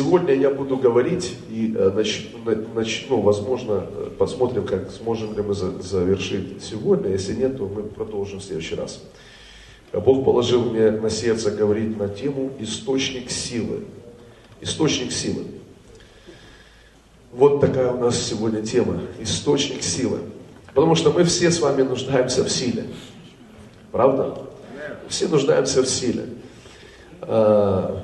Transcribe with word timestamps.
сегодня 0.00 0.34
я 0.34 0.48
буду 0.48 0.78
говорить 0.78 1.36
и 1.50 1.74
э, 1.76 1.90
начну, 2.74 3.20
возможно, 3.20 3.84
э, 3.86 4.08
посмотрим, 4.18 4.64
как 4.64 4.90
сможем 4.90 5.36
ли 5.36 5.42
мы 5.42 5.52
завершить 5.52 6.64
сегодня. 6.64 7.10
Если 7.10 7.34
нет, 7.34 7.58
то 7.58 7.66
мы 7.66 7.82
продолжим 7.82 8.38
в 8.38 8.42
следующий 8.42 8.76
раз. 8.76 9.02
Бог 9.92 10.24
положил 10.24 10.70
мне 10.70 10.90
на 10.90 11.10
сердце 11.10 11.50
говорить 11.50 11.98
на 11.98 12.08
тему 12.08 12.50
«Источник 12.60 13.30
силы». 13.30 13.84
Источник 14.62 15.12
силы. 15.12 15.44
Вот 17.32 17.60
такая 17.60 17.92
у 17.92 18.00
нас 18.00 18.18
сегодня 18.18 18.62
тема. 18.62 19.00
Источник 19.18 19.82
силы. 19.82 20.20
Потому 20.74 20.94
что 20.94 21.12
мы 21.12 21.24
все 21.24 21.50
с 21.50 21.60
вами 21.60 21.82
нуждаемся 21.82 22.42
в 22.42 22.50
силе. 22.50 22.86
Правда? 23.92 24.38
Все 25.08 25.28
нуждаемся 25.28 25.82
в 25.82 25.86
силе. 25.86 26.24
А, 27.20 28.02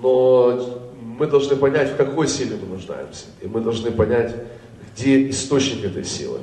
но 0.00 0.77
мы 1.18 1.26
должны 1.26 1.56
понять, 1.56 1.90
в 1.90 1.96
какой 1.96 2.28
силе 2.28 2.56
мы 2.60 2.68
нуждаемся. 2.68 3.26
И 3.42 3.48
мы 3.48 3.60
должны 3.60 3.90
понять, 3.90 4.34
где 4.94 5.28
источник 5.30 5.84
этой 5.84 6.04
силы, 6.04 6.38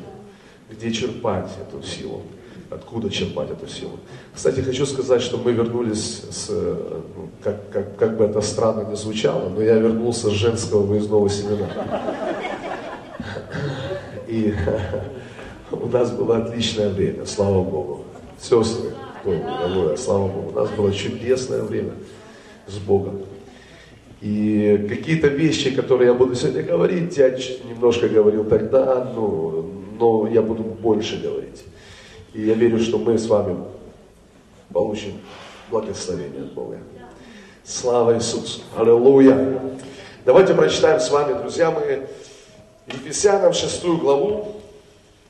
где 0.69 0.91
черпать 0.91 1.49
эту 1.61 1.81
силу, 1.85 2.23
откуда 2.69 3.09
черпать 3.09 3.51
эту 3.51 3.67
силу. 3.67 3.99
Кстати, 4.33 4.59
хочу 4.59 4.85
сказать, 4.85 5.21
что 5.21 5.37
мы 5.37 5.53
вернулись 5.53 6.23
с, 6.29 6.49
ну, 6.49 7.29
как, 7.41 7.69
как, 7.69 7.97
как 7.97 8.17
бы 8.17 8.25
это 8.25 8.41
странно 8.41 8.89
не 8.89 8.95
звучало, 8.95 9.49
но 9.49 9.61
я 9.61 9.75
вернулся 9.75 10.29
с 10.29 10.33
женского 10.33 10.81
выездного 10.81 11.29
семинара. 11.29 11.87
И 14.27 14.53
у 15.71 15.87
нас 15.87 16.11
было 16.11 16.37
отличное 16.37 16.89
время, 16.89 17.25
слава 17.25 17.63
Богу. 17.63 18.03
Сестры, 18.41 18.91
слава 19.97 20.27
Богу, 20.27 20.49
у 20.49 20.59
нас 20.59 20.69
было 20.71 20.91
чудесное 20.91 21.61
время 21.61 21.93
с 22.67 22.77
Богом. 22.77 23.21
И 24.21 24.87
какие-то 24.89 25.27
вещи, 25.27 25.71
которые 25.71 26.07
я 26.07 26.13
буду 26.13 26.35
сегодня 26.35 26.63
говорить, 26.63 27.17
я 27.17 27.29
немножко 27.29 28.07
говорил 28.07 28.45
тогда, 28.45 29.03
но, 29.15 29.65
но 29.99 30.27
я 30.27 30.41
буду 30.41 30.63
больше 30.63 31.21
говорить. 31.21 31.63
И 32.33 32.41
я 32.41 32.53
верю, 32.53 32.79
что 32.79 32.97
мы 32.97 33.17
с 33.17 33.27
вами 33.27 33.57
получим 34.71 35.13
благословение 35.69 36.43
от 36.43 36.53
Бога. 36.53 36.79
Слава 37.63 38.15
Иисусу! 38.15 38.61
Аллилуйя! 38.77 39.59
Давайте 40.25 40.53
прочитаем 40.53 40.99
с 40.99 41.09
вами, 41.09 41.37
друзья 41.39 41.71
мои, 41.71 42.01
Ефесянам 42.87 43.53
6 43.53 43.83
главу, 43.99 44.61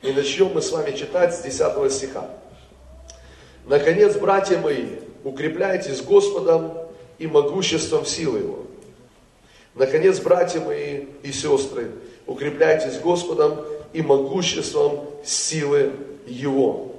и 0.02 0.12
начнем 0.12 0.50
мы 0.54 0.62
с 0.62 0.70
вами 0.70 0.92
читать 0.96 1.34
с 1.34 1.42
10 1.42 1.92
стиха. 1.92 2.28
Наконец, 3.66 4.16
братья 4.16 4.58
мои, 4.58 4.84
укрепляйтесь 5.24 6.02
Господом 6.02 6.72
и 7.18 7.26
могуществом 7.26 8.04
силы 8.04 8.38
Его. 8.38 8.65
Наконец, 9.76 10.18
братья 10.20 10.60
мои 10.60 11.04
и 11.22 11.32
сестры, 11.32 11.90
укрепляйтесь 12.26 12.98
Господом 12.98 13.58
и 13.92 14.00
могуществом 14.00 15.04
силы 15.22 15.92
Его. 16.26 16.92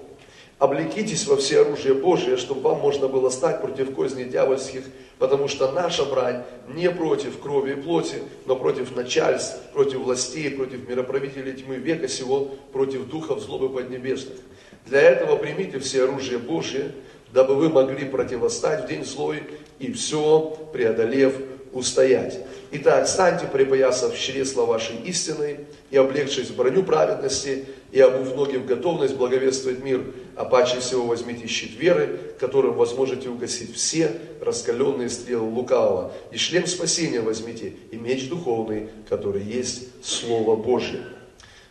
Облекитесь 0.60 1.28
во 1.28 1.38
все 1.38 1.62
оружие 1.62 1.94
Божие, 1.94 2.38
чтобы 2.38 2.62
вам 2.62 2.80
можно 2.80 3.08
было 3.08 3.30
стать 3.30 3.62
против 3.62 3.94
козней 3.94 4.26
дьявольских, 4.26 4.84
потому 5.20 5.48
что 5.48 5.72
наша 5.72 6.06
брань 6.06 6.44
не 6.68 6.90
против 6.90 7.40
крови 7.40 7.74
и 7.74 7.76
плоти, 7.76 8.16
но 8.46 8.56
против 8.56 8.96
начальств, 8.96 9.58
против 9.74 10.00
властей, 10.00 10.50
против 10.50 10.88
мироправителей 10.88 11.54
тьмы 11.54 11.76
века 11.76 12.08
сего, 12.08 12.56
против 12.74 13.08
духов 13.08 13.40
злобы 13.40 13.70
поднебесных. 13.70 14.38
Для 14.86 15.02
этого 15.02 15.36
примите 15.36 15.78
все 15.80 16.06
оружие 16.06 16.40
Божие, 16.40 16.92
дабы 17.34 17.56
вы 17.56 17.70
могли 17.70 18.06
противостать 18.06 18.86
в 18.86 18.88
день 18.88 19.04
злой 19.04 19.44
и 19.78 19.92
все 19.92 20.58
преодолев 20.74 21.36
устоять. 21.78 22.40
Итак, 22.72 23.08
станьте, 23.08 23.48
припоясав 23.48 24.18
чресла 24.18 24.66
вашей 24.66 24.98
истины 25.06 25.60
и 25.90 25.98
облегшись 25.98 26.50
в 26.50 26.56
броню 26.56 26.84
праведности, 26.84 27.66
и 27.92 28.02
обув 28.02 28.36
ноги 28.36 28.58
в 28.58 28.66
готовность 28.66 29.16
благовествовать 29.16 29.82
мир, 29.82 30.04
а 30.36 30.44
паче 30.44 30.80
всего 30.80 31.06
возьмите 31.06 31.48
щит 31.48 31.80
веры, 31.80 32.20
которым 32.40 32.74
возможете 32.74 33.30
угасить 33.30 33.74
все 33.74 34.12
раскаленные 34.42 35.10
стрелы 35.10 35.50
лукавого, 35.50 36.12
и 36.32 36.38
шлем 36.38 36.68
спасения 36.68 37.22
возьмите, 37.22 37.74
и 37.92 37.96
меч 37.96 38.28
духовный, 38.28 38.90
который 39.08 39.44
есть 39.44 40.04
Слово 40.04 40.56
Божье. 40.56 41.02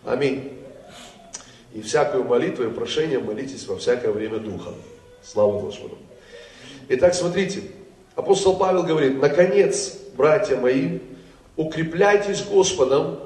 Аминь. 0.05 0.53
И 1.75 1.83
всякую 1.83 2.25
молитву 2.25 2.65
и 2.65 2.71
прошение 2.71 3.19
молитесь 3.19 3.67
во 3.67 3.77
всякое 3.77 4.13
время 4.13 4.39
Духа. 4.39 4.73
Слава 5.23 5.61
Господу. 5.61 5.99
Итак, 6.89 7.15
смотрите, 7.15 7.63
апостол 8.17 8.57
Павел 8.57 8.83
говорит, 8.83 9.21
наконец, 9.21 9.97
братья 10.17 10.57
мои, 10.57 10.99
укрепляйтесь 11.57 12.43
Господом 12.43 13.21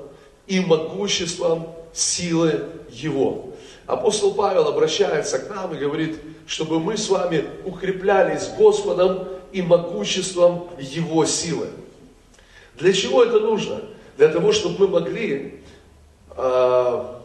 и 0.47 0.61
могуществом 0.61 1.75
силы 1.93 2.67
Его. 2.91 3.55
Апостол 3.87 4.35
Павел 4.35 4.69
обращается 4.69 5.39
к 5.39 5.49
нам 5.49 5.75
и 5.75 5.79
говорит, 5.79 6.19
чтобы 6.47 6.79
мы 6.79 6.97
с 6.97 7.09
вами 7.09 7.45
укреплялись 7.65 8.49
Господом 8.59 9.29
и 9.53 9.63
могуществом 9.63 10.69
Его 10.79 11.25
силы. 11.25 11.69
Для 12.77 12.93
чего 12.93 13.25
это 13.25 13.41
нужно? 13.41 13.83
Для 14.17 14.29
того, 14.29 14.53
чтобы 14.53 14.87
мы 14.87 14.89
могли 15.01 15.61
э, 16.31 16.33
а, 16.37 17.21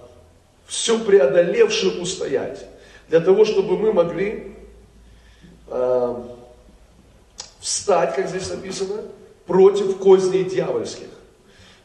все 0.66 1.00
преодолевши 1.00 1.88
устоять. 2.00 2.66
Для 3.10 3.20
того, 3.20 3.46
чтобы 3.46 3.78
мы 3.78 3.94
могли 3.94 4.56
э, 5.68 6.16
встать, 7.66 8.14
как 8.16 8.28
здесь 8.28 8.48
написано, 8.52 9.02
против 9.48 9.98
козней 9.98 10.44
дьявольских. 10.44 11.08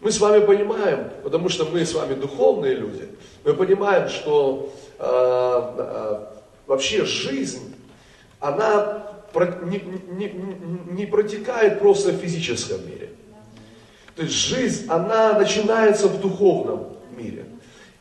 Мы 0.00 0.12
с 0.12 0.20
вами 0.20 0.44
понимаем, 0.44 1.08
потому 1.22 1.48
что 1.48 1.64
мы 1.64 1.86
с 1.86 1.94
вами 1.94 2.12
духовные 2.12 2.74
люди, 2.74 3.08
мы 3.44 3.54
понимаем, 3.54 4.10
что 4.10 4.74
э, 4.98 5.02
э, 5.02 6.26
вообще 6.66 7.06
жизнь, 7.06 7.74
она 8.40 9.06
не, 9.62 9.82
не, 10.18 10.30
не 10.90 11.06
протекает 11.06 11.78
просто 11.78 12.12
в 12.12 12.16
физическом 12.16 12.86
мире. 12.86 13.08
То 14.16 14.22
есть 14.24 14.34
жизнь, 14.34 14.86
она 14.86 15.38
начинается 15.38 16.08
в 16.08 16.20
духовном 16.20 16.88
мире. 17.16 17.46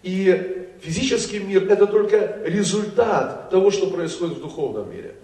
И 0.03 0.67
физический 0.81 1.39
мир 1.39 1.71
это 1.71 1.87
только 1.87 2.39
результат 2.43 3.49
того, 3.49 3.71
что 3.71 3.87
происходит 3.87 4.39
в 4.39 4.41
духовном 4.41 4.91
мире. 4.91 5.15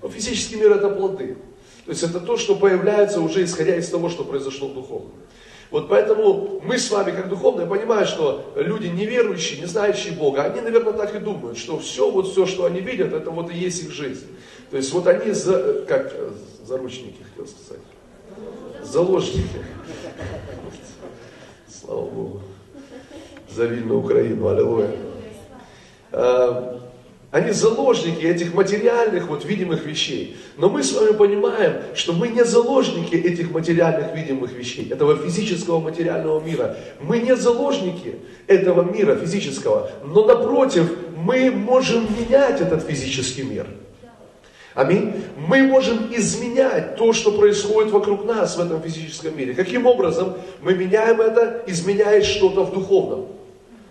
Но 0.00 0.08
физический 0.08 0.56
мир 0.56 0.72
это 0.72 0.88
плоды. 0.88 1.36
То 1.88 1.92
есть 1.92 2.02
это 2.02 2.20
то, 2.20 2.36
что 2.36 2.54
появляется 2.54 3.18
уже 3.18 3.42
исходя 3.42 3.74
из 3.74 3.88
того, 3.88 4.10
что 4.10 4.22
произошло 4.22 4.68
в 4.68 4.74
духовном. 4.74 5.14
Вот 5.70 5.88
поэтому 5.88 6.60
мы 6.62 6.76
с 6.76 6.90
вами, 6.90 7.12
как 7.12 7.30
духовные, 7.30 7.66
понимаем, 7.66 8.06
что 8.06 8.52
люди 8.56 8.88
неверующие, 8.88 9.58
не 9.58 9.64
знающие 9.64 10.12
Бога, 10.12 10.42
они, 10.42 10.60
наверное, 10.60 10.92
так 10.92 11.14
и 11.14 11.18
думают, 11.18 11.56
что 11.56 11.78
все, 11.78 12.10
вот 12.10 12.28
все, 12.28 12.44
что 12.44 12.66
они 12.66 12.80
видят, 12.80 13.14
это 13.14 13.30
вот 13.30 13.50
и 13.50 13.54
есть 13.56 13.84
их 13.84 13.90
жизнь. 13.90 14.26
То 14.70 14.76
есть 14.76 14.92
вот 14.92 15.06
они, 15.06 15.32
за, 15.32 15.86
как 15.88 16.14
заручники, 16.62 17.22
хотел 17.22 17.46
сказать, 17.46 17.82
заложники. 18.82 19.48
Слава 21.72 22.04
Богу. 22.04 22.42
За 23.50 23.64
вильную 23.64 24.00
Украину, 24.00 24.46
аллилуйя. 24.48 24.90
Они 27.30 27.50
заложники 27.50 28.24
этих 28.24 28.54
материальных, 28.54 29.28
вот 29.28 29.44
видимых 29.44 29.84
вещей. 29.84 30.38
Но 30.56 30.70
мы 30.70 30.82
с 30.82 30.94
вами 30.94 31.12
понимаем, 31.12 31.74
что 31.94 32.14
мы 32.14 32.28
не 32.28 32.42
заложники 32.42 33.14
этих 33.14 33.50
материальных 33.50 34.14
видимых 34.16 34.52
вещей, 34.52 34.88
этого 34.90 35.14
физического 35.16 35.78
материального 35.78 36.40
мира. 36.40 36.78
Мы 37.02 37.18
не 37.18 37.36
заложники 37.36 38.16
этого 38.46 38.82
мира 38.82 39.14
физического, 39.16 39.90
но 40.06 40.24
напротив, 40.24 40.90
мы 41.16 41.50
можем 41.50 42.06
менять 42.18 42.62
этот 42.62 42.82
физический 42.84 43.42
мир. 43.42 43.66
Аминь. 44.72 45.12
Мы 45.36 45.64
можем 45.64 46.08
изменять 46.14 46.96
то, 46.96 47.12
что 47.12 47.32
происходит 47.32 47.90
вокруг 47.92 48.24
нас 48.24 48.56
в 48.56 48.60
этом 48.60 48.80
физическом 48.80 49.36
мире. 49.36 49.52
Каким 49.52 49.84
образом 49.84 50.34
мы 50.62 50.74
меняем 50.74 51.20
это, 51.20 51.62
изменяя 51.66 52.22
что-то 52.22 52.64
в 52.64 52.72
духовном? 52.72 53.26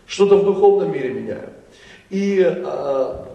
Что-то 0.08 0.38
в 0.38 0.46
духовном 0.46 0.92
мире 0.92 1.10
меняем. 1.10 1.57
И 2.10 2.42
а, 2.42 3.28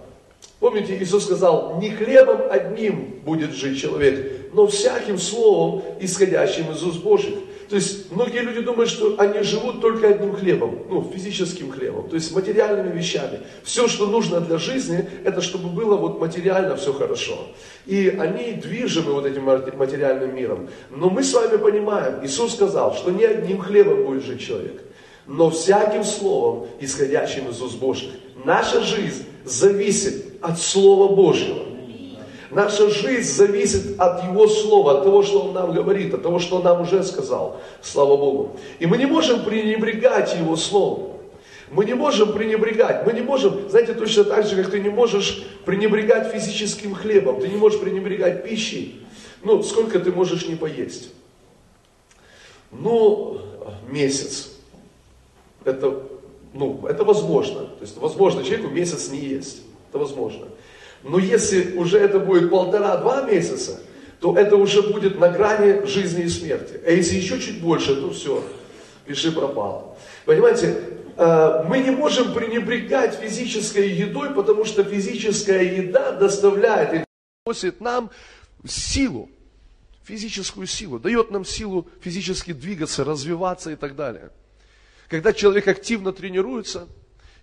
помните, 0.61 0.97
Иисус 0.99 1.25
сказал, 1.25 1.79
не 1.81 1.91
хлебом 1.91 2.41
одним 2.51 3.21
будет 3.25 3.53
жить 3.53 3.81
человек, 3.81 4.51
но 4.53 4.67
всяким 4.67 5.19
словом, 5.19 5.83
исходящим 6.01 6.71
из 6.73 6.83
уст 6.83 7.03
Божьих. 7.03 7.35
То 7.73 7.77
есть 7.77 8.13
многие 8.13 8.41
люди 8.41 8.61
думают, 8.61 8.91
что 8.91 9.15
они 9.19 9.43
живут 9.43 9.81
только 9.81 10.09
одним 10.09 10.35
хлебом, 10.35 10.81
ну, 10.91 11.11
физическим 11.11 11.71
хлебом, 11.71 12.07
то 12.07 12.17
есть 12.17 12.35
материальными 12.35 12.95
вещами. 12.95 13.41
Все, 13.63 13.89
что 13.89 14.07
нужно 14.07 14.43
для 14.43 14.59
жизни, 14.59 15.09
это 15.25 15.41
чтобы 15.41 15.71
было 15.71 15.97
вот 15.97 16.21
материально 16.21 16.77
все 16.77 16.93
хорошо. 16.93 17.49
И 17.87 18.15
они 18.21 18.53
движимы 18.53 19.15
вот 19.15 19.25
этим 19.25 19.45
материальным 19.45 20.35
миром. 20.35 20.69
Но 20.91 21.09
мы 21.09 21.25
с 21.25 21.33
вами 21.33 21.57
понимаем, 21.57 22.23
Иисус 22.23 22.53
сказал, 22.53 22.95
что 22.95 23.11
не 23.11 23.25
одним 23.25 23.59
хлебом 23.59 24.05
будет 24.05 24.23
жить 24.23 24.43
человек, 24.43 24.83
но 25.27 25.49
всяким 25.49 26.05
словом, 26.05 26.67
исходящим 26.79 27.49
из 27.49 27.63
уст 27.63 27.79
Божьих. 27.79 28.13
Наша 28.45 28.83
жизнь 28.83 29.25
зависит 29.45 30.39
от 30.41 30.59
Слова 30.59 31.15
Божьего. 31.15 31.65
Наша 32.51 32.91
жизнь 32.91 33.31
зависит 33.33 33.99
от 33.99 34.25
Его 34.25 34.47
Слова, 34.47 34.99
от 34.99 35.05
того, 35.05 35.23
что 35.23 35.41
Он 35.41 35.55
нам 35.55 35.73
говорит, 35.73 36.13
от 36.13 36.23
того, 36.23 36.39
что 36.39 36.57
Он 36.57 36.65
нам 36.65 36.83
уже 36.83 37.03
сказал. 37.03 37.61
Слава 37.81 38.17
Богу. 38.17 38.57
И 38.79 38.87
мы 38.87 38.99
не 38.99 39.07
можем 39.07 39.45
пренебрегать 39.45 40.37
Его 40.37 40.57
Словом. 40.57 41.13
Мы 41.71 41.87
не 41.87 41.95
можем 41.95 42.35
пренебрегать, 42.35 43.07
мы 43.07 43.15
не 43.15 43.23
можем, 43.23 43.71
знаете, 43.71 43.95
точно 43.95 44.25
так 44.25 44.47
же, 44.47 44.57
как 44.57 44.71
ты 44.71 44.79
не 44.79 44.91
можешь 44.91 45.43
пренебрегать 45.65 46.31
физическим 46.31 46.95
хлебом, 46.95 47.41
ты 47.41 47.49
не 47.49 47.57
можешь 47.57 47.81
пренебрегать 47.81 48.45
пищей. 48.45 49.01
Ну, 49.43 49.63
сколько 49.63 49.99
ты 49.99 50.13
можешь 50.13 50.47
не 50.47 50.55
поесть? 50.55 51.09
Ну, 52.71 53.41
месяц. 53.89 54.51
Это, 55.65 56.03
ну, 56.53 56.87
это 56.87 57.05
возможно. 57.05 57.61
То 57.61 57.83
есть, 57.83 57.97
возможно 57.97 58.45
человеку 58.45 58.69
месяц 58.69 59.09
не 59.11 59.19
есть. 59.19 59.63
Это 59.89 59.99
возможно. 59.99 60.47
Но 61.03 61.19
если 61.19 61.77
уже 61.77 61.99
это 61.99 62.19
будет 62.19 62.51
полтора-два 62.51 63.23
месяца, 63.23 63.81
то 64.21 64.37
это 64.37 64.57
уже 64.57 64.83
будет 64.83 65.19
на 65.19 65.29
грани 65.29 65.85
жизни 65.87 66.25
и 66.25 66.29
смерти. 66.29 66.81
А 66.87 66.91
если 66.91 67.17
еще 67.17 67.41
чуть 67.41 67.61
больше, 67.61 67.97
то 67.97 68.11
все, 68.13 68.43
пиши 69.05 69.33
пропало. 69.33 69.97
Понимаете, 70.25 70.81
э, 71.17 71.65
мы 71.67 71.79
не 71.79 71.91
можем 71.91 72.33
пренебрегать 72.33 73.17
физической 73.17 73.89
едой, 73.89 74.33
потому 74.33 74.65
что 74.65 74.85
физическая 74.85 75.65
еда 75.65 76.13
доставляет 76.13 76.95
и 76.95 77.05
приносит 77.45 77.81
нам 77.81 78.11
силу, 78.65 79.29
физическую 80.05 80.69
силу, 80.69 81.01
дает 81.01 81.33
нам 81.33 81.45
силу 81.45 81.89
физически 82.01 82.53
двигаться, 82.53 83.05
развиваться 83.05 83.73
и 83.73 83.77
так 83.77 83.97
далее. 83.97 84.31
Когда 85.13 85.35
человек 85.35 85.69
активно 85.69 86.11
тренируется, 86.11 86.89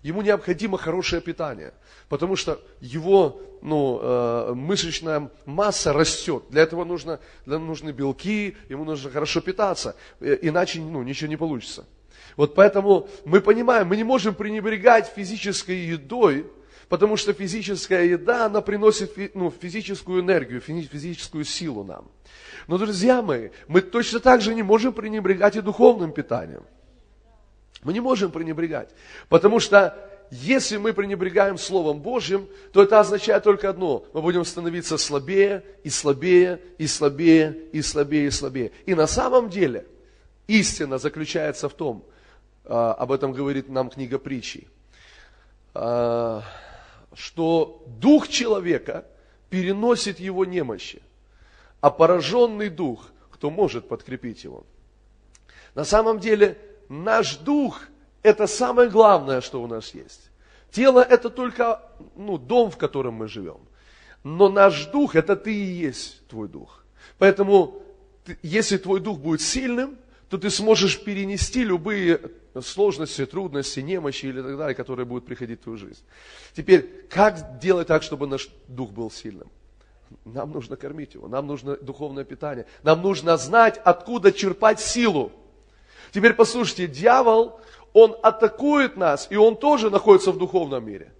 ему 0.02 0.22
необходимо 0.22 0.76
хорошее 0.76 1.22
питание, 1.22 1.72
потому 2.08 2.34
что 2.34 2.60
его 2.80 3.40
ну, 3.62 4.00
э, 4.02 4.54
мышечная 4.54 5.30
масса 5.46 5.92
растет. 5.92 6.42
Для 6.50 6.62
этого 6.62 6.84
нужно, 6.84 7.20
для 7.46 7.60
нужны 7.60 7.90
белки, 7.90 8.56
ему 8.68 8.82
нужно 8.82 9.12
хорошо 9.12 9.40
питаться, 9.40 9.94
э, 10.18 10.36
иначе 10.42 10.80
ну, 10.80 11.04
ничего 11.04 11.28
не 11.28 11.36
получится. 11.36 11.86
Вот 12.36 12.56
поэтому 12.56 13.08
мы 13.24 13.40
понимаем, 13.40 13.86
мы 13.86 13.96
не 13.96 14.02
можем 14.02 14.34
пренебрегать 14.34 15.06
физической 15.06 15.76
едой, 15.76 16.50
потому 16.88 17.16
что 17.16 17.32
физическая 17.32 18.04
еда, 18.04 18.46
она 18.46 18.62
приносит 18.62 19.12
ну, 19.36 19.48
физическую 19.48 20.22
энергию, 20.22 20.60
физическую 20.60 21.44
силу 21.44 21.84
нам. 21.84 22.10
Но, 22.66 22.78
друзья 22.78 23.22
мои, 23.22 23.50
мы 23.68 23.80
точно 23.80 24.18
так 24.18 24.40
же 24.40 24.56
не 24.56 24.64
можем 24.64 24.92
пренебрегать 24.92 25.54
и 25.54 25.60
духовным 25.60 26.10
питанием. 26.10 26.64
Мы 27.82 27.92
не 27.92 28.00
можем 28.00 28.30
пренебрегать, 28.30 28.90
потому 29.28 29.58
что 29.60 30.10
если 30.30 30.76
мы 30.76 30.92
пренебрегаем 30.92 31.58
Словом 31.58 32.00
Божьим, 32.00 32.48
то 32.72 32.82
это 32.82 33.00
означает 33.00 33.42
только 33.42 33.68
одно. 33.68 34.04
Мы 34.12 34.22
будем 34.22 34.44
становиться 34.44 34.96
слабее 34.96 35.64
и 35.82 35.90
слабее 35.90 36.60
и 36.78 36.86
слабее 36.86 37.56
и 37.72 37.82
слабее 37.82 38.26
и 38.26 38.30
слабее. 38.30 38.72
И 38.86 38.94
на 38.94 39.08
самом 39.08 39.50
деле 39.50 39.86
истина 40.46 40.98
заключается 40.98 41.68
в 41.68 41.74
том, 41.74 42.04
а, 42.64 42.92
об 42.94 43.10
этом 43.10 43.32
говорит 43.32 43.68
нам 43.68 43.90
книга 43.90 44.20
притчи, 44.20 44.68
а, 45.74 46.44
что 47.12 47.82
дух 47.86 48.28
человека 48.28 49.06
переносит 49.48 50.20
его 50.20 50.44
немощи, 50.44 51.02
а 51.80 51.90
пораженный 51.90 52.68
дух, 52.68 53.08
кто 53.32 53.50
может 53.50 53.88
подкрепить 53.88 54.44
его. 54.44 54.64
На 55.74 55.84
самом 55.84 56.20
деле 56.20 56.56
наш 56.90 57.36
дух– 57.38 57.80
это 58.22 58.46
самое 58.46 58.90
главное, 58.90 59.40
что 59.40 59.62
у 59.62 59.66
нас 59.66 59.94
есть. 59.94 60.30
Тело– 60.70 61.00
это 61.10 61.30
только 61.30 61.80
ну, 62.16 62.36
дом, 62.36 62.70
в 62.70 62.76
котором 62.76 63.14
мы 63.14 63.28
живем. 63.28 63.60
Но 64.22 64.50
наш 64.50 64.86
дух– 64.86 65.14
это 65.16 65.36
ты 65.36 65.54
и 65.54 65.86
есть 65.86 66.26
твой 66.28 66.48
дух. 66.48 66.84
Поэтому, 67.18 67.82
если 68.42 68.76
твой 68.76 69.00
дух 69.00 69.18
будет 69.18 69.40
сильным, 69.40 69.96
то 70.28 70.36
ты 70.36 70.50
сможешь 70.50 71.02
перенести 71.02 71.64
любые 71.64 72.20
сложности, 72.60 73.24
трудности, 73.24 73.80
немощи 73.80 74.26
или 74.26 74.42
так 74.42 74.58
далее, 74.58 74.74
которые 74.74 75.06
будут 75.06 75.24
приходить 75.24 75.60
в 75.60 75.64
твою 75.64 75.78
жизнь. 75.78 76.02
Теперь, 76.54 77.06
как 77.08 77.58
делать 77.58 77.88
так, 77.88 78.02
чтобы 78.02 78.26
наш 78.26 78.50
дух 78.68 78.90
был 78.90 79.10
сильным? 79.10 79.48
Нам 80.24 80.50
нужно 80.50 80.76
кормить 80.76 81.14
его, 81.14 81.28
нам 81.28 81.46
нужно 81.46 81.76
духовное 81.76 82.24
питание, 82.24 82.66
нам 82.82 83.00
нужно 83.00 83.36
знать, 83.36 83.80
откуда 83.84 84.32
черпать 84.32 84.80
силу. 84.80 85.32
Теперь 86.12 86.34
послушайте, 86.34 86.86
дьявол, 86.86 87.60
он 87.92 88.16
атакует 88.22 88.96
нас, 88.96 89.28
и 89.30 89.36
он 89.36 89.56
тоже 89.56 89.90
находится 89.90 90.32
в 90.32 90.38
духовном 90.38 90.84
мире. 90.84 91.12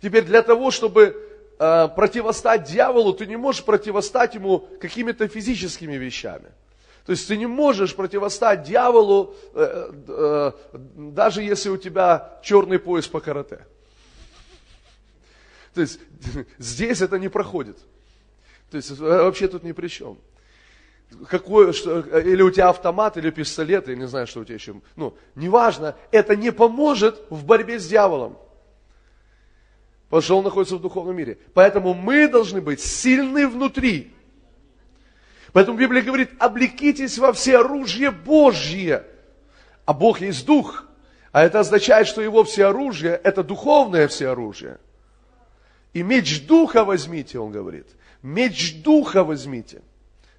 Теперь 0.00 0.24
для 0.24 0.42
того, 0.42 0.70
чтобы 0.70 1.16
э, 1.58 1.88
противостать 1.88 2.64
дьяволу, 2.64 3.12
ты 3.12 3.26
не 3.26 3.36
можешь 3.36 3.64
противостать 3.64 4.34
ему 4.34 4.68
какими-то 4.80 5.28
физическими 5.28 5.94
вещами. 5.94 6.50
То 7.06 7.12
есть 7.12 7.28
ты 7.28 7.36
не 7.36 7.46
можешь 7.46 7.94
противостать 7.94 8.64
дьяволу, 8.64 9.34
э, 9.54 9.92
э, 10.08 10.52
даже 10.96 11.42
если 11.42 11.68
у 11.68 11.76
тебя 11.76 12.38
черный 12.42 12.78
пояс 12.78 13.06
по 13.06 13.20
карате. 13.20 13.64
То 15.74 15.80
есть 15.80 16.00
здесь 16.58 17.00
это 17.00 17.18
не 17.18 17.28
проходит. 17.28 17.78
То 18.70 18.76
есть 18.76 18.90
вообще 18.98 19.46
тут 19.46 19.62
ни 19.62 19.72
при 19.72 19.88
чем 19.88 20.18
какой, 21.28 21.72
что, 21.72 22.00
или 22.00 22.42
у 22.42 22.50
тебя 22.50 22.68
автомат, 22.68 23.16
или 23.16 23.30
пистолет, 23.30 23.88
я 23.88 23.94
не 23.94 24.06
знаю, 24.06 24.26
что 24.26 24.40
у 24.40 24.44
тебя 24.44 24.56
еще. 24.56 24.80
Ну, 24.96 25.16
неважно, 25.34 25.96
это 26.10 26.36
не 26.36 26.52
поможет 26.52 27.22
в 27.30 27.44
борьбе 27.44 27.78
с 27.78 27.86
дьяволом. 27.86 28.38
Потому 30.04 30.22
что 30.22 30.38
он 30.38 30.44
находится 30.44 30.76
в 30.76 30.80
духовном 30.80 31.16
мире. 31.16 31.38
Поэтому 31.54 31.94
мы 31.94 32.28
должны 32.28 32.60
быть 32.60 32.80
сильны 32.80 33.48
внутри. 33.48 34.12
Поэтому 35.52 35.78
Библия 35.78 36.02
говорит, 36.02 36.30
облекитесь 36.38 37.18
во 37.18 37.32
все 37.32 37.58
оружие 37.58 38.10
Божье. 38.10 39.04
А 39.84 39.92
Бог 39.92 40.20
есть 40.20 40.44
Дух. 40.46 40.84
А 41.32 41.42
это 41.42 41.60
означает, 41.60 42.06
что 42.06 42.20
Его 42.20 42.44
все 42.44 42.66
оружие, 42.66 43.20
это 43.22 43.42
духовное 43.42 44.08
все 44.08 44.28
оружие. 44.28 44.78
И 45.92 46.02
меч 46.02 46.46
Духа 46.46 46.84
возьмите, 46.84 47.38
он 47.38 47.52
говорит. 47.52 47.86
Меч 48.22 48.82
Духа 48.82 49.24
возьмите 49.24 49.82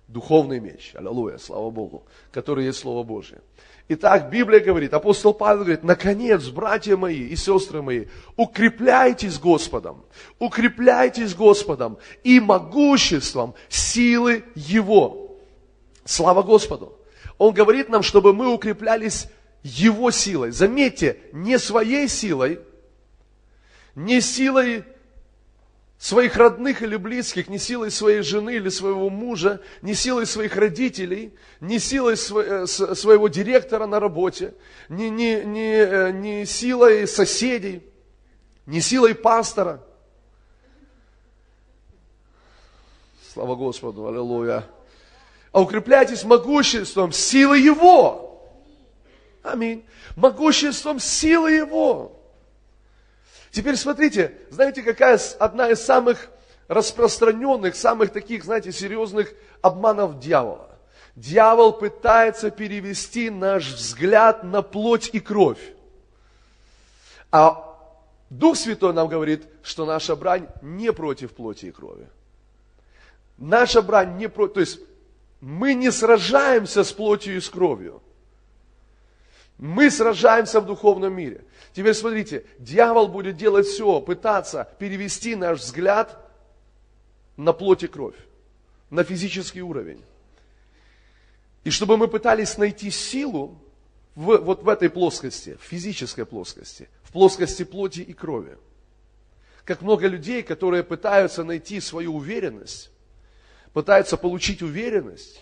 духовный 0.08 0.60
меч, 0.60 0.94
аллилуйя, 0.96 1.38
слава 1.38 1.70
Богу, 1.70 2.06
который 2.32 2.66
есть 2.66 2.80
Слово 2.80 3.04
Божье. 3.04 3.42
Итак, 3.90 4.30
Библия 4.30 4.60
говорит, 4.60 4.94
апостол 4.94 5.34
Павел 5.34 5.60
говорит, 5.64 5.84
наконец, 5.84 6.46
братья 6.48 6.98
мои 6.98 7.28
и 7.28 7.36
сестры 7.36 7.82
мои, 7.82 8.06
укрепляйтесь 8.36 9.40
Господом, 9.40 10.04
укрепляйтесь 10.40 11.34
Господом 11.34 11.98
и 12.24 12.40
могуществом 12.40 13.54
силы 13.70 14.44
Его. 14.56 15.38
Слава 16.04 16.42
Господу. 16.42 16.98
Он 17.38 17.54
говорит 17.54 17.88
нам, 17.90 18.04
чтобы 18.04 18.34
мы 18.34 18.54
укреплялись 18.54 19.28
Его 19.64 20.12
силой. 20.12 20.52
Заметьте, 20.52 21.20
не 21.32 21.60
своей 21.60 22.08
силой, 22.08 22.60
не 23.96 24.22
силой 24.22 24.84
своих 25.98 26.36
родных 26.38 26.82
или 26.82 26.96
близких, 26.96 27.48
не 27.48 27.58
силой 27.58 27.90
своей 27.90 28.22
жены 28.22 28.56
или 28.56 28.70
своего 28.70 29.10
мужа, 29.10 29.62
не 29.82 29.96
силой 29.96 30.26
своих 30.26 30.56
родителей, 30.56 31.34
не 31.60 31.80
силой 31.80 32.14
э, 32.14 32.68
своего 32.68 33.28
директора 33.28 33.88
на 33.88 34.00
работе, 34.00 34.54
не, 34.90 35.10
не, 35.10 35.44
не, 35.44 35.74
э, 35.74 36.12
не 36.12 36.46
силой 36.46 37.08
соседей, 37.08 37.84
не 38.66 38.80
силой 38.80 39.16
пастора. 39.16 39.84
Слава 43.34 43.56
Господу, 43.56 44.08
аллилуйя. 44.08 44.66
А 45.52 45.62
укрепляйтесь 45.62 46.24
могуществом 46.24 47.12
силы 47.12 47.58
Его. 47.58 48.52
Аминь. 49.42 49.84
Могуществом 50.16 51.00
силы 51.00 51.52
Его. 51.52 52.17
Теперь 53.58 53.76
смотрите, 53.76 54.38
знаете, 54.52 54.84
какая 54.84 55.20
одна 55.40 55.72
из 55.72 55.82
самых 55.82 56.30
распространенных, 56.68 57.76
самых 57.76 58.12
таких, 58.12 58.44
знаете, 58.44 58.72
серьезных 58.72 59.34
обманов 59.64 60.20
дьявола? 60.20 60.78
Дьявол 61.16 61.74
пытается 61.74 62.52
перевести 62.52 63.32
наш 63.32 63.74
взгляд 63.74 64.44
на 64.44 64.62
плоть 64.62 65.10
и 65.12 65.20
кровь. 65.20 65.74
А 67.32 67.76
Дух 68.30 68.58
Святой 68.58 68.94
нам 68.94 69.08
говорит, 69.08 69.48
что 69.64 69.88
наша 69.88 70.16
брань 70.16 70.48
не 70.62 70.94
против 70.94 71.32
плоти 71.32 71.66
и 71.66 71.72
крови. 71.72 72.08
Наша 73.40 73.82
брань 73.82 74.18
не 74.18 74.30
против, 74.30 74.54
то 74.54 74.60
есть 74.60 74.80
мы 75.42 75.74
не 75.74 75.92
сражаемся 75.92 76.84
с 76.84 76.92
плотью 76.92 77.38
и 77.38 77.40
с 77.40 77.50
кровью. 77.50 78.04
Мы 79.58 79.90
сражаемся 79.90 80.62
в 80.62 80.66
духовном 80.66 81.14
мире. 81.14 81.44
Теперь 81.74 81.94
смотрите, 81.94 82.46
дьявол 82.60 83.08
будет 83.08 83.38
делать 83.38 83.66
все, 83.66 84.00
пытаться 84.02 84.70
перевести 84.78 85.36
наш 85.36 85.60
взгляд 85.60 86.18
на 87.38 87.54
плоть 87.54 87.84
и 87.84 87.88
кровь, 87.88 88.16
на 88.90 89.04
физический 89.04 89.62
уровень. 89.62 90.04
И 91.64 91.72
чтобы 91.72 91.98
мы 91.98 92.08
пытались 92.08 92.58
найти 92.58 92.92
силу 92.92 93.60
в, 94.16 94.38
вот 94.38 94.64
в 94.64 94.70
этой 94.70 94.90
плоскости, 94.90 95.58
в 95.60 95.64
физической 95.64 96.26
плоскости, 96.26 96.88
в 97.04 97.12
плоскости 97.12 97.64
плоти 97.64 98.02
и 98.02 98.14
крови. 98.14 98.58
как 99.64 99.82
много 99.82 100.08
людей, 100.08 100.44
которые 100.44 100.84
пытаются 100.84 101.44
найти 101.44 101.82
свою 101.82 102.16
уверенность, 102.16 102.90
пытаются 103.74 104.18
получить 104.18 104.62
уверенность, 104.62 105.42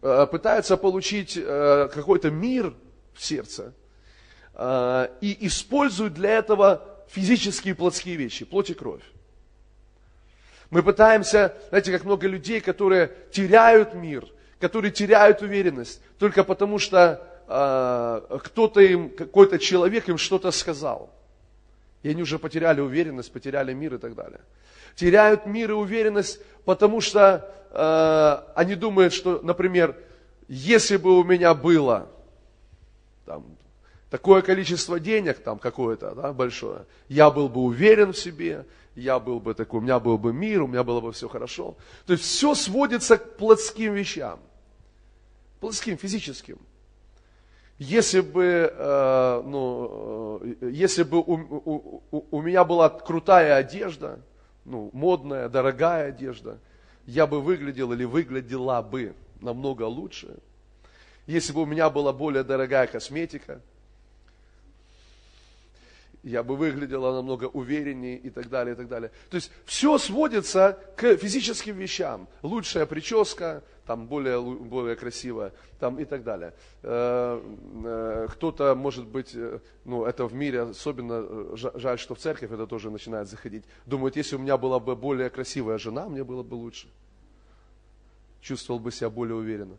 э, 0.00 0.26
пытаются 0.30 0.76
получить 0.76 1.36
э, 1.36 1.90
какой-то 1.92 2.30
мир 2.30 2.74
в 3.14 3.24
сердце 3.24 3.74
э, 4.54 5.08
и 5.20 5.46
используют 5.46 6.14
для 6.14 6.38
этого 6.38 6.88
физические 7.08 7.74
плотские 7.74 8.16
вещи, 8.16 8.44
плоть 8.44 8.70
и 8.70 8.74
кровь. 8.74 9.02
Мы 10.70 10.82
пытаемся, 10.82 11.54
знаете, 11.68 11.92
как 11.92 12.04
много 12.04 12.26
людей, 12.26 12.60
которые 12.60 13.12
теряют 13.30 13.94
мир, 13.94 14.26
которые 14.58 14.90
теряют 14.90 15.42
уверенность, 15.42 16.00
только 16.18 16.44
потому 16.44 16.78
что 16.78 17.20
э, 17.46 18.38
кто-то 18.38 18.80
им, 18.80 19.10
какой-то 19.10 19.58
человек 19.58 20.08
им 20.08 20.16
что-то 20.16 20.50
сказал. 20.50 21.10
И 22.02 22.08
они 22.08 22.22
уже 22.22 22.38
потеряли 22.38 22.80
уверенность, 22.80 23.32
потеряли 23.32 23.74
мир 23.74 23.94
и 23.94 23.98
так 23.98 24.14
далее. 24.14 24.40
Теряют 24.96 25.46
мир 25.46 25.72
и 25.72 25.74
уверенность, 25.74 26.40
потому 26.64 27.00
что 27.00 27.52
э, 27.70 28.52
они 28.54 28.74
думают, 28.74 29.12
что, 29.12 29.40
например, 29.42 29.94
если 30.48 30.96
бы 30.96 31.18
у 31.18 31.24
меня 31.24 31.54
было 31.54 32.08
там, 33.24 33.44
такое 34.10 34.42
количество 34.42 35.00
денег, 35.00 35.38
там 35.38 35.58
какое-то 35.58 36.14
да, 36.14 36.32
большое, 36.32 36.86
я 37.08 37.30
был 37.30 37.48
бы 37.48 37.62
уверен 37.62 38.12
в 38.12 38.18
себе, 38.18 38.66
я 38.94 39.18
был 39.18 39.40
бы 39.40 39.54
такой, 39.54 39.80
у 39.80 39.82
меня 39.82 39.98
был 39.98 40.18
бы 40.18 40.32
мир, 40.32 40.62
у 40.62 40.66
меня 40.66 40.84
было 40.84 41.00
бы 41.00 41.12
все 41.12 41.28
хорошо. 41.28 41.76
То 42.06 42.12
есть 42.12 42.24
все 42.24 42.54
сводится 42.54 43.16
к 43.16 43.36
плотским 43.36 43.94
вещам. 43.94 44.38
Плотским, 45.60 45.96
физическим. 45.96 46.58
Если 47.78 48.20
бы, 48.20 48.72
э, 48.72 49.42
ну, 49.44 50.40
э, 50.42 50.70
если 50.70 51.04
бы 51.04 51.18
у, 51.18 51.32
у, 51.34 52.02
у, 52.10 52.24
у 52.30 52.42
меня 52.42 52.64
была 52.64 52.88
крутая 52.90 53.56
одежда, 53.56 54.20
ну, 54.64 54.90
модная, 54.92 55.48
дорогая 55.48 56.08
одежда, 56.08 56.58
я 57.06 57.26
бы 57.26 57.40
выглядел 57.40 57.92
или 57.92 58.04
выглядела 58.04 58.82
бы 58.82 59.14
намного 59.40 59.84
лучше. 59.84 60.36
Если 61.26 61.52
бы 61.52 61.62
у 61.62 61.66
меня 61.66 61.88
была 61.90 62.12
более 62.12 62.44
дорогая 62.44 62.86
косметика– 62.86 63.60
я 66.22 66.42
бы 66.42 66.56
выглядела 66.56 67.14
намного 67.14 67.46
увереннее 67.46 68.16
и 68.16 68.30
так 68.30 68.48
далее, 68.48 68.74
и 68.74 68.76
так 68.76 68.88
далее. 68.88 69.10
То 69.30 69.36
есть 69.36 69.50
все 69.64 69.98
сводится 69.98 70.78
к 70.96 71.16
физическим 71.16 71.76
вещам. 71.76 72.28
Лучшая 72.42 72.86
прическа, 72.86 73.64
там 73.86 74.06
более, 74.06 74.40
более 74.40 74.94
красивая, 74.94 75.52
там 75.80 75.98
и 75.98 76.04
так 76.04 76.22
далее. 76.22 76.54
Э, 76.82 77.42
э, 77.84 78.28
кто-то, 78.30 78.74
может 78.76 79.06
быть, 79.06 79.32
э, 79.34 79.58
ну 79.84 80.04
это 80.04 80.26
в 80.26 80.34
мире 80.34 80.62
особенно, 80.62 81.56
жаль, 81.56 81.98
что 81.98 82.14
в 82.14 82.18
церковь 82.18 82.52
это 82.52 82.66
тоже 82.66 82.90
начинает 82.90 83.28
заходить. 83.28 83.64
Думают, 83.84 84.16
если 84.16 84.36
у 84.36 84.38
меня 84.38 84.56
была 84.56 84.78
бы 84.78 84.94
более 84.94 85.28
красивая 85.28 85.78
жена, 85.78 86.08
мне 86.08 86.22
было 86.22 86.44
бы 86.44 86.54
лучше. 86.54 86.86
Чувствовал 88.40 88.78
бы 88.78 88.92
себя 88.92 89.10
более 89.10 89.34
уверенно. 89.34 89.76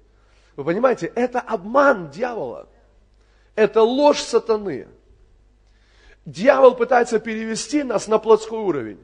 Вы 0.56 0.64
понимаете, 0.64 1.12
это 1.16 1.40
обман 1.40 2.10
дьявола. 2.10 2.68
Это 3.56 3.82
ложь 3.82 4.22
сатаны. 4.22 4.88
Дьявол 6.26 6.76
пытается 6.76 7.20
перевести 7.20 7.84
нас 7.84 8.08
на 8.08 8.18
плотской 8.18 8.60
уровень. 8.60 9.00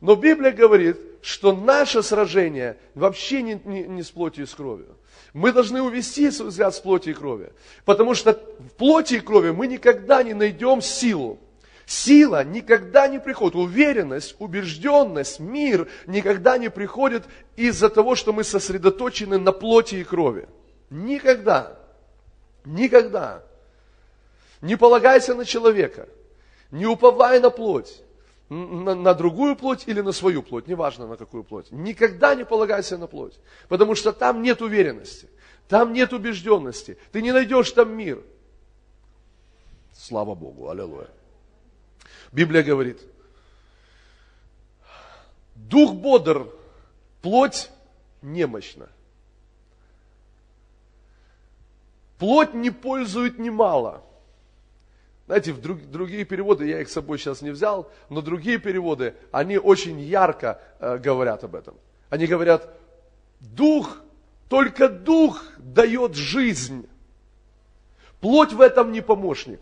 Но 0.00 0.14
Библия 0.14 0.52
говорит, 0.52 0.98
что 1.22 1.52
наше 1.52 2.02
сражение 2.02 2.76
вообще 2.94 3.42
не, 3.42 3.60
не, 3.64 3.84
не 3.84 4.02
с 4.02 4.10
плотью 4.10 4.44
и 4.44 4.46
с 4.46 4.54
кровью. 4.54 4.96
Мы 5.32 5.52
должны 5.52 5.82
увести 5.82 6.30
свой 6.30 6.48
взгляд 6.48 6.74
с 6.74 6.80
плоти 6.80 7.10
и 7.10 7.14
крови. 7.14 7.52
Потому 7.84 8.14
что 8.14 8.32
в 8.32 8.72
плоти 8.76 9.14
и 9.14 9.20
крови 9.20 9.50
мы 9.50 9.66
никогда 9.66 10.22
не 10.22 10.34
найдем 10.34 10.80
силу. 10.80 11.38
Сила 11.86 12.44
никогда 12.44 13.06
не 13.08 13.20
приходит. 13.20 13.54
Уверенность, 13.56 14.36
убежденность, 14.38 15.40
мир 15.40 15.88
никогда 16.06 16.58
не 16.58 16.70
приходит 16.70 17.24
из-за 17.56 17.88
того, 17.88 18.14
что 18.14 18.32
мы 18.32 18.44
сосредоточены 18.44 19.38
на 19.38 19.52
плоти 19.52 19.96
и 19.96 20.04
крови. 20.04 20.48
Никогда. 20.90 21.78
Никогда. 22.64 23.42
Не 24.60 24.76
полагайся 24.76 25.34
на 25.34 25.44
человека. 25.44 26.08
Не 26.70 26.86
уповай 26.86 27.40
на 27.40 27.50
плоть, 27.50 28.02
на, 28.48 28.94
на 28.94 29.14
другую 29.14 29.56
плоть 29.56 29.84
или 29.86 30.00
на 30.00 30.12
свою 30.12 30.42
плоть, 30.42 30.66
неважно 30.66 31.06
на 31.06 31.16
какую 31.16 31.44
плоть. 31.44 31.70
Никогда 31.70 32.34
не 32.34 32.44
полагайся 32.44 32.98
на 32.98 33.06
плоть, 33.06 33.38
потому 33.68 33.94
что 33.94 34.12
там 34.12 34.42
нет 34.42 34.60
уверенности, 34.62 35.28
там 35.68 35.92
нет 35.92 36.12
убежденности, 36.12 36.98
ты 37.12 37.22
не 37.22 37.32
найдешь 37.32 37.70
там 37.70 37.96
мир. 37.96 38.22
Слава 39.92 40.34
Богу, 40.34 40.68
аллилуйя. 40.68 41.08
Библия 42.32 42.62
говорит, 42.62 43.00
дух 45.54 45.94
бодр, 45.94 46.52
плоть 47.22 47.70
немощна. 48.22 48.88
Плоть 52.18 52.54
не 52.54 52.70
пользует 52.70 53.38
немало. 53.38 54.02
Знаете, 55.26 55.52
в 55.52 55.60
друг, 55.60 55.82
другие 55.90 56.24
переводы, 56.24 56.68
я 56.68 56.80
их 56.80 56.88
с 56.88 56.92
собой 56.92 57.18
сейчас 57.18 57.42
не 57.42 57.50
взял, 57.50 57.90
но 58.08 58.20
другие 58.20 58.58
переводы, 58.58 59.14
они 59.32 59.58
очень 59.58 60.00
ярко 60.00 60.60
э, 60.78 60.98
говорят 60.98 61.42
об 61.42 61.56
этом. 61.56 61.74
Они 62.10 62.26
говорят, 62.26 62.72
дух, 63.40 63.98
только 64.48 64.88
дух 64.88 65.42
дает 65.58 66.14
жизнь. 66.14 66.88
Плоть 68.20 68.52
в 68.52 68.60
этом 68.60 68.92
не 68.92 69.00
помощник. 69.00 69.60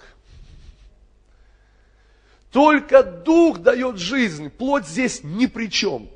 Только 2.52 3.02
дух 3.02 3.58
дает 3.58 3.99
жизнь, 3.99 4.50
плоть 4.50 4.87
здесь 4.87 5.25
ни 5.25 5.46
при 5.46 5.70
чем. 5.70 6.08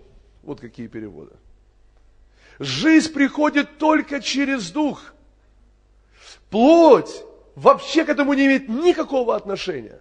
Вот 0.42 0.60
какие 0.60 0.86
переводы. 0.86 1.32
Жизнь 2.58 3.12
приходит 3.12 3.78
только 3.78 4.20
через 4.20 4.70
дух. 4.70 5.14
Плоть 6.50 7.24
вообще 7.54 8.04
к 8.04 8.08
этому 8.08 8.34
не 8.34 8.46
имеет 8.46 8.68
никакого 8.68 9.36
отношения. 9.36 10.00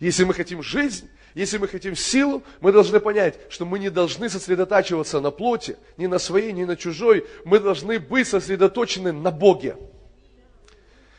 Если 0.00 0.24
мы 0.24 0.34
хотим 0.34 0.62
жизнь, 0.62 1.08
если 1.34 1.58
мы 1.58 1.66
хотим 1.66 1.96
силу, 1.96 2.42
мы 2.60 2.72
должны 2.72 3.00
понять, 3.00 3.38
что 3.48 3.64
мы 3.64 3.78
не 3.78 3.90
должны 3.90 4.28
сосредотачиваться 4.28 5.20
на 5.20 5.30
плоти, 5.30 5.76
ни 5.96 6.06
на 6.06 6.18
своей, 6.18 6.52
ни 6.52 6.64
на 6.64 6.76
чужой. 6.76 7.26
Мы 7.44 7.58
должны 7.58 7.98
быть 7.98 8.28
сосредоточены 8.28 9.12
на 9.12 9.30
Боге. 9.30 9.76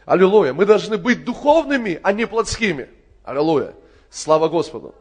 Аллилуйя. 0.06 0.54
Мы 0.54 0.66
должны 0.66 0.98
быть 0.98 1.25
духовными, 1.25 2.00
а 2.02 2.14
не 2.14 2.28
плотскими. 2.28 2.90
Аллилуйя. 3.24 3.74
Слава 4.10 4.48
Господу. 4.48 4.96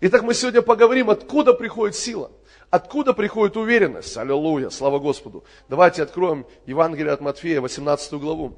Итак, 0.00 0.22
мы 0.22 0.34
сегодня 0.34 0.62
поговорим, 0.62 1.10
откуда 1.10 1.52
приходит 1.52 1.96
сила. 1.96 2.30
Откуда 2.70 3.14
приходит 3.14 3.56
уверенность? 3.56 4.16
Аллилуйя, 4.16 4.70
слава 4.70 5.00
Господу. 5.00 5.44
Давайте 5.68 6.04
откроем 6.04 6.46
Евангелие 6.66 7.12
от 7.12 7.20
Матфея, 7.20 7.60
18 7.60 8.12
главу. 8.14 8.54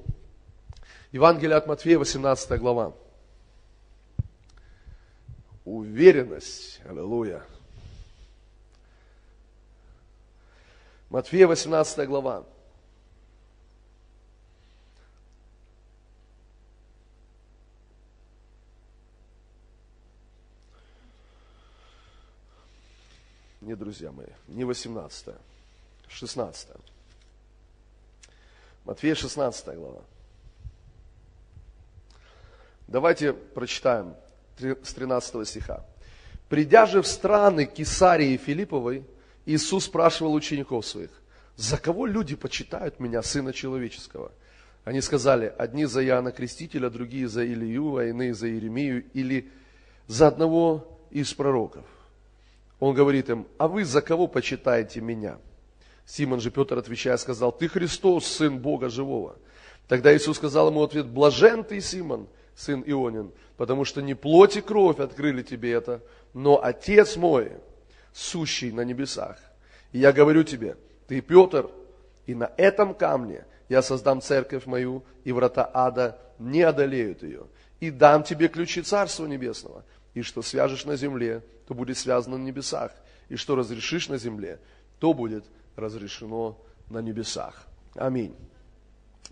Евангелие 1.13 1.57
от 1.57 1.67
Матфея, 1.67 1.99
18 1.99 2.61
глава. 2.61 2.93
Уверенность. 5.65 6.81
Аллилуйя. 6.85 7.43
Матфея, 11.09 11.47
18 11.47 12.07
глава. 12.07 12.45
Не, 23.63 23.77
друзья 23.77 24.11
мои, 24.11 24.27
не 24.49 24.65
18, 24.65 25.37
16. 26.09 26.69
Матфея 28.85 29.15
16 29.15 29.77
глава. 29.77 30.01
Давайте 32.89 33.33
прочитаем 33.33 34.17
с 34.59 34.93
13 34.93 35.47
стиха. 35.49 35.87
Придя 36.49 36.87
же 36.87 37.03
в 37.03 37.07
страны 37.07 37.67
Кесарии 37.67 38.37
Филипповой, 38.37 39.05
Иисус 39.47 39.85
спрашивал 39.85 40.35
учеников 40.35 40.85
своих, 40.85 41.11
за 41.55 41.79
кого 41.79 42.07
люди 42.07 42.35
почитают 42.35 42.99
меня, 42.99 43.23
Сына 43.23 43.53
Человеческого? 43.53 44.33
Они 44.85 45.01
сказали, 45.01 45.55
одни 45.57 45.85
за 45.85 46.05
Иоанна 46.05 46.33
Крестителя, 46.33 46.91
другие 46.91 47.29
за 47.29 47.47
Илью, 47.47 47.97
а 47.97 48.07
иные 48.07 48.35
за 48.35 48.49
Иеремию 48.49 49.05
или 49.13 49.53
за 50.09 50.27
одного 50.27 50.99
из 51.13 51.33
пророков. 51.33 51.85
Он 52.83 52.95
говорит 52.95 53.31
им, 53.31 53.47
а 53.59 53.69
вы 53.69 53.85
за 53.85 54.03
кого 54.03 54.27
почитаете 54.27 55.01
меня? 55.01 55.39
Симон 56.05 56.41
же 56.41 56.51
Петр, 56.51 56.77
отвечая, 56.77 57.17
сказал, 57.17 57.53
ты 57.53 57.69
Христос, 57.69 58.27
Сын 58.27 58.59
Бога 58.59 58.89
Живого. 58.89 59.37
Тогда 59.87 60.13
Иисус 60.13 60.39
сказал 60.39 60.71
ему 60.71 60.83
ответ, 60.83 61.07
блажен 61.07 61.63
ты, 61.63 61.81
Симон, 61.81 62.27
сын 62.57 62.83
Ионин, 62.85 63.31
потому 63.57 63.85
что 63.85 64.03
не 64.03 64.15
плоть 64.15 64.57
и 64.57 64.61
кровь 64.61 64.99
открыли 64.99 65.43
тебе 65.43 65.71
это, 65.71 66.03
но 66.35 66.61
Отец 66.61 67.15
мой, 67.15 67.53
сущий 68.13 68.73
на 68.73 68.81
небесах. 68.81 69.39
И 69.93 70.01
я 70.01 70.13
говорю 70.13 70.43
тебе, 70.43 70.77
ты 71.07 71.21
Петр, 71.21 71.71
и 72.27 72.35
на 72.35 72.51
этом 72.57 72.95
камне 72.95 73.45
я 73.69 73.83
создам 73.83 74.21
церковь 74.21 74.67
мою, 74.67 75.05
и 75.23 75.31
врата 75.31 75.71
ада 75.73 76.19
не 76.41 76.63
одолеют 76.63 77.23
ее. 77.23 77.45
И 77.79 77.93
дам 77.93 78.25
тебе 78.25 78.49
ключи 78.49 78.83
Царства 78.83 79.27
Небесного. 79.27 79.85
И 80.15 80.23
что 80.23 80.43
свяжешь 80.43 80.85
на 80.85 80.97
земле, 80.97 81.45
то 81.73 81.75
будет 81.75 81.97
связано 81.97 82.37
на 82.37 82.43
небесах. 82.43 82.93
И 83.31 83.37
что 83.37 83.57
разрешишь 83.57 84.11
на 84.11 84.19
земле, 84.19 84.61
то 84.99 85.15
будет 85.15 85.47
разрешено 85.75 86.59
на 86.91 86.99
небесах. 86.99 87.67
Аминь. 87.95 88.37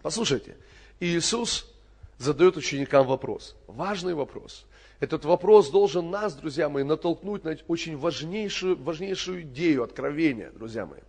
Послушайте, 0.00 0.56
Иисус 1.00 1.70
задает 2.16 2.56
ученикам 2.56 3.06
вопрос, 3.06 3.56
важный 3.66 4.14
вопрос. 4.14 4.64
Этот 5.00 5.26
вопрос 5.26 5.68
должен 5.68 6.10
нас, 6.10 6.34
друзья 6.34 6.70
мои, 6.70 6.82
натолкнуть 6.82 7.44
на 7.44 7.58
очень 7.68 7.98
важнейшую, 7.98 8.82
важнейшую 8.82 9.42
идею 9.42 9.84
откровения, 9.84 10.50
друзья 10.52 10.86
мои. 10.86 11.00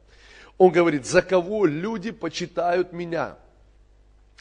Он 0.57 0.69
говорит, 0.73 1.05
за 1.05 1.21
кого 1.21 1.65
люди 1.65 2.11
почитают 2.11 2.91
меня? 2.91 3.37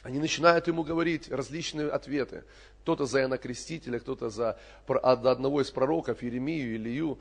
Они 0.03 0.19
начинают 0.19 0.67
ему 0.67 0.83
говорить 0.83 1.31
различные 1.31 1.89
ответы. 1.89 2.43
Кто-то 2.81 3.05
за 3.05 3.21
Иоанна 3.21 3.37
Крестителя, 3.37 3.99
кто-то 3.99 4.29
за 4.29 4.59
одного 4.87 5.61
из 5.61 5.69
пророков, 5.69 6.23
Еремию, 6.23 6.75
Илью. 6.75 7.19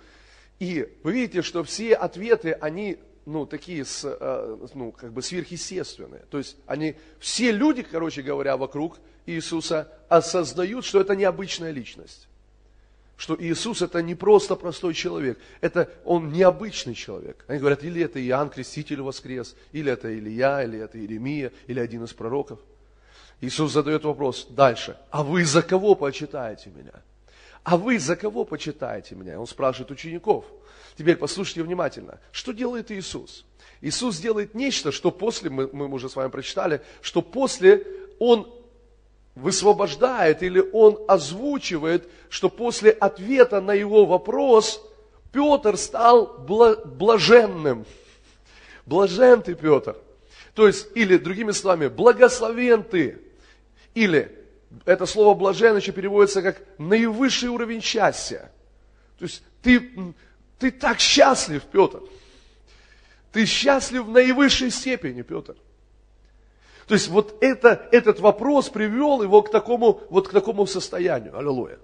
И 0.59 0.89
вы 1.03 1.13
видите, 1.13 1.43
что 1.43 1.65
все 1.65 1.95
ответы, 1.95 2.53
они 2.53 2.99
ну, 3.27 3.47
такие, 3.47 3.85
э, 4.03 4.67
ну, 4.75 4.93
как 4.93 5.13
бы 5.13 5.23
сверхъестественные. 5.23 6.23
То 6.31 6.39
есть 6.39 6.57
они, 6.67 6.97
все 7.19 7.53
люди, 7.53 7.83
короче 7.83 8.23
говоря, 8.23 8.57
вокруг 8.57 8.99
Иисуса 9.27 9.93
осознают, 10.09 10.85
что 10.85 11.01
это 11.01 11.15
необычная 11.15 11.71
личность. 11.71 12.29
Что 13.17 13.37
Иисус 13.39 13.83
это 13.83 14.01
не 14.01 14.15
просто 14.15 14.57
простой 14.57 14.95
человек, 14.95 15.39
это 15.61 15.91
он 16.05 16.33
необычный 16.33 16.95
человек. 16.95 17.45
Они 17.49 17.59
говорят, 17.59 17.85
или 17.85 18.03
это 18.03 18.19
Иоанн 18.27 18.49
Креститель 18.49 19.03
воскрес, 19.03 19.55
или 19.73 19.93
это 19.93 20.13
Илья, 20.19 20.65
или 20.65 20.79
это 20.79 20.99
Иеремия, 20.99 21.53
или 21.67 21.79
один 21.79 22.05
из 22.05 22.15
пророков. 22.15 22.61
Иисус 23.41 23.73
задает 23.73 24.05
вопрос 24.05 24.47
дальше, 24.51 24.97
а 25.11 25.23
вы 25.23 25.45
за 25.45 25.63
кого 25.63 25.95
почитаете 25.95 26.71
меня? 26.71 27.03
А 27.63 27.77
вы 27.77 27.99
за 27.99 28.17
кого 28.17 28.45
почитаете 28.45 29.15
меня? 29.15 29.41
Он 29.41 29.47
спрашивает 29.47 29.91
учеников. 29.91 30.45
Теперь 30.97 31.17
послушайте 31.17 31.63
внимательно. 31.63 32.19
Что 32.33 32.53
делает 32.53 32.91
Иисус? 32.91 33.45
Иисус 33.81 34.19
делает 34.19 34.55
нечто, 34.55 34.93
что 34.93 35.11
после, 35.11 35.49
мы, 35.49 35.69
мы 35.73 35.89
уже 35.89 36.09
с 36.09 36.17
вами 36.17 36.31
прочитали, 36.31 36.83
что 37.01 37.23
после 37.23 37.87
Он 38.19 38.51
высвобождает 39.35 40.43
или 40.43 40.63
Он 40.73 40.99
озвучивает, 41.09 42.09
что 42.29 42.51
после 42.51 42.91
ответа 42.91 43.61
на 43.61 43.73
его 43.73 44.05
вопрос 44.05 44.87
Петр 45.33 45.77
стал 45.77 46.39
блаженным. 46.39 47.87
Блажен 48.85 49.43
ты, 49.43 49.55
Петр. 49.55 49.97
То 50.55 50.67
есть, 50.67 50.89
или 50.95 51.17
другими 51.17 51.53
словами, 51.53 51.89
благословен 51.89 52.83
ты. 52.83 53.30
Или 53.95 54.37
это 54.85 55.07
слово 55.07 55.35
блажен 55.35 55.77
еще 55.77 55.93
переводится 55.93 56.43
как 56.43 56.63
наивысший 56.79 57.49
уровень 57.49 57.81
счастья. 57.81 58.51
То 59.19 59.25
есть 59.25 59.43
ты, 59.63 60.15
ты 60.59 60.71
так 60.71 61.01
счастлив, 61.01 61.63
Петр. 61.65 62.01
Ты 63.33 63.47
счастлив 63.47 64.05
в 64.05 64.11
наивысшей 64.11 64.71
степени, 64.71 65.23
Петр. 65.23 65.57
То 66.87 66.95
есть 66.95 67.09
вот 67.09 67.37
это, 67.41 67.89
этот 67.93 68.19
вопрос 68.19 68.69
привел 68.69 69.23
его 69.23 69.43
к 69.43 69.51
такому, 69.51 70.03
вот 70.11 70.29
к 70.29 70.33
такому 70.33 70.67
состоянию. 70.67 71.37
Аллилуйя. 71.39 71.79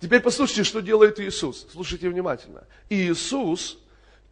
Теперь 0.00 0.20
послушайте, 0.20 0.64
что 0.64 0.80
делает 0.80 1.20
Иисус. 1.20 1.66
Слушайте 1.70 2.08
внимательно. 2.08 2.64
Иисус 2.88 3.78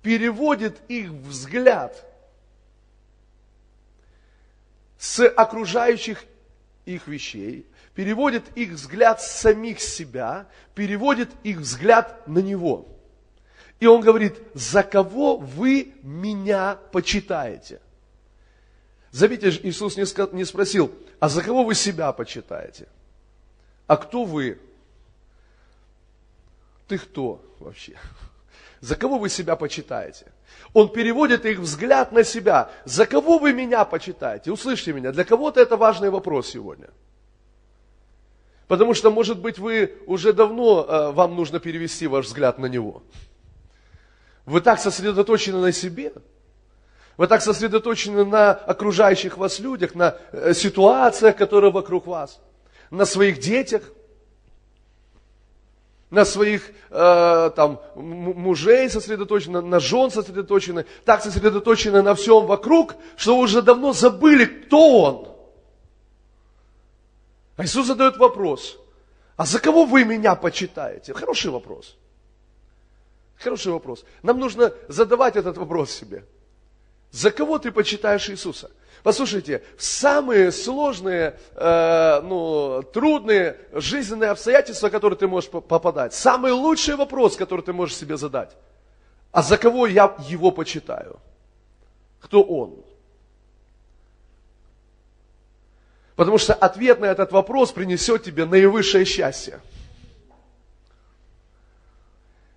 переводит 0.02 0.78
их 0.88 1.10
взгляд 1.10 2.04
с 4.98 5.28
окружающих 5.28 6.24
их 6.86 7.06
вещей 7.08 7.66
переводит 7.94 8.44
их 8.56 8.72
взгляд 8.72 9.20
с 9.20 9.40
самих 9.40 9.80
себя, 9.80 10.46
переводит 10.74 11.30
их 11.42 11.58
взгляд 11.58 12.26
на 12.28 12.38
Него. 12.38 12.88
И 13.80 13.86
он 13.86 14.00
говорит, 14.00 14.38
за 14.54 14.82
кого 14.82 15.36
вы 15.36 15.94
меня 16.02 16.78
почитаете? 16.92 17.80
Заметьте, 19.10 19.50
Иисус 19.50 19.96
не 19.96 20.44
спросил, 20.44 20.94
а 21.20 21.28
за 21.28 21.42
кого 21.42 21.64
вы 21.64 21.74
себя 21.74 22.12
почитаете? 22.12 22.88
А 23.86 23.96
кто 23.96 24.24
вы? 24.24 24.58
Ты 26.86 26.98
кто 26.98 27.42
вообще? 27.58 27.96
За 28.80 28.94
кого 28.94 29.18
вы 29.18 29.28
себя 29.28 29.56
почитаете? 29.56 30.26
Он 30.72 30.88
переводит 30.88 31.46
их 31.46 31.58
взгляд 31.58 32.12
на 32.12 32.24
себя. 32.24 32.70
За 32.84 33.06
кого 33.06 33.38
вы 33.38 33.52
меня 33.52 33.84
почитаете? 33.84 34.52
Услышьте 34.52 34.92
меня, 34.92 35.12
для 35.12 35.24
кого-то 35.24 35.60
это 35.60 35.76
важный 35.76 36.10
вопрос 36.10 36.48
сегодня– 36.48 36.88
Потому 38.68 38.94
что, 38.94 39.10
может 39.10 39.38
быть, 39.38 39.58
вы 39.58 39.94
уже 40.06 40.32
давно, 40.32 40.84
э, 40.88 41.12
вам 41.12 41.36
нужно 41.36 41.60
перевести 41.60 42.06
ваш 42.06 42.26
взгляд 42.26 42.58
на 42.58 42.66
него. 42.66 43.02
Вы 44.44 44.60
так 44.60 44.80
сосредоточены 44.80 45.58
на 45.58 45.72
себе, 45.72 46.12
вы 47.16 47.28
так 47.28 47.42
сосредоточены 47.42 48.24
на 48.24 48.50
окружающих 48.52 49.38
вас 49.38 49.60
людях, 49.60 49.94
на 49.94 50.16
э, 50.32 50.52
ситуациях, 50.52 51.36
которые 51.36 51.70
вокруг 51.70 52.06
вас, 52.06 52.40
на 52.90 53.04
своих 53.04 53.38
детях, 53.38 53.82
на 56.10 56.24
своих 56.24 56.70
э, 56.90 57.50
там, 57.56 57.80
мужей 57.94 58.88
сосредоточены, 58.88 59.60
на 59.60 59.80
жен 59.80 60.10
сосредоточены, 60.10 60.86
так 61.04 61.22
сосредоточены 61.22 62.02
на 62.02 62.14
всем 62.14 62.46
вокруг, 62.46 62.94
что 63.16 63.38
уже 63.38 63.62
давно 63.62 63.92
забыли, 63.92 64.44
кто 64.44 65.02
он– 65.02 65.28
а 67.56 67.64
Иисус 67.64 67.86
задает 67.86 68.18
вопрос, 68.18 68.78
а 69.36 69.46
за 69.46 69.58
кого 69.60 69.86
вы 69.86 70.04
меня 70.04 70.34
почитаете? 70.34 71.14
Хороший 71.14 71.50
вопрос. 71.50 71.96
Хороший 73.38 73.72
вопрос. 73.72 74.04
Нам 74.22 74.38
нужно 74.38 74.72
задавать 74.88 75.36
этот 75.36 75.56
вопрос 75.56 75.90
себе. 75.90 76.24
За 77.16 77.30
кого 77.30 77.58
ты 77.58 77.72
почитаешь 77.72 78.28
Иисуса? 78.28 78.70
Послушайте, 79.02 79.62
в 79.78 79.82
самые 79.82 80.52
сложные, 80.52 81.38
э, 81.54 82.20
ну, 82.22 82.82
трудные 82.92 83.56
жизненные 83.72 84.28
обстоятельства, 84.28 84.88
в 84.88 84.90
которые 84.90 85.18
ты 85.18 85.26
можешь 85.26 85.48
попадать, 85.48 86.12
самый 86.12 86.52
лучший 86.52 86.94
вопрос, 86.94 87.36
который 87.36 87.62
ты 87.62 87.72
можешь 87.72 87.96
себе 87.96 88.18
задать, 88.18 88.54
а 89.32 89.42
за 89.42 89.56
кого 89.56 89.86
я 89.86 90.14
его 90.28 90.50
почитаю? 90.50 91.18
Кто 92.20 92.42
он? 92.42 92.84
Потому 96.16 96.36
что 96.36 96.52
ответ 96.52 97.00
на 97.00 97.06
этот 97.06 97.32
вопрос 97.32 97.72
принесет 97.72 98.24
тебе 98.24 98.44
наивысшее 98.44 99.06
счастье. 99.06 99.60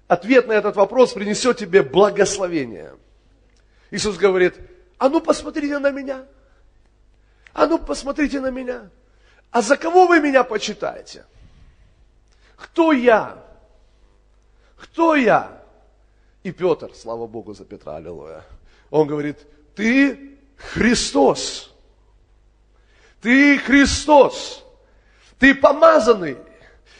Ответ 0.09 0.49
на 0.49 0.51
этот 0.51 0.75
вопрос 0.75 1.13
принесет 1.13 1.57
тебе 1.57 1.81
благословение. 1.81 2.91
Иисус 3.91 4.17
говорит, 4.17 4.55
а 4.97 5.09
ну 5.09 5.21
посмотрите 5.21 5.79
на 5.79 5.91
меня. 5.91 6.25
А 7.53 7.65
ну 7.65 7.79
посмотрите 7.79 8.39
на 8.39 8.51
меня. 8.51 8.89
А 9.51 9.61
за 9.61 9.77
кого 9.77 10.07
вы 10.07 10.19
меня 10.19 10.43
почитаете? 10.43 11.25
Кто 12.55 12.91
я? 12.91 13.43
Кто 14.75 15.15
я? 15.15 15.63
И 16.43 16.51
Петр, 16.51 16.93
слава 16.93 17.27
Богу 17.27 17.53
за 17.53 17.65
Петра, 17.65 17.95
аллилуйя. 17.95 18.43
Он 18.91 19.07
говорит, 19.07 19.39
ты 19.75 20.37
Христос. 20.57 21.73
Ты 23.21 23.57
Христос. 23.57 24.63
Ты 25.37 25.55
помазанный. 25.55 26.37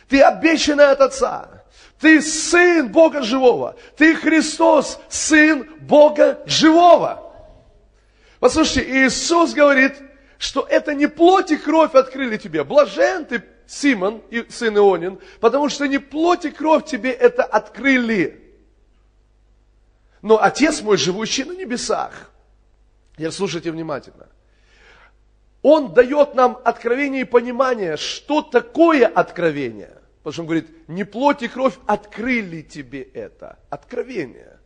Ты 0.08 0.22
обещанный 0.22 0.92
от 0.92 1.02
Отца. 1.02 1.59
Ты 2.00 2.22
сын 2.22 2.90
Бога 2.90 3.22
живого. 3.22 3.76
Ты 3.98 4.16
Христос, 4.16 5.00
сын 5.10 5.68
Бога 5.82 6.42
живого. 6.46 7.34
Послушайте, 8.40 9.06
Иисус 9.06 9.54
говорит, 9.54 9.96
что 10.38 10.66
это 10.70 10.94
не 10.94 11.08
плоть 11.08 11.52
и 11.52 11.58
кровь 11.58 11.96
открыли 11.96 12.38
тебе. 12.38 12.64
Блажен 12.64 13.26
ты, 13.26 13.44
Симон, 13.68 14.22
и 14.30 14.46
сын 14.50 14.78
Ионин, 14.78 15.20
потому 15.42 15.70
что 15.70 15.88
не 15.88 15.98
плоть 15.98 16.46
и 16.46 16.52
кровь 16.52 16.86
тебе 16.86 17.12
это 17.12 17.44
открыли. 17.44 18.44
Но 20.22 20.42
Отец 20.42 20.82
мой, 20.82 20.98
живущий 20.98 21.44
на 21.44 21.54
небесах. 21.54 22.32
Теперь 23.16 23.32
слушайте 23.32 23.72
внимательно– 23.72 24.28
он 25.62 25.94
дает 25.94 26.36
нам 26.36 26.58
откровение 26.64 27.22
и 27.22 27.26
понимание, 27.26 27.98
что 27.98 28.42
такое 28.42 29.06
откровение. 29.08 29.99
Потому 30.20 30.34
что 30.34 30.42
он 30.42 30.48
говорит, 30.48 30.68
не 30.88 31.06
плоть 31.06 31.44
и 31.44 31.48
кровь 31.48 31.76
открыли 31.86 32.62
тебе 32.62 33.02
это. 33.02 33.58
Откровение. 33.70 34.60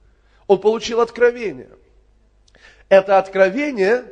Он 0.47 0.59
получил 0.59 0.99
откровение. 0.99 1.69
Это 2.89 3.17
откровение 3.17 4.05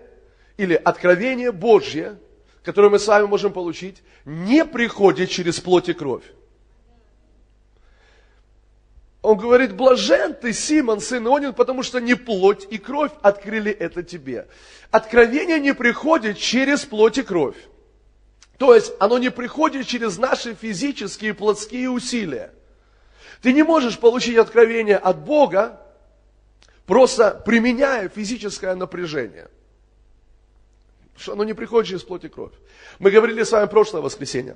или 0.58 0.76
откровение 0.76 1.52
Божье, 1.52 2.18
которое 2.64 2.90
мы 2.90 3.00
с 3.00 3.08
вами 3.08 3.26
можем 3.26 3.54
получить, 3.54 4.04
не 4.26 4.66
приходит 4.66 5.30
через 5.30 5.60
плоть 5.60 5.90
и 5.90 5.94
кровь. 5.94 6.24
Он 9.24 9.38
говорит, 9.38 9.76
блажен 9.76 10.34
ты, 10.34 10.52
Симон, 10.52 11.00
сын 11.00 11.26
Ионин, 11.28 11.54
потому 11.54 11.84
что 11.84 12.00
не 12.00 12.16
плоть 12.16 12.66
и 12.70 12.78
кровь 12.78 13.12
открыли 13.22 13.72
это 13.72 14.04
тебе. 14.04 14.48
Откровение 14.90 15.60
не 15.60 15.74
приходит 15.74 16.38
через 16.38 16.86
плоть 16.86 17.20
и 17.20 17.24
кровь. 17.24 17.58
То 18.62 18.76
есть 18.76 18.94
оно 19.00 19.18
не 19.18 19.32
приходит 19.32 19.88
через 19.88 20.20
наши 20.20 20.54
физические 20.54 21.34
плотские 21.34 21.90
усилия. 21.90 22.54
Ты 23.42 23.54
не 23.54 23.64
можешь 23.64 23.98
получить 23.98 24.38
откровение 24.38 24.98
от 24.98 25.18
Бога, 25.26 25.82
просто 26.86 27.42
применяя 27.44 28.08
физическое 28.08 28.76
напряжение. 28.76 29.50
Что 31.18 31.34
оно 31.34 31.44
не 31.44 31.56
приходит 31.56 31.90
через 31.90 32.04
плоть 32.04 32.24
и 32.26 32.30
кровь. 32.30 32.54
Мы 33.00 33.10
говорили 33.10 33.42
с 33.42 33.52
вами 33.52 33.66
прошлое 33.66 34.04
воскресенье. 34.04 34.56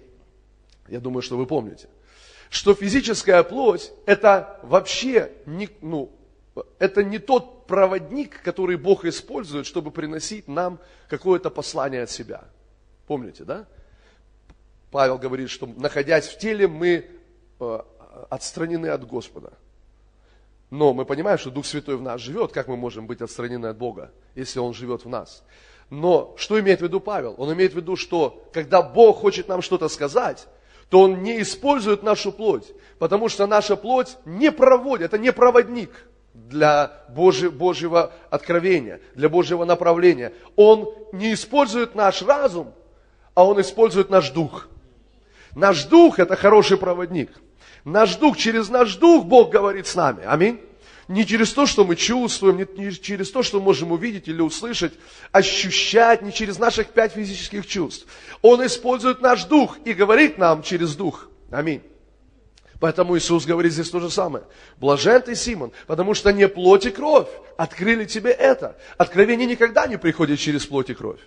Я 0.87 0.99
думаю, 0.99 1.23
что 1.23 1.35
вы 1.35 1.47
помните. 1.47 1.89
Что 2.51 2.75
физическая 2.75 3.41
плоть 3.41 3.91
это 4.05 4.59
вообще 4.61 5.31
не, 5.47 5.67
ну, 5.81 6.11
это 6.77 7.03
не 7.03 7.17
тот 7.17 7.65
проводник, 7.65 8.43
который 8.43 8.77
Бог 8.77 9.03
использует, 9.03 9.65
чтобы 9.65 9.89
приносить 9.89 10.47
нам 10.47 10.77
какое-то 11.09 11.49
послание 11.49 12.03
от 12.03 12.11
себя. 12.11 12.43
Помните, 13.07 13.43
да? 13.43 13.65
Павел 14.95 15.17
говорит, 15.17 15.49
что 15.49 15.67
находясь 15.67 16.25
в 16.25 16.37
теле, 16.37 16.69
мы 16.69 17.05
э, 17.59 17.79
отстранены 18.29 18.87
от 18.87 19.05
Господа. 19.05 19.51
Но 20.69 20.93
мы 20.93 21.03
понимаем, 21.03 21.37
что 21.37 21.51
Дух 21.51 21.65
Святой 21.65 21.97
в 21.97 22.01
нас 22.01 22.21
живет. 22.21 22.53
Как 22.53 22.69
мы 22.69 22.77
можем 22.77 23.05
быть 23.05 23.19
отстранены 23.19 23.65
от 23.65 23.77
Бога, 23.77 24.13
если 24.35 24.59
Он 24.59 24.73
живет 24.73 25.03
в 25.03 25.09
нас? 25.09 25.43
Но 25.89 26.33
что 26.37 26.57
имеет 26.61 26.79
в 26.79 26.83
виду 26.83 27.01
Павел? 27.01 27.35
Он 27.37 27.51
имеет 27.51 27.73
в 27.73 27.75
виду, 27.75 27.97
что 27.97 28.41
когда 28.53 28.81
Бог 28.81 29.17
хочет 29.17 29.49
нам 29.49 29.61
что-то 29.61 29.89
сказать, 29.89 30.47
то 30.89 31.01
Он 31.01 31.23
не 31.23 31.41
использует 31.41 32.01
нашу 32.01 32.31
плоть, 32.31 32.71
потому 32.97 33.27
что 33.27 33.47
наша 33.47 33.75
плоть 33.75 34.15
не 34.23 34.49
проводит, 34.49 35.07
это 35.07 35.17
не 35.17 35.33
проводник 35.33 36.07
для 36.33 37.03
Божьего, 37.09 37.51
Божьего 37.51 38.13
откровения, 38.29 39.01
для 39.13 39.27
Божьего 39.27 39.65
направления. 39.65 40.31
Он 40.55 40.89
не 41.11 41.33
использует 41.33 41.95
наш 41.95 42.21
разум, 42.21 42.73
а 43.33 43.43
Он 43.43 43.59
использует 43.59 44.09
наш 44.09 44.29
дух. 44.29 44.69
Наш 45.55 45.85
дух– 45.85 46.19
это 46.19 46.35
хороший 46.35 46.77
проводник. 46.77 47.31
Наш 47.85 48.15
дух, 48.17 48.37
через 48.37 48.69
наш 48.69 48.95
дух 48.95 49.25
Бог 49.25 49.49
говорит 49.51 49.87
с 49.87 49.95
нами. 49.95 50.23
Аминь. 50.25 50.59
Не 51.07 51.25
через 51.25 51.53
то, 51.53 51.65
что 51.65 51.85
мы 51.85 51.95
чувствуем, 51.95 52.57
не 52.57 52.91
через 52.91 53.31
то, 53.31 53.43
что 53.43 53.61
можем 53.61 53.91
увидеть 53.91 54.27
или 54.27 54.41
услышать, 54.41 54.93
ощущать, 55.31 56.23
не 56.23 56.33
через 56.33 56.57
наших 56.57 56.87
пять 56.87 57.13
физических 57.13 57.67
чувств. 57.67 58.07
Он 58.41 58.65
использует 58.65 59.21
наш 59.21 59.45
дух 59.45 59.77
и 59.85 59.93
говорит 59.93 60.37
нам 60.37 60.63
через 60.63 60.95
дух. 60.95 61.29
Аминь. 61.51 61.81
Поэтому 62.79 63.17
Иисус 63.17 63.45
говорит 63.45 63.71
здесь 63.71 63.89
то 63.89 63.99
же 63.99 64.09
самое. 64.09 64.45
Блажен 64.77 65.21
ты, 65.21 65.35
Симон, 65.35 65.71
потому 65.87 66.15
что 66.15 66.33
не 66.33 66.47
плоть 66.47 66.85
и 66.85 66.89
кровь 66.89 67.29
открыли 67.55 68.05
тебе 68.05 68.31
это. 68.31 68.75
Откровение 68.97 69.47
никогда 69.47 69.87
не 69.87 69.97
приходит 69.97 70.39
через 70.39 70.65
плоть 70.65 70.89
и 70.89 70.95
кровь. 70.95 71.21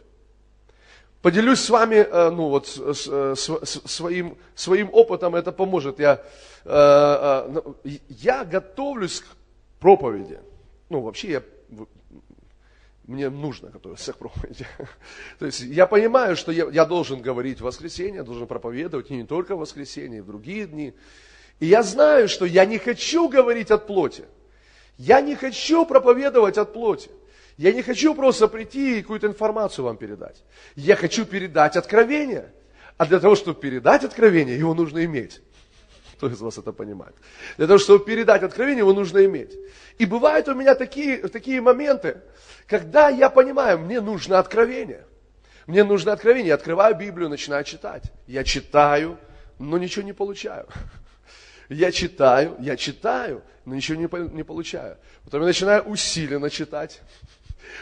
Поделюсь 1.23 1.61
с 1.61 1.71
вами 1.71 1.97
э, 1.97 2.31
ну, 2.31 2.49
вот, 2.49 2.69
своим, 2.69 4.39
своим 4.55 4.89
опытом, 4.93 5.35
это 5.35 5.51
поможет. 5.51 5.99
Я, 5.99 6.23
э, 6.65 6.69
э, 6.69 7.49
ну, 7.51 7.77
я 8.09 8.45
готовлюсь 8.45 9.21
к 9.21 9.27
проповеди. 9.81 10.39
Ну, 10.89 11.01
вообще, 11.01 11.31
я, 11.31 11.43
мне 13.09 13.31
нужно 13.31 13.71
готовиться 13.71 14.13
к 14.13 14.19
проповеди. 14.19 14.65
То 15.41 15.47
есть 15.47 15.61
я 15.61 15.87
понимаю, 15.87 16.37
что 16.37 16.53
я, 16.53 16.69
я 16.71 16.85
должен 16.85 17.21
говорить 17.21 17.61
в 17.61 17.65
воскресенье, 17.65 18.23
должен 18.23 18.47
проповедовать 18.47 19.11
и 19.11 19.17
не 19.17 19.25
только 19.25 19.57
в 19.57 19.59
воскресенье, 19.59 20.19
и 20.19 20.23
в 20.23 20.27
другие 20.27 20.67
дни. 20.67 20.95
И 21.59 21.67
я 21.67 21.83
знаю, 21.83 22.29
что 22.29 22.45
я 22.45 22.65
не 22.65 22.79
хочу 22.79 23.29
говорить 23.29 23.73
от 23.73 23.89
плоти. 23.89 24.25
Я 24.99 25.21
не 25.21 25.35
хочу 25.35 25.85
проповедовать 25.85 26.59
от 26.59 26.73
плоти. 26.73 27.11
Я 27.59 27.73
не 27.73 27.83
хочу 27.83 28.15
просто 28.15 28.47
прийти 28.47 28.99
и 28.99 29.03
какую-то 29.03 29.27
информацию 29.27 29.85
вам 29.85 29.97
передать. 29.97 30.45
Я 30.77 30.95
хочу 30.95 31.25
передать 31.27 31.77
откровение. 31.77 32.53
А 32.97 33.05
для 33.05 33.19
того, 33.19 33.35
чтобы 33.35 33.61
передать 33.61 34.05
откровение, 34.05 34.57
его 34.57 34.75
нужно 34.75 35.05
иметь. 35.05 35.43
Кто 36.15 36.29
из 36.29 36.41
вас 36.41 36.57
это 36.59 36.73
понимает? 36.73 37.15
Для 37.57 37.67
того, 37.67 37.79
чтобы 37.79 38.05
передать 38.05 38.45
откровение, 38.45 38.81
его 38.81 38.93
нужно 38.93 39.25
иметь. 39.25 39.57
И 39.99 40.07
бывают 40.07 40.49
у 40.49 40.55
меня 40.55 40.77
такие, 40.77 41.19
такие 41.29 41.61
моменты, 41.61 42.23
когда 42.69 43.09
я 43.09 43.29
понимаю, 43.29 43.81
мне 43.81 44.01
нужно 44.01 44.39
откровение. 44.39 45.05
Мне 45.67 45.83
нужно 45.83 46.13
откровение. 46.13 46.49
Я 46.49 46.55
открываю 46.55 46.97
Библию, 46.97 47.29
начинаю 47.29 47.65
читать. 47.65 48.05
Я 48.29 48.45
читаю, 48.45 49.19
но 49.59 49.79
ничего 49.79 50.05
не 50.05 50.13
получаю. 50.13 50.67
Я 51.69 51.93
читаю, 51.93 52.57
я 52.61 52.79
читаю, 52.79 53.43
но 53.67 53.75
ничего 53.75 53.99
не, 53.99 54.35
не 54.35 54.43
получаю. 54.43 54.97
Потом 55.25 55.43
я 55.43 55.49
начинаю 55.49 55.83
усиленно 55.83 56.49
читать. 56.49 57.03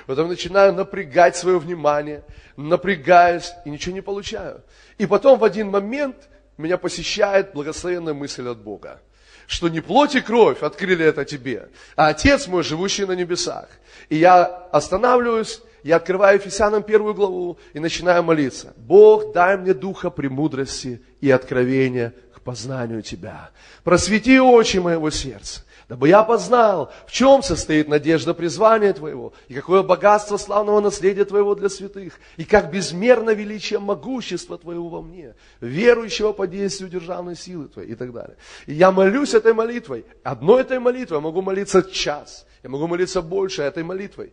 Потом 0.06 0.28
начинаю 0.28 0.72
напрягать 0.72 1.36
свое 1.36 1.58
внимание, 1.58 2.22
напрягаюсь 2.56 3.52
и 3.64 3.70
ничего 3.70 3.94
не 3.94 4.00
получаю. 4.00 4.62
И 4.98 5.06
потом 5.06 5.38
в 5.38 5.44
один 5.44 5.68
момент 5.68 6.16
меня 6.58 6.78
посещает 6.78 7.52
благословенная 7.52 8.14
мысль 8.14 8.48
от 8.48 8.58
Бога, 8.58 9.00
что 9.46 9.68
не 9.68 9.80
плоть 9.80 10.14
и 10.14 10.20
кровь 10.20 10.62
открыли 10.62 11.04
это 11.04 11.24
тебе, 11.24 11.68
а 11.96 12.08
Отец 12.08 12.46
мой, 12.46 12.62
живущий 12.62 13.04
на 13.04 13.12
небесах. 13.12 13.68
И 14.08 14.16
я 14.16 14.44
останавливаюсь, 14.44 15.60
я 15.82 15.96
открываю 15.96 16.38
Ефесянам 16.38 16.82
первую 16.82 17.14
главу 17.14 17.58
и 17.72 17.78
начинаю 17.78 18.22
молиться. 18.22 18.72
Бог, 18.76 19.32
дай 19.32 19.56
мне 19.56 19.74
духа 19.74 20.10
премудрости 20.10 21.02
и 21.20 21.30
откровения 21.30 22.12
к 22.34 22.40
познанию 22.40 23.02
Тебя. 23.02 23.50
Просвети 23.84 24.40
очи 24.40 24.78
моего 24.78 25.10
сердца 25.10 25.65
дабы 25.88 26.08
я 26.08 26.22
познал, 26.24 26.92
в 27.06 27.12
чем 27.12 27.42
состоит 27.42 27.88
надежда 27.88 28.34
призвания 28.34 28.92
Твоего, 28.92 29.32
и 29.48 29.54
какое 29.54 29.82
богатство 29.82 30.36
славного 30.36 30.80
наследия 30.80 31.24
Твоего 31.24 31.54
для 31.54 31.68
святых, 31.68 32.18
и 32.36 32.44
как 32.44 32.70
безмерно 32.70 33.30
величие 33.30 33.78
могущества 33.78 34.58
Твоего 34.58 34.88
во 34.88 35.02
мне, 35.02 35.34
верующего 35.60 36.32
по 36.32 36.46
действию 36.46 36.90
державной 36.90 37.36
силы 37.36 37.68
Твоей 37.68 37.92
и 37.92 37.94
так 37.94 38.12
далее. 38.12 38.36
И 38.66 38.74
я 38.74 38.90
молюсь 38.90 39.34
этой 39.34 39.54
молитвой, 39.54 40.04
одной 40.24 40.62
этой 40.62 40.78
молитвой, 40.80 41.18
я 41.18 41.22
могу 41.22 41.42
молиться 41.42 41.82
час, 41.82 42.46
я 42.62 42.70
могу 42.70 42.86
молиться 42.88 43.22
больше 43.22 43.62
этой 43.62 43.84
молитвой. 43.84 44.32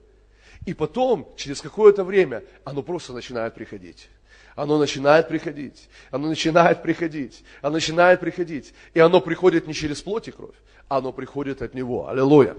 И 0.66 0.74
потом, 0.74 1.28
через 1.36 1.62
какое-то 1.62 2.04
время, 2.04 2.44
оно 2.64 2.82
просто 2.84 3.14
начинает 3.14 3.54
приходить 3.54 4.10
оно 4.56 4.78
начинает 4.78 5.28
приходить, 5.28 5.90
оно 6.12 6.28
начинает 6.28 6.82
приходить, 6.84 7.44
оно 7.62 7.74
начинает 7.74 8.20
приходить. 8.20 8.74
И 8.94 9.00
оно 9.00 9.22
приходит 9.22 9.68
не 9.68 9.74
через 9.74 10.02
плоть 10.02 10.28
и 10.28 10.32
кровь, 10.32 10.56
оно 10.88 11.12
приходит 11.12 11.62
от 11.62 11.74
Него. 11.74 12.08
Аллилуйя. 12.08 12.56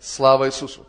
Слава 0.00 0.46
Иисусу. 0.46 0.86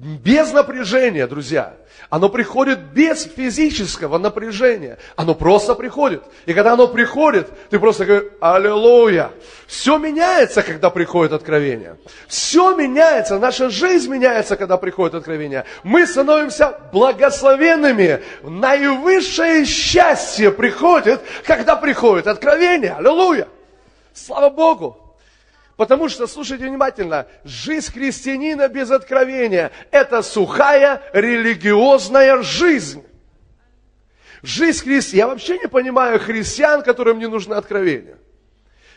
Без 0.00 0.50
напряжения, 0.52 1.26
друзья. 1.26 1.74
Оно 2.08 2.30
приходит 2.30 2.78
без 2.78 3.24
физического 3.24 4.16
напряжения. 4.16 4.96
Оно 5.14 5.34
просто 5.34 5.74
приходит. 5.74 6.22
И 6.46 6.54
когда 6.54 6.72
оно 6.72 6.88
приходит, 6.88 7.50
ты 7.68 7.78
просто 7.78 8.06
говоришь, 8.06 8.30
аллилуйя. 8.40 9.30
Все 9.66 9.98
меняется, 9.98 10.62
когда 10.62 10.88
приходит 10.88 11.34
откровение. 11.34 11.98
Все 12.28 12.74
меняется. 12.74 13.38
Наша 13.38 13.68
жизнь 13.68 14.10
меняется, 14.10 14.56
когда 14.56 14.78
приходит 14.78 15.16
откровение. 15.16 15.66
Мы 15.82 16.06
становимся 16.06 16.80
благословенными. 16.92 18.22
Наивысшее 18.42 19.66
счастье 19.66 20.50
приходит, 20.50 21.20
когда 21.44 21.76
приходит 21.76 22.26
откровение. 22.26 22.94
Аллилуйя. 22.94 23.48
Слава 24.14 24.48
Богу. 24.48 25.09
Потому 25.80 26.10
что, 26.10 26.26
слушайте 26.26 26.66
внимательно, 26.66 27.26
жизнь 27.42 27.90
христианина 27.90 28.68
без 28.68 28.90
откровения– 28.90 29.72
это 29.90 30.20
сухая 30.20 31.00
религиозная 31.14 32.42
жизнь. 32.42 33.02
Жизнь 34.42 34.84
христиан. 34.84 35.16
Я 35.16 35.26
вообще 35.28 35.56
не 35.56 35.68
понимаю 35.68 36.20
христиан, 36.20 36.82
которым 36.82 37.18
не 37.18 37.28
нужно 37.28 37.56
откровение. 37.56 38.18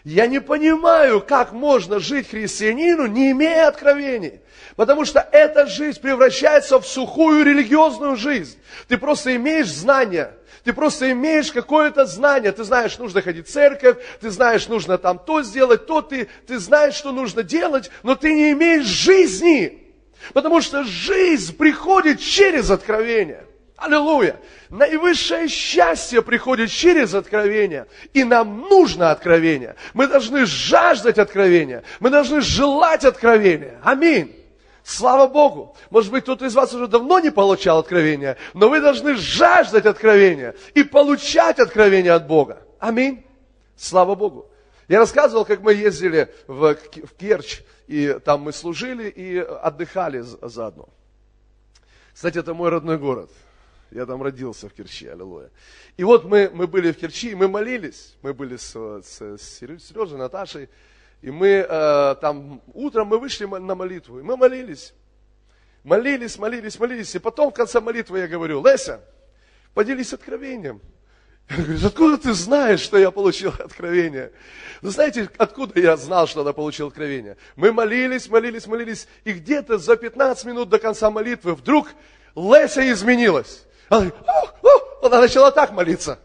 Я 0.03 0.27
не 0.27 0.41
понимаю, 0.41 1.21
как 1.21 1.53
можно 1.53 1.99
жить 1.99 2.29
христианину, 2.29 3.05
не 3.05 3.31
имея 3.31 3.69
откровений. 3.69 4.41
Потому 4.75 5.05
что 5.05 5.25
эта 5.31 5.67
жизнь 5.67 6.01
превращается 6.01 6.81
в 6.81 6.85
сухую 6.85 7.45
религиозную 7.45 8.17
жизнь. 8.17 8.59
Ты 8.89 8.97
просто 8.97 9.33
имеешь 9.37 9.71
знания– 9.71 10.35
ты 10.63 10.73
просто 10.73 11.11
имеешь 11.11 11.51
какое-то 11.51 12.05
знание. 12.05 12.51
Ты 12.51 12.63
знаешь, 12.63 12.97
нужно 12.97 13.21
ходить 13.21 13.47
в 13.47 13.51
церковь, 13.51 13.97
ты 14.21 14.29
знаешь, 14.29 14.67
нужно 14.67 14.97
там 14.97 15.19
то 15.19 15.43
сделать, 15.43 15.85
то 15.85 16.01
ты, 16.01 16.27
ты 16.47 16.57
знаешь, 16.59 16.95
что 16.95 17.11
нужно 17.11 17.43
делать, 17.43 17.91
но 18.01 18.15
ты 18.15 18.33
не 18.33 18.51
имеешь 18.51 18.85
жизни. 18.85 19.83
Потому 20.33 20.61
что 20.61 20.83
жизнь 20.83 21.55
приходит 21.57 22.21
через 22.21 22.69
откровение. 22.69 23.45
Аллилуйя! 23.75 24.39
Наивысшее 24.69 25.49
счастье 25.49 26.21
приходит 26.21 26.71
через 26.71 27.13
откровение. 27.13 27.87
И 28.13 28.23
нам 28.23 28.61
нужно 28.61 29.11
откровение. 29.11 29.75
Мы 29.93 30.07
должны 30.07 30.45
жаждать 30.45 31.17
откровения. 31.17 31.83
Мы 31.99 32.09
должны 32.09 32.39
желать 32.39 33.03
откровения. 33.03 33.79
Аминь. 33.83 34.33
Слава 34.83 35.27
Богу! 35.27 35.75
Может 35.89 36.11
быть, 36.11 36.23
кто-то 36.23 36.45
из 36.45 36.53
вас 36.55 36.73
уже 36.73 36.87
давно 36.87 37.19
не 37.19 37.31
получал 37.31 37.79
откровения, 37.79 38.37
но 38.53 38.69
вы 38.69 38.81
должны 38.81 39.15
жаждать 39.15 39.85
откровения 39.85 40.55
и 40.73 40.83
получать 40.83 41.59
откровения 41.59 42.13
от 42.13 42.27
Бога. 42.27 42.61
Аминь. 42.79 43.25
Слава 43.77 44.15
Богу. 44.15 44.49
Я 44.89 44.99
рассказывал, 44.99 45.45
как 45.45 45.61
мы 45.61 45.73
ездили 45.73 46.33
в, 46.47 46.75
в 46.75 47.15
Керчь, 47.17 47.61
и 47.87 48.19
там 48.25 48.41
мы 48.41 48.51
служили 48.51 49.09
и 49.09 49.37
отдыхали 49.37 50.19
заодно. 50.21 50.89
Кстати, 52.13 52.37
это 52.37 52.53
мой 52.53 52.69
родной 52.69 52.97
город. 52.97 53.31
Я 53.89 54.05
там 54.05 54.21
родился 54.21 54.67
в 54.67 54.73
Керчи, 54.73 55.07
аллилуйя. 55.07 55.49
И 55.97 56.03
вот 56.03 56.25
мы, 56.25 56.49
мы 56.53 56.67
были 56.67 56.91
в 56.91 56.97
Керчи, 56.97 57.35
мы 57.35 57.47
молились. 57.47 58.15
Мы 58.21 58.33
были 58.33 58.57
с, 58.57 58.73
с, 58.73 59.21
с 59.21 59.59
Сережей, 59.59 60.17
Наташей. 60.17 60.67
И 61.23 61.31
мы 61.31 61.65
э, 61.67 62.15
там 62.19 62.61
утром 62.73 63.07
мы 63.07 63.17
вышли 63.17 63.45
на 63.45 63.75
молитву, 63.75 64.19
и 64.19 64.21
мы 64.23 64.35
молились. 64.35 64.93
Молились, 65.85 66.37
молились, 66.37 66.77
молились. 66.77 67.15
И 67.15 67.19
потом 67.19 67.49
в 67.49 67.53
конце 67.53 67.79
молитвы 67.79 68.19
я 68.19 68.27
говорю, 68.27 68.61
Леся, 68.61 68.99
поделись 69.73 70.11
откровением. 70.11 70.81
Я 71.49 71.63
говорю, 71.63 71.87
откуда 71.87 72.17
ты 72.17 72.33
знаешь, 72.33 72.81
что 72.81 72.97
я 72.97 73.09
получил 73.09 73.53
откровение? 73.59 74.33
Вы 74.81 74.89
знаете, 74.89 75.29
откуда 75.37 75.79
я 75.79 75.95
знал, 75.95 76.27
что 76.27 76.41
она 76.41 76.51
получила 76.51 76.89
откровение? 76.89 77.37
Мы 77.55 77.71
молились, 77.71 78.27
молились, 78.27 78.67
молились, 78.67 79.07
и 79.23 79.31
где-то 79.31 79.77
за 79.77 79.95
15 79.95 80.43
минут 80.43 80.67
до 80.67 80.77
конца 80.77 81.09
молитвы 81.09 81.55
вдруг 81.55 81.87
Леся 82.35 82.91
изменилась. 82.91 83.63
Она, 83.87 84.11
ох, 84.27 84.55
ох, 84.61 84.99
она 85.03 85.21
начала 85.21 85.51
так 85.51 85.71
молиться. 85.71 86.19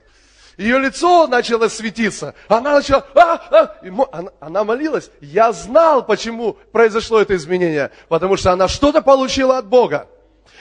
Ее 0.59 0.81
лицо 0.81 1.29
начало 1.29 1.69
светиться. 1.69 2.35
Она 2.49 2.75
начала, 2.75 3.07
а, 3.15 3.35
а, 3.51 3.77
она, 4.11 4.31
она 4.41 4.65
молилась. 4.65 5.09
Я 5.21 5.53
знал, 5.53 6.05
почему 6.05 6.55
произошло 6.73 7.21
это 7.21 7.37
изменение. 7.37 7.93
Потому 8.09 8.37
что 8.37 8.51
она 8.51 8.67
что-то 8.67 9.01
получила 9.01 9.59
от 9.59 9.69
Бога. 9.69 10.09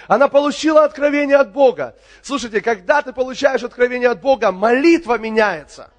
Она 0.08 0.28
получила 0.28 0.84
откровение 0.84 1.38
от 1.38 1.52
Бога. 1.52 1.96
Слушайте, 2.22 2.62
когда 2.62 3.02
ты 3.02 3.12
получаешь 3.12 3.64
откровение 3.64 4.10
от 4.10 4.22
Бога, 4.22 4.52
молитва 4.52 5.18
меняется. 5.18 5.90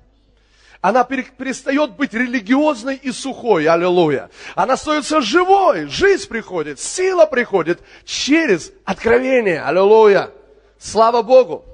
Она 0.80 1.02
перестает 1.02 1.96
быть 1.96 2.14
религиозной 2.14 2.94
и 2.94 3.10
сухой, 3.10 3.66
аллилуйя. 3.66 4.30
Она 4.54 4.76
становится 4.76 5.20
живой, 5.20 5.86
жизнь 5.86 6.28
приходит, 6.28 6.78
сила 6.78 7.26
приходит 7.26 7.80
через 8.04 8.70
откровение, 8.84 9.60
аллилуйя. 9.60 10.30
Слава 10.78 11.22
Богу, 11.22 11.64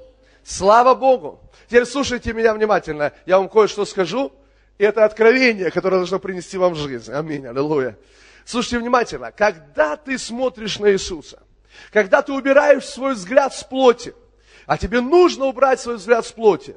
слава 0.43 0.95
Богу. 0.95 1.44
Теперь 1.67 1.85
слушайте 1.85 2.33
меня 2.33 2.53
внимательно, 2.53 3.13
я 3.25 3.37
вам 3.37 3.49
кое-что 3.49 3.85
скажу. 3.85 4.31
И 4.77 4.83
это 4.83 5.05
откровение, 5.05 5.71
которое 5.71 5.97
должно 5.97 6.19
принести 6.19 6.57
вам 6.57 6.75
жизнь. 6.75 7.11
Аминь, 7.11 7.45
аллилуйя. 7.47 7.97
Слушайте 8.43 8.79
внимательно, 8.79 9.31
когда 9.31 9.95
ты 9.95 10.17
смотришь 10.17 10.79
на 10.79 10.91
Иисуса, 10.91 11.41
когда 11.91 12.21
ты 12.21 12.33
убираешь 12.33 12.85
свой 12.85 13.13
взгляд 13.13 13.55
с 13.55 13.63
плоти, 13.63 14.13
а 14.65 14.77
тебе 14.77 15.01
нужно 15.01 15.45
убрать 15.45 15.79
свой 15.79 15.95
взгляд 15.95 16.25
с 16.25 16.31
плоти, 16.31 16.75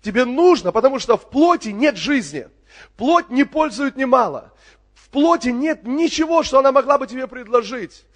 тебе 0.00 0.24
нужно, 0.24 0.72
потому 0.72 0.98
что 0.98 1.16
в 1.16 1.28
плоти 1.28 1.68
нет 1.68 1.96
жизни, 1.96 2.48
плоть 2.96 3.30
не 3.30 3.44
пользует 3.44 3.96
немало, 3.96 4.52
в 4.94 5.10
плоти 5.10 5.48
нет 5.48 5.84
ничего, 5.84 6.42
что 6.42 6.60
она 6.60 6.72
могла 6.72 6.98
бы 6.98 7.06
тебе 7.06 7.26
предложить. 7.26 8.06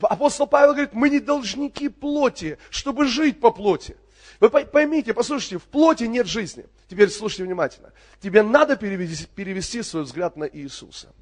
Апостол 0.00 0.46
Павел 0.46 0.72
говорит, 0.72 0.94
мы 0.94 1.10
не 1.10 1.20
должники 1.20 1.88
плоти, 1.88 2.58
чтобы 2.70 3.06
жить 3.06 3.38
по 3.40 3.50
плоти. 3.50 3.96
Вы 4.40 4.48
поймите, 4.48 5.12
послушайте, 5.12 5.58
в 5.58 5.64
плоти 5.64 6.04
нет 6.04 6.26
жизни. 6.26 6.64
Теперь 6.88 7.10
слушайте 7.10 7.44
внимательно. 7.44 7.92
Тебе 8.20 8.42
надо 8.42 8.74
перевести, 8.74 9.26
перевести 9.26 9.82
свой 9.82 10.04
взгляд 10.04 10.36
на 10.36 10.44
Иисуса. 10.44 11.12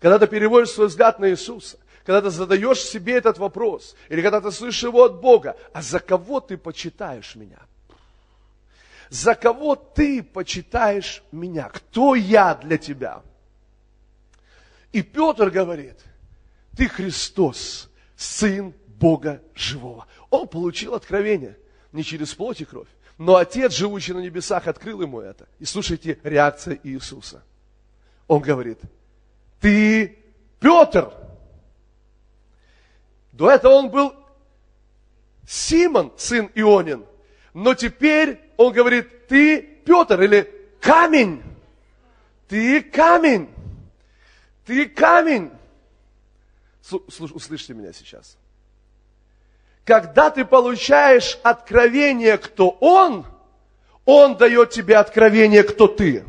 Когда 0.00 0.18
ты 0.18 0.26
переводишь 0.26 0.70
свой 0.70 0.88
взгляд 0.88 1.20
на 1.20 1.30
Иисуса, 1.30 1.78
когда 2.04 2.20
ты 2.20 2.30
задаешь 2.30 2.80
себе 2.80 3.14
этот 3.14 3.38
вопрос, 3.38 3.94
или 4.08 4.20
когда 4.22 4.40
ты 4.40 4.50
слышишь 4.50 4.82
его 4.82 5.04
от 5.04 5.20
Бога, 5.20 5.56
а 5.72 5.82
за 5.82 6.00
кого 6.00 6.40
ты 6.40 6.56
почитаешь 6.56 7.36
меня? 7.36 7.60
За 9.08 9.36
кого 9.36 9.76
ты 9.76 10.24
почитаешь 10.24 11.22
меня? 11.30 11.68
Кто 11.68 12.16
я 12.16 12.56
для 12.56 12.76
тебя? 12.76 13.22
И 14.90 15.02
Петр 15.02 15.50
говорит, 15.50 16.00
ты 16.76 16.88
Христос, 16.88 17.88
Сын 18.16 18.74
Бога 18.88 19.40
Живого. 19.54 20.08
Он 20.30 20.48
получил 20.48 20.94
откровение 20.94 21.56
не 21.94 22.02
через 22.02 22.34
плоть 22.34 22.60
и 22.60 22.64
кровь, 22.64 22.88
но 23.16 23.36
Отец, 23.36 23.72
живущий 23.72 24.12
на 24.12 24.18
небесах, 24.18 24.66
открыл 24.66 25.00
ему 25.00 25.20
это. 25.20 25.46
И 25.60 25.64
слушайте 25.64 26.18
реакция 26.24 26.78
Иисуса. 26.82 27.42
Он 28.26 28.42
говорит, 28.42 28.80
ты 29.60 30.18
Петр, 30.58 31.12
до 33.32 33.50
этого 33.50 33.74
он 33.74 33.90
был 33.90 34.12
Симон, 35.46 36.12
сын 36.16 36.50
Ионин. 36.54 37.06
Но 37.52 37.74
теперь 37.74 38.40
он 38.56 38.72
говорит, 38.72 39.28
ты 39.28 39.62
Петр 39.62 40.20
или 40.22 40.50
камень. 40.80 41.42
Ты 42.48 42.82
камень. 42.82 43.48
Ты 44.64 44.86
камень. 44.86 45.52
Услышьте 47.08 47.72
меня 47.72 47.92
сейчас. 47.92 48.36
Когда 49.84 50.30
ты 50.30 50.44
получаешь 50.44 51.38
откровение, 51.42 52.38
кто 52.38 52.70
он, 52.80 53.26
он 54.04 54.36
дает 54.36 54.70
тебе 54.70 54.96
откровение, 54.96 55.62
кто 55.62 55.88
ты. 55.88 56.24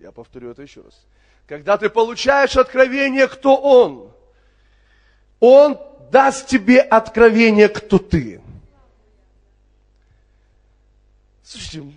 Я 0.00 0.12
повторю 0.12 0.50
это 0.50 0.62
еще 0.62 0.82
раз. 0.82 1.06
Когда 1.46 1.78
ты 1.78 1.88
получаешь 1.88 2.56
откровение, 2.56 3.28
кто 3.28 3.56
Он, 3.56 4.12
Он 5.40 5.78
даст 6.10 6.46
тебе 6.46 6.80
откровение, 6.80 7.68
кто 7.68 7.98
ты. 7.98 8.40
Слушайте, 11.42 11.92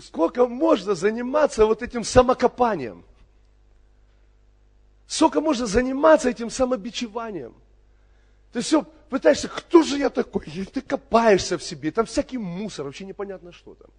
сколько 0.00 0.46
можно 0.46 0.94
заниматься 0.94 1.66
вот 1.66 1.82
этим 1.82 2.04
самокопанием? 2.04 3.04
Сколько 5.06 5.40
можно 5.40 5.66
заниматься 5.66 6.28
этим 6.28 6.50
самобичеванием? 6.50 7.54
Ты 8.52 8.60
все 8.60 8.82
пытаешься, 8.82 9.48
кто 9.48 9.82
же 9.82 9.98
я 9.98 10.10
такой? 10.10 10.46
И 10.46 10.64
ты 10.64 10.80
копаешься 10.80 11.58
в 11.58 11.62
себе, 11.62 11.90
там 11.92 12.06
всякий 12.06 12.38
мусор, 12.38 12.86
вообще 12.86 13.04
непонятно 13.04 13.52
что 13.52 13.74
там. 13.74 13.90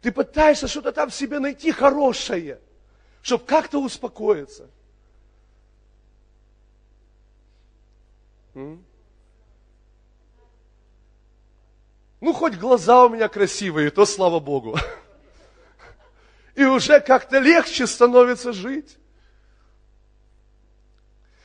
Ты 0.00 0.12
пытаешься 0.12 0.68
что-то 0.68 0.92
там 0.92 1.10
в 1.10 1.14
себе 1.14 1.38
найти 1.38 1.72
хорошее, 1.72 2.60
чтобы 3.22 3.44
как-то 3.44 3.82
успокоиться. 3.82 4.68
М? 8.54 8.84
Ну, 12.20 12.32
хоть 12.32 12.56
глаза 12.56 13.04
у 13.04 13.08
меня 13.08 13.28
красивые, 13.28 13.90
то 13.90 14.04
слава 14.04 14.40
Богу. 14.40 14.76
И 16.54 16.64
уже 16.64 17.00
как-то 17.00 17.38
легче 17.38 17.86
становится 17.86 18.52
жить. 18.52 18.98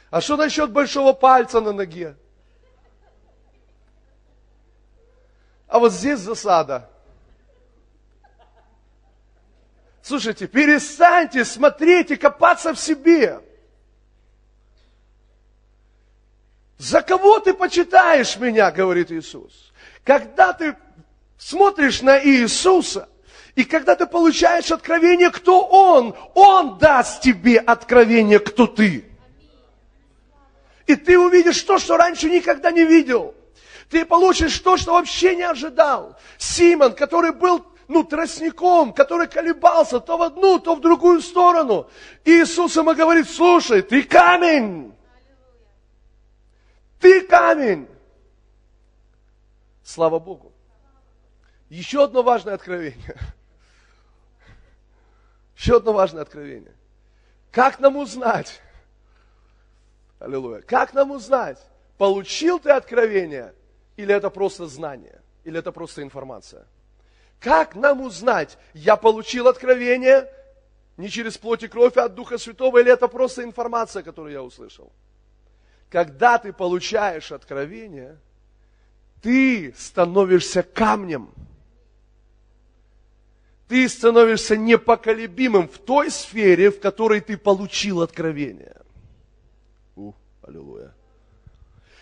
А 0.09 0.21
что 0.21 0.37
насчет 0.37 0.71
большого 0.71 1.13
пальца 1.13 1.61
на 1.61 1.71
ноге? 1.71 2.15
А 5.67 5.79
вот 5.79 5.91
здесь 5.91 6.19
засада. 6.19 6.89
Слушайте, 10.01 10.47
перестаньте 10.47 11.45
смотреть 11.45 12.11
и 12.11 12.15
копаться 12.15 12.73
в 12.73 12.79
себе. 12.79 13.41
За 16.77 17.01
кого 17.01 17.39
ты 17.39 17.53
почитаешь 17.53 18.37
меня, 18.37 18.69
говорит 18.69 19.11
Иисус. 19.11 19.72
Когда 20.03 20.53
ты 20.53 20.75
смотришь 21.37 22.01
на 22.01 22.23
Иисуса, 22.23 23.09
и 23.55 23.63
когда 23.63 23.95
ты 23.95 24.05
получаешь 24.05 24.71
откровение, 24.71 25.29
кто 25.29 25.61
Он, 25.61 26.15
Он 26.33 26.77
даст 26.77 27.21
тебе 27.21 27.59
откровение, 27.59 28.39
кто 28.39 28.67
ты. 28.67 29.05
И 30.87 30.95
ты 30.95 31.17
увидишь 31.17 31.61
то, 31.61 31.77
что 31.77 31.97
раньше 31.97 32.29
никогда 32.29 32.71
не 32.71 32.83
видел. 32.83 33.35
Ты 33.89 34.05
получишь 34.05 34.57
то, 34.59 34.75
что 34.75 34.93
вообще 34.93 35.35
не 35.35 35.43
ожидал. 35.43 36.17
Симон, 36.37 36.93
который 36.93 37.31
был 37.31 37.63
ну, 37.87 38.03
тростником, 38.03 38.91
который 38.91 39.27
колебался 39.27 39.99
то 39.99 40.17
в 40.17 40.23
одну, 40.23 40.59
то 40.59 40.75
в 40.75 40.81
другую 40.81 41.21
сторону. 41.21 41.87
Иисус 42.25 42.75
ему 42.75 42.93
говорит, 42.93 43.29
слушай, 43.29 43.81
ты 43.81 44.03
камень. 44.03 44.93
Ты 46.99 47.21
камень. 47.21 47.87
Слава 49.83 50.19
Богу. 50.19 50.53
Еще 51.69 52.03
одно 52.03 52.23
важное 52.23 52.53
откровение. 52.53 53.17
Еще 55.55 55.77
одно 55.77 55.93
важное 55.93 56.21
откровение. 56.21 56.75
Как 57.51 57.79
нам 57.79 57.97
узнать, 57.97 58.61
Аллилуйя. 60.23 60.61
Как 60.61 60.93
нам 60.93 61.11
узнать, 61.11 61.59
получил 61.97 62.57
ты 62.57 62.71
откровение, 62.71 63.53
или 63.97 64.15
это 64.15 64.29
просто 64.29 64.67
знание, 64.67 65.21
или 65.43 65.59
это 65.59 65.73
просто 65.73 66.01
информация? 66.01 66.65
Как 67.41 67.75
нам 67.75 67.99
узнать, 67.99 68.57
я 68.73 68.95
получил 68.95 69.49
откровение 69.49 70.31
не 70.95 71.09
через 71.09 71.37
плоть 71.37 71.63
и 71.63 71.67
кровь, 71.67 71.97
а 71.97 72.05
от 72.05 72.15
Духа 72.15 72.37
Святого, 72.37 72.77
или 72.77 72.89
это 72.89 73.09
просто 73.09 73.43
информация, 73.43 74.01
которую 74.01 74.31
я 74.31 74.41
услышал? 74.41 74.93
Когда 75.89 76.37
ты 76.37 76.53
получаешь 76.53 77.33
откровение, 77.33 78.17
ты 79.23 79.73
становишься 79.75 80.61
камнем. 80.61 81.33
ты 83.73 83.89
становишься 83.89 84.55
непоколебимым 84.55 85.67
в 85.67 85.79
той 85.79 86.11
сфере, 86.11 86.69
в 86.69 86.79
которой 86.79 87.21
ты 87.21 87.37
получил 87.37 88.03
откровение. 88.03 88.75
У, 89.95 90.13
аллилуйя. 90.43 90.93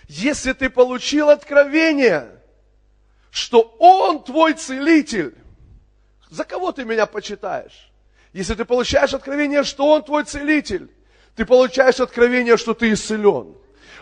Если 0.10 0.52
ты 0.52 0.70
получил 0.70 1.30
откровение, 1.30 2.28
что 3.30 3.62
Он 3.80 4.22
твой 4.22 4.54
целитель, 4.54 5.34
за 6.30 6.44
кого 6.44 6.74
ты 6.74 6.84
меня 6.84 7.06
почитаешь? 7.06 7.90
Если 8.34 8.56
ты 8.56 8.66
получаешь 8.66 9.14
откровение, 9.14 9.64
что 9.64 9.94
Он 9.94 10.04
твой 10.04 10.26
целитель, 10.26 10.92
ты 11.36 11.46
получаешь 11.46 12.02
откровение, 12.02 12.58
что 12.58 12.74
ты 12.74 12.92
исцелен. 12.92 13.56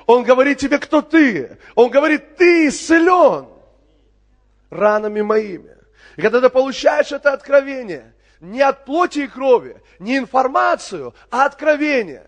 Он 0.10 0.24
говорит 0.24 0.58
тебе, 0.58 0.80
кто 0.80 1.04
ты. 1.04 1.60
Он 1.76 1.92
говорит, 1.92 2.36
ты 2.36 2.70
исцелен 2.70 3.48
ранами 4.72 5.22
моими. 5.22 5.78
И 6.16 6.22
когда 6.24 6.42
ты 6.42 6.50
получаешь 6.50 7.12
это 7.12 7.32
откровение, 7.32 8.16
не 8.40 8.60
от 8.62 8.86
плоти 8.86 9.20
и 9.20 9.28
крови, 9.28 9.80
не 10.00 10.18
информацию, 10.18 11.14
а 11.30 11.46
откровение, 11.46 12.26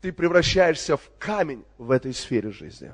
ты 0.00 0.12
превращаешься 0.12 0.96
в 0.96 1.10
камень 1.18 1.64
в 1.76 1.90
этой 1.90 2.14
сфере 2.14 2.52
жизни. 2.52 2.92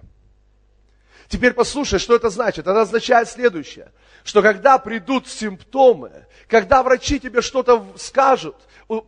Теперь 1.35 1.53
послушай, 1.53 1.99
что 1.99 2.15
это 2.15 2.31
значит. 2.31 2.69
Это 2.69 2.83
означает 2.83 3.29
следующее, 3.29 3.91
что 4.23 4.41
когда 4.41 4.79
придут 4.79 5.27
симптомы, 5.27 6.13
когда 6.47 6.81
врачи 6.85 7.19
тебе 7.19 7.43
что-то 7.43 7.85
скажут, 7.97 8.55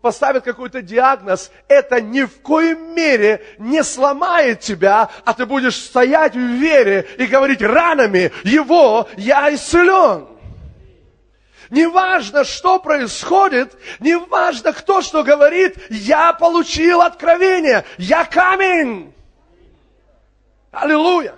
поставят 0.01 0.43
какой-то 0.43 0.83
диагноз, 0.83 1.53
это 1.69 2.01
ни 2.01 2.23
в 2.23 2.41
коем 2.41 2.97
мере 2.97 3.45
не 3.59 3.85
сломает 3.85 4.59
тебя, 4.59 5.09
а 5.25 5.35
ты 5.35 5.47
будешь 5.47 5.77
стоять 5.77 6.35
в 6.35 6.41
вере 6.41 7.09
и 7.17 7.27
говорить 7.27 7.63
ранами 7.63 8.33
его 8.43 9.09
я 9.17 9.55
исцелен. 9.55 10.27
Неважно, 11.71 12.43
что 12.43 12.81
происходит, 12.81 13.73
неважно, 14.01 14.73
кто 14.73 15.01
что 15.01 15.23
говорит, 15.23 15.77
я 15.91 16.33
получил 16.33 17.03
откровение, 17.03 17.85
я 17.99 18.25
камень. 18.25 19.15
Аллилуйя. 20.73 21.37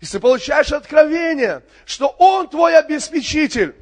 Если 0.00 0.18
получаешь 0.18 0.72
откровение, 0.72 1.62
что 1.84 2.14
Он 2.18 2.48
твой 2.48 2.76
обеспечитель, 2.76 3.74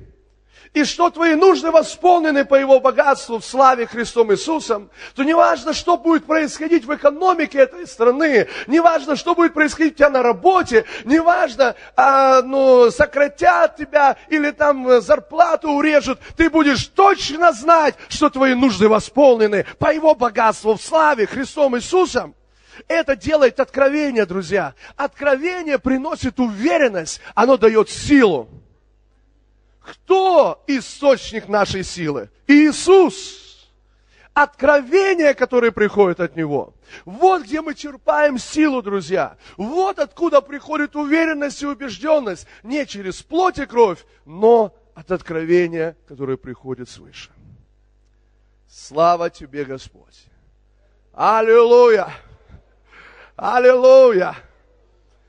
и 0.74 0.84
что 0.84 1.10
твои 1.10 1.34
нужды 1.34 1.70
восполнены 1.70 2.44
по 2.44 2.54
Его 2.54 2.80
богатству 2.80 3.38
в 3.38 3.44
славе 3.44 3.86
Христом 3.86 4.32
Иисусом, 4.32 4.90
то 5.14 5.22
неважно, 5.22 5.72
что 5.72 5.96
будет 5.96 6.26
происходить 6.26 6.84
в 6.84 6.94
экономике 6.94 7.58
этой 7.58 7.86
страны, 7.86 8.48
неважно, 8.66 9.16
что 9.16 9.34
будет 9.34 9.54
происходить 9.54 9.94
у 9.94 9.96
тебя 9.96 10.10
на 10.10 10.22
работе, 10.22 10.84
неважно, 11.04 11.74
а, 11.96 12.42
ну, 12.42 12.90
сократят 12.90 13.76
тебя 13.76 14.16
или 14.28 14.50
там 14.50 15.00
зарплату 15.00 15.70
урежут, 15.70 16.20
ты 16.36 16.50
будешь 16.50 16.86
точно 16.88 17.52
знать, 17.52 17.94
что 18.08 18.28
твои 18.28 18.54
нужды 18.54 18.88
восполнены 18.88 19.66
по 19.78 19.92
Его 19.92 20.14
богатству 20.14 20.74
в 20.74 20.82
славе 20.82 21.26
Христом 21.26 21.76
Иисусом. 21.76 22.34
Это 22.86 23.16
делает 23.16 23.58
откровение, 23.60 24.26
друзья. 24.26 24.74
Откровение 24.96 25.78
приносит 25.78 26.38
уверенность, 26.38 27.20
оно 27.34 27.56
дает 27.56 27.88
силу. 27.88 28.48
Кто 29.80 30.62
источник 30.66 31.48
нашей 31.48 31.82
силы? 31.82 32.30
Иисус. 32.46 33.46
Откровение, 34.34 35.34
которое 35.34 35.72
приходит 35.72 36.20
от 36.20 36.36
Него. 36.36 36.74
Вот 37.04 37.42
где 37.42 37.60
мы 37.60 37.74
черпаем 37.74 38.38
силу, 38.38 38.82
друзья. 38.82 39.36
Вот 39.56 39.98
откуда 39.98 40.40
приходит 40.40 40.94
уверенность 40.94 41.62
и 41.62 41.66
убежденность. 41.66 42.46
Не 42.62 42.86
через 42.86 43.22
плоть 43.22 43.58
и 43.58 43.66
кровь, 43.66 44.04
но 44.24 44.76
от 44.94 45.10
откровения, 45.10 45.96
которое 46.06 46.36
приходит 46.36 46.88
свыше. 46.88 47.30
Слава 48.68 49.30
Тебе, 49.30 49.64
Господь. 49.64 50.26
Аллилуйя. 51.12 52.12
Аллилуйя. 53.38 54.34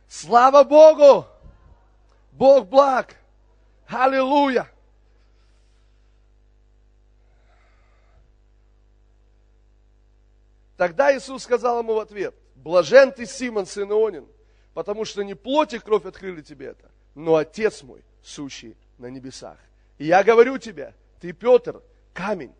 Слава 0.07 0.63
Богу. 0.63 1.27
Бог 2.31 2.67
благ. 2.67 3.15
Аллилуйя! 3.87 4.67
Тогда 10.75 11.15
Иисус 11.15 11.43
сказал 11.43 11.79
ему 11.79 11.93
в 11.93 11.99
ответ, 11.99 12.33
блажен 12.55 13.11
ты, 13.11 13.25
Симон, 13.25 13.65
сын 13.65 13.91
Ионин, 13.91 14.27
потому 14.73 15.05
что 15.05 15.23
не 15.23 15.35
плоть 15.35 15.73
и 15.73 15.79
кровь 15.79 16.05
открыли 16.05 16.41
тебе 16.41 16.67
это, 16.67 16.89
но 17.15 17.35
Отец 17.35 17.83
мой, 17.83 18.03
сущий 18.23 18.77
на 18.97 19.07
небесах. 19.07 19.57
И 19.97 20.05
я 20.05 20.23
говорю 20.23 20.57
тебе, 20.57 20.95
ты, 21.19 21.33
Петр, 21.33 21.81
камень. 22.13 22.55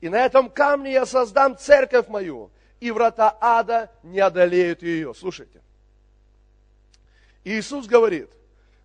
И 0.00 0.08
на 0.08 0.24
этом 0.24 0.48
камне 0.48 0.92
я 0.92 1.06
создам 1.06 1.56
церковь 1.58 2.08
мою, 2.08 2.50
и 2.80 2.90
врата 2.90 3.36
ада 3.40 3.90
не 4.02 4.20
одолеют 4.20 4.82
ее. 4.82 5.14
Слушайте. 5.14 5.60
Иисус 7.44 7.86
говорит, 7.86 8.30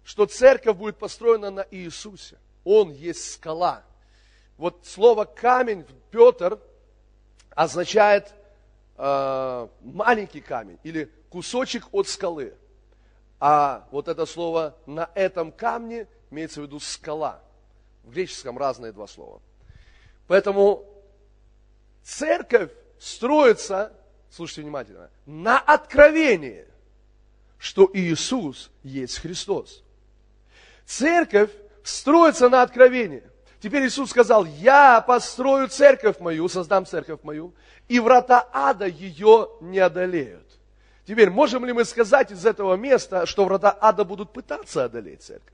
что 0.03 0.25
церковь 0.25 0.77
будет 0.77 0.97
построена 0.97 1.51
на 1.51 1.67
Иисусе. 1.71 2.37
Он 2.63 2.91
есть 2.91 3.33
скала. 3.33 3.83
Вот 4.57 4.85
слово 4.85 5.25
камень, 5.25 5.85
Петр, 6.11 6.59
означает 7.49 8.33
э, 8.97 9.67
маленький 9.81 10.41
камень 10.41 10.79
или 10.83 11.11
кусочек 11.29 11.87
от 11.91 12.07
скалы. 12.07 12.55
А 13.39 13.87
вот 13.91 14.07
это 14.07 14.25
слово 14.25 14.77
на 14.85 15.09
этом 15.15 15.51
камне 15.51 16.07
имеется 16.31 16.61
в 16.61 16.63
виду 16.63 16.79
скала. 16.79 17.41
В 18.03 18.11
греческом 18.11 18.57
разные 18.57 18.91
два 18.91 19.07
слова. 19.07 19.41
Поэтому 20.27 20.85
церковь 22.03 22.71
строится, 23.03 23.91
слушайте 24.29 24.61
внимательно, 24.61 25.09
на 25.25 25.59
откровении, 25.59 26.65
что 27.57 27.89
Иисус 27.93 28.71
есть 28.81 29.19
Христос. 29.19 29.83
Церковь 30.85 31.49
строится 31.83 32.47
на 32.47 32.61
откровении. 32.61 33.23
Теперь 33.59 33.85
Иисус 33.87 34.09
сказал, 34.09 34.45
я 34.45 35.01
построю 35.01 35.67
церковь 35.67 36.19
мою, 36.19 36.47
создам 36.47 36.85
церковь 36.85 37.19
мою, 37.23 37.53
и 37.89 37.99
врата 37.99 38.47
ада 38.53 38.85
ее 38.85 39.49
не 39.59 39.79
одолеют. 39.79 40.47
Теперь, 41.05 41.29
можем 41.29 41.65
ли 41.65 41.73
мы 41.73 41.83
сказать 41.83 42.31
из 42.31 42.45
этого 42.45 42.75
места, 42.75 43.25
что 43.25 43.43
врата 43.43 43.77
ада 43.81 44.05
будут 44.05 44.31
пытаться 44.31 44.85
одолеть 44.85 45.23
церковь? 45.23 45.52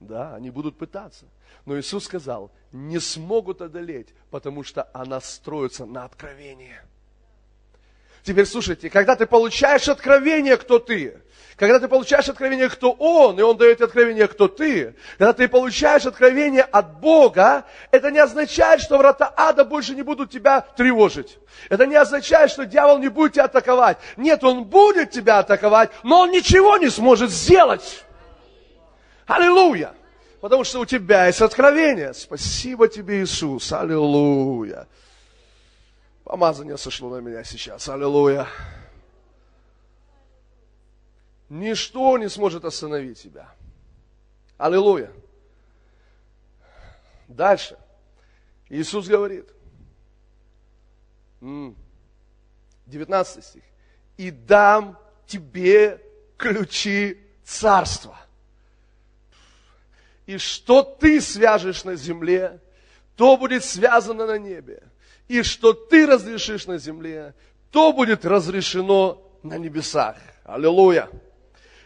Да, 0.00 0.34
они 0.34 0.50
будут 0.50 0.78
пытаться. 0.78 1.26
Но 1.64 1.78
Иисус 1.78 2.04
сказал, 2.04 2.50
не 2.72 3.00
смогут 3.00 3.60
одолеть, 3.62 4.08
потому 4.30 4.62
что 4.62 4.88
она 4.92 5.20
строится 5.20 5.86
на 5.86 6.04
откровении. 6.04 6.76
Теперь 8.22 8.46
слушайте, 8.46 8.90
когда 8.90 9.16
ты 9.16 9.26
получаешь 9.26 9.88
откровение, 9.88 10.56
кто 10.56 10.78
ты, 10.78 11.20
когда 11.56 11.80
ты 11.80 11.88
получаешь 11.88 12.28
откровение, 12.28 12.68
кто 12.68 12.92
Он, 12.92 13.38
и 13.38 13.42
Он 13.42 13.56
дает 13.56 13.80
откровение, 13.80 14.28
кто 14.28 14.48
ты, 14.48 14.94
когда 15.16 15.32
ты 15.32 15.48
получаешь 15.48 16.06
откровение 16.06 16.62
от 16.62 17.00
Бога, 17.00 17.64
это 17.90 18.10
не 18.10 18.18
означает, 18.18 18.80
что 18.80 18.98
врата 18.98 19.32
ада 19.36 19.64
больше 19.64 19.94
не 19.94 20.02
будут 20.02 20.30
тебя 20.30 20.60
тревожить. 20.60 21.38
Это 21.68 21.86
не 21.86 21.96
означает, 21.96 22.50
что 22.50 22.66
дьявол 22.66 22.98
не 22.98 23.08
будет 23.08 23.32
тебя 23.32 23.44
атаковать. 23.44 23.98
Нет, 24.16 24.44
он 24.44 24.64
будет 24.64 25.10
тебя 25.10 25.38
атаковать, 25.38 25.90
но 26.02 26.20
он 26.20 26.30
ничего 26.30 26.76
не 26.76 26.90
сможет 26.90 27.30
сделать. 27.30 28.04
Аллилуйя! 29.28 29.94
Потому 30.40 30.64
что 30.64 30.80
у 30.80 30.86
тебя 30.86 31.26
есть 31.26 31.42
откровение. 31.42 32.14
Спасибо 32.14 32.88
тебе, 32.88 33.22
Иисус. 33.22 33.72
Аллилуйя. 33.72 34.88
Помазание 36.24 36.78
сошло 36.78 37.10
на 37.10 37.20
меня 37.20 37.44
сейчас. 37.44 37.88
Аллилуйя. 37.88 38.48
Ничто 41.50 42.16
не 42.18 42.28
сможет 42.28 42.64
остановить 42.64 43.22
тебя. 43.22 43.52
Аллилуйя. 44.56 45.12
Дальше. 47.26 47.78
Иисус 48.70 49.08
говорит. 49.08 49.46
19 52.86 53.44
стих. 53.44 53.62
И 54.16 54.30
дам 54.30 54.98
тебе 55.26 56.00
ключи 56.38 57.20
царства. 57.44 58.18
И 60.28 60.36
что 60.36 60.82
ты 60.82 61.22
свяжешь 61.22 61.84
на 61.84 61.96
земле, 61.96 62.60
то 63.16 63.38
будет 63.38 63.64
связано 63.64 64.26
на 64.26 64.36
небе 64.36 64.82
и 65.26 65.42
что 65.42 65.72
ты 65.72 66.06
разрешишь 66.06 66.66
на 66.66 66.76
земле, 66.76 67.34
то 67.70 67.94
будет 67.94 68.26
разрешено 68.26 69.26
на 69.42 69.56
небесах. 69.56 70.18
Аллилуйя. 70.44 71.08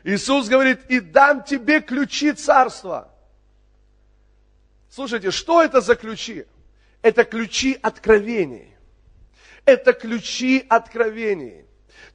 Иисус 0.03 0.49
говорит, 0.49 0.81
и 0.89 0.99
дам 0.99 1.45
тебе 1.45 1.81
ключи 1.81 2.33
царства. 2.33 3.15
Слушайте, 4.91 5.31
что 5.31 5.63
это 5.63 5.81
за 5.81 5.95
ключи? 5.95 6.45
Это 7.01 7.23
ключи 7.23 7.79
откровений. 7.81 8.75
Это 9.65 9.93
ключи 9.93 10.67
откровений. 10.69 11.65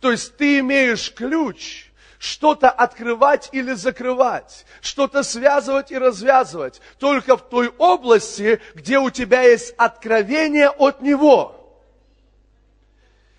То 0.01 0.11
есть 0.11 0.35
ты 0.35 0.59
имеешь 0.59 1.13
ключ, 1.13 1.86
что-то 2.19 2.69
открывать 2.69 3.49
или 3.51 3.73
закрывать, 3.73 4.65
что-то 4.81 5.23
связывать 5.23 5.91
и 5.91 5.97
развязывать 5.97 6.81
только 6.99 7.37
в 7.37 7.47
той 7.47 7.69
области, 7.77 8.61
где 8.73 8.99
у 8.99 9.09
тебя 9.09 9.43
есть 9.43 9.73
откровение 9.77 10.69
от 10.69 11.01
Него. 11.01 11.53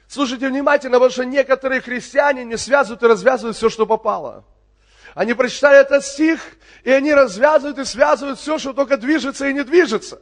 Слушайте 0.08 0.48
внимательно, 0.48 0.94
потому 0.94 1.10
что 1.10 1.24
некоторые 1.24 1.80
христиане 1.80 2.44
не 2.44 2.56
связывают 2.56 3.02
и 3.02 3.06
развязывают 3.06 3.56
все, 3.56 3.68
что 3.68 3.86
попало. 3.86 4.44
Они 5.14 5.34
прочитали 5.34 5.80
этот 5.80 6.04
стих, 6.04 6.40
и 6.84 6.90
они 6.90 7.12
развязывают 7.12 7.78
и 7.78 7.84
связывают 7.84 8.38
все, 8.38 8.58
что 8.58 8.72
только 8.72 8.96
движется 8.96 9.48
и 9.48 9.52
не 9.52 9.64
движется. 9.64 10.20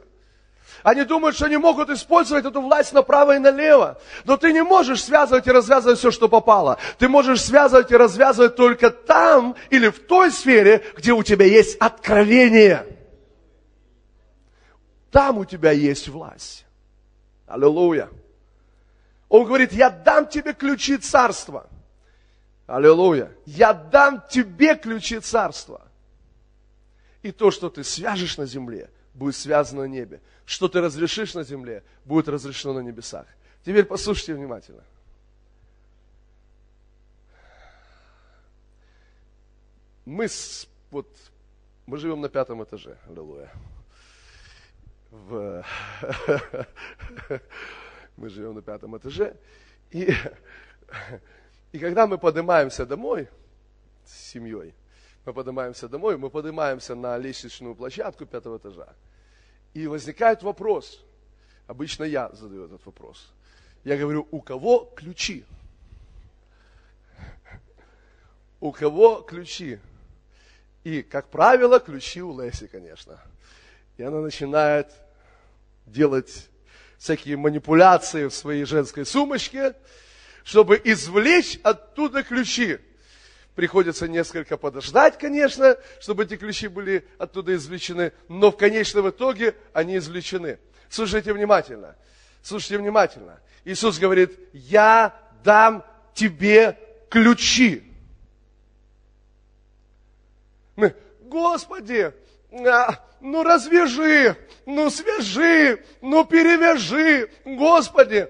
Они 0.83 1.03
думают, 1.03 1.35
что 1.35 1.45
они 1.45 1.57
могут 1.57 1.89
использовать 1.89 2.45
эту 2.45 2.61
власть 2.61 2.93
направо 2.93 3.35
и 3.35 3.39
налево. 3.39 3.99
Но 4.25 4.37
ты 4.37 4.53
не 4.53 4.63
можешь 4.63 5.03
связывать 5.03 5.47
и 5.47 5.51
развязывать 5.51 5.99
все, 5.99 6.11
что 6.11 6.29
попало. 6.29 6.77
Ты 6.97 7.07
можешь 7.09 7.41
связывать 7.41 7.91
и 7.91 7.95
развязывать 7.95 8.55
только 8.55 8.89
там 8.89 9.55
или 9.69 9.89
в 9.89 9.99
той 9.99 10.31
сфере, 10.31 10.83
где 10.95 11.13
у 11.13 11.23
тебя 11.23 11.45
есть 11.45 11.77
откровение. 11.77 12.85
Там 15.11 15.37
у 15.37 15.45
тебя 15.45 15.71
есть 15.71 16.07
власть. 16.07 16.65
Аллилуйя. 17.47 18.09
Он 19.29 19.45
говорит, 19.45 19.73
я 19.73 19.89
дам 19.89 20.27
тебе 20.27 20.53
ключи 20.53 20.97
царства. 20.97 21.67
Аллилуйя. 22.65 23.31
Я 23.45 23.73
дам 23.73 24.23
тебе 24.29 24.75
ключи 24.75 25.19
царства. 25.19 25.81
И 27.23 27.31
то, 27.31 27.51
что 27.51 27.69
ты 27.69 27.83
свяжешь 27.83 28.37
на 28.37 28.45
земле, 28.45 28.89
будет 29.13 29.35
связано 29.35 29.81
на 29.81 29.87
небе. 29.87 30.21
Что 30.47 30.69
ты 30.69 30.79
разрешишь 30.79 31.33
на 31.33 31.43
земле, 31.43 31.83
будет 32.05 32.29
разрешено 32.29 32.75
на 32.75 32.79
небесах. 32.79 33.27
Теперь 33.65 33.83
послушайте 33.83 34.33
внимательно. 34.33 34.81
Мы, 40.05 40.29
с, 40.29 40.69
вот, 40.89 41.05
мы 41.85 41.97
живем 41.97 42.21
на 42.21 42.29
пятом 42.29 42.63
этаже, 42.63 42.97
аллилуйя. 43.09 43.51
В, 45.11 45.65
мы 48.15 48.29
живем 48.29 48.55
на 48.55 48.61
пятом 48.61 48.95
этаже. 48.97 49.35
И, 49.91 50.13
и 51.73 51.79
когда 51.79 52.07
мы 52.07 52.17
поднимаемся 52.17 52.85
домой 52.85 53.27
с 54.05 54.13
семьей, 54.13 54.73
мы 55.25 55.33
поднимаемся 55.33 55.89
домой, 55.89 56.15
мы 56.17 56.29
поднимаемся 56.29 56.95
на 56.95 57.17
лестничную 57.17 57.75
площадку 57.75 58.25
пятого 58.25 58.59
этажа. 58.59 58.95
И 59.77 59.85
возникает 59.85 60.41
вопрос, 60.41 61.05
обычно 61.67 62.03
я 62.03 62.29
задаю 62.29 62.65
этот 62.65 62.83
вопрос. 62.87 63.31
Я 63.83 63.95
говорю, 63.95 64.27
у 64.31 64.41
кого 64.41 64.91
ключи? 64.95 65.45
У 68.59 68.71
кого 68.71 69.21
ключи? 69.21 69.77
И, 70.83 71.03
как 71.03 71.29
правило, 71.29 71.79
ключи 71.79 72.23
у 72.23 72.41
Леси, 72.41 72.65
конечно. 72.65 73.21
И 73.97 74.01
она 74.01 74.19
начинает 74.19 74.91
делать 75.85 76.49
всякие 76.97 77.37
манипуляции 77.37 78.29
в 78.29 78.33
своей 78.33 78.63
женской 78.63 79.05
сумочке, 79.05 79.75
чтобы 80.43 80.81
извлечь 80.83 81.59
оттуда 81.61 82.23
ключи. 82.23 82.79
Приходится 83.57 84.07
несколько 84.07 84.55
подождать, 84.55 85.17
конечно, 85.17 85.77
чтобы 85.99 86.25
эти 86.25 86.37
ключи 86.37 86.67
были 86.67 87.07
оттуда 87.17 87.55
извлечены, 87.55 88.13
но 88.27 88.51
в 88.51 88.55
конечном 88.55 89.09
итоге 89.09 89.55
они 89.73 89.97
извлечены. 89.97 90.59
Слушайте 90.89 91.33
внимательно. 91.33 91.95
Слушайте 92.43 92.77
внимательно. 92.77 93.39
Иисус 93.65 93.97
говорит, 93.97 94.37
я 94.53 95.19
дам 95.43 95.83
тебе 96.13 96.77
ключи. 97.09 97.81
Мы, 100.75 100.95
Господи, 101.21 102.13
а, 102.51 103.03
ну 103.21 103.41
развяжи, 103.41 104.37
ну 104.67 104.91
свяжи, 104.91 105.83
ну 106.03 106.25
перевяжи, 106.25 107.31
Господи. 107.43 108.27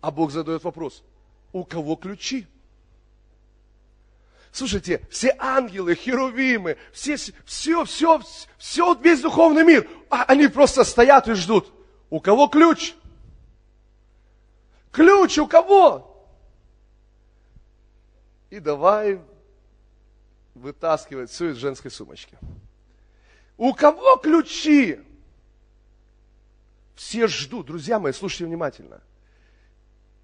А 0.00 0.12
Бог 0.12 0.30
задает 0.30 0.62
вопрос, 0.62 1.02
у 1.52 1.64
кого 1.64 1.96
ключи? 1.96 2.46
Слушайте, 4.52 5.06
все 5.10 5.36
ангелы, 5.38 5.94
херувимы, 5.94 6.78
все, 6.92 7.16
все, 7.16 7.84
все, 7.84 8.20
все, 8.56 8.94
весь 8.94 9.20
духовный 9.20 9.64
мир, 9.64 9.88
а 10.10 10.24
они 10.24 10.48
просто 10.48 10.84
стоят 10.84 11.28
и 11.28 11.34
ждут. 11.34 11.72
У 12.10 12.20
кого 12.20 12.48
ключ? 12.48 12.94
Ключ 14.90 15.38
у 15.38 15.46
кого? 15.46 16.26
И 18.50 18.58
давай 18.58 19.20
вытаскивать 20.54 21.30
все 21.30 21.50
из 21.50 21.56
женской 21.56 21.90
сумочки. 21.90 22.38
У 23.58 23.74
кого 23.74 24.16
ключи? 24.16 25.00
Все 26.94 27.28
ждут. 27.28 27.66
Друзья 27.66 27.98
мои, 27.98 28.12
слушайте 28.12 28.46
внимательно. 28.46 29.00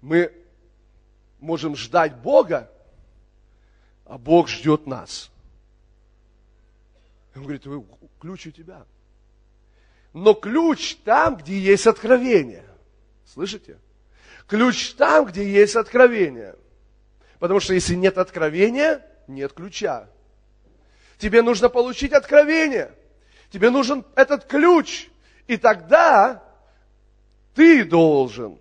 Мы 0.01 0.33
можем 1.39 1.75
ждать 1.75 2.15
Бога, 2.17 2.71
а 4.05 4.17
Бог 4.17 4.47
ждет 4.47 4.87
нас. 4.87 5.31
Он 7.35 7.43
говорит, 7.43 7.63
ключ 8.19 8.47
у 8.47 8.51
тебя. 8.51 8.85
Но 10.13 10.33
ключ 10.33 10.95
там, 11.03 11.35
где 11.35 11.59
есть 11.59 11.87
откровение. 11.87 12.65
Слышите? 13.25 13.77
Ключ 14.47 14.93
там, 14.93 15.25
где 15.25 15.43
есть 15.43 15.75
откровение. 15.75 16.55
Потому 17.39 17.59
что 17.59 17.73
если 17.73 17.95
нет 17.95 18.17
откровения, 18.17 19.05
нет 19.27 19.51
ключа. 19.51 20.07
Тебе 21.17 21.41
нужно 21.41 21.67
получить 21.67 22.13
откровение. 22.13 22.93
Тебе 23.49 23.69
нужен 23.69 24.05
этот 24.15 24.45
ключ. 24.45 25.09
И 25.47 25.57
тогда 25.57 26.43
ты 27.53 27.83
должен 27.83 28.59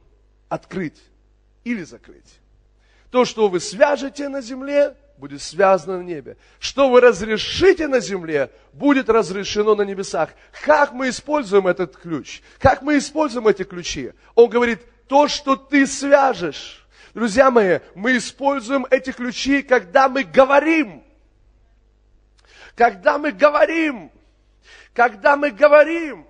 открыть 0.49 1.01
или 1.63 1.85
закрыть. 1.85 2.41
То, 3.11 3.25
что 3.25 3.49
вы 3.49 3.61
свяжете 3.61 4.29
на 4.29 4.41
земле, 4.41 4.97
будет 5.25 5.41
связано 5.41 5.97
на 5.97 6.03
небе. 6.03 6.37
Что 6.59 6.91
вы 6.91 7.01
разрешите 7.01 7.89
на 7.89 8.01
земле, 8.01 8.51
будет 8.75 9.09
разрешено 9.09 9.75
на 9.75 9.81
небесах. 9.81 10.29
Как 10.67 10.93
мы 10.93 11.09
используем 11.09 11.67
этот 11.67 11.97
ключ? 11.97 12.43
Как 12.59 12.83
мы 12.83 12.99
используем 12.99 13.49
эти 13.49 13.65
ключи? 13.65 14.13
Он 14.35 14.51
говорит, 14.51 14.83
то, 15.09 15.27
что 15.27 15.57
ты 15.57 15.87
свяжешь. 15.87 16.87
Друзья 17.15 17.51
мои, 17.51 17.79
мы 17.95 18.19
используем 18.19 18.87
эти 18.91 19.13
ключи, 19.13 19.63
когда 19.63 20.11
мы 20.11 20.25
говорим. 20.25 21.03
Когда 22.77 23.17
мы 23.17 23.33
говорим. 23.33 24.13
Когда 24.93 25.39
мы 25.39 25.53
говорим. 25.53 26.27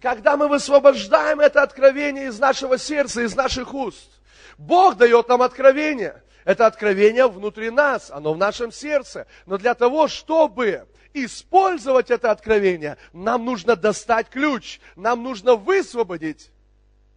Когда 0.00 0.36
мы 0.36 0.46
высвобождаем 0.46 1.40
это 1.40 1.64
откровение 1.64 2.26
из 2.26 2.38
нашего 2.38 2.78
сердца, 2.78 3.22
из 3.22 3.34
наших 3.34 3.74
уст. 3.74 4.08
Бог 4.56 4.98
дает 4.98 5.26
нам 5.26 5.42
откровение. 5.42 6.22
Это 6.46 6.66
откровение 6.66 7.26
внутри 7.26 7.70
нас, 7.70 8.08
оно 8.08 8.32
в 8.32 8.38
нашем 8.38 8.70
сердце. 8.70 9.26
Но 9.46 9.58
для 9.58 9.74
того, 9.74 10.06
чтобы 10.06 10.86
использовать 11.12 12.08
это 12.12 12.30
откровение, 12.30 12.98
нам 13.12 13.44
нужно 13.44 13.74
достать 13.74 14.30
ключ, 14.30 14.78
нам 14.94 15.24
нужно 15.24 15.56
высвободить 15.56 16.52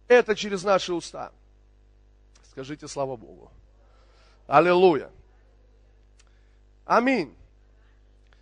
это 0.08 0.34
через 0.34 0.64
наши 0.64 0.92
уста. 0.92 1.30
Скажите 2.50 2.88
слава 2.88 3.14
Богу. 3.14 3.52
Аллилуйя. 4.48 5.12
Аминь. 6.84 7.32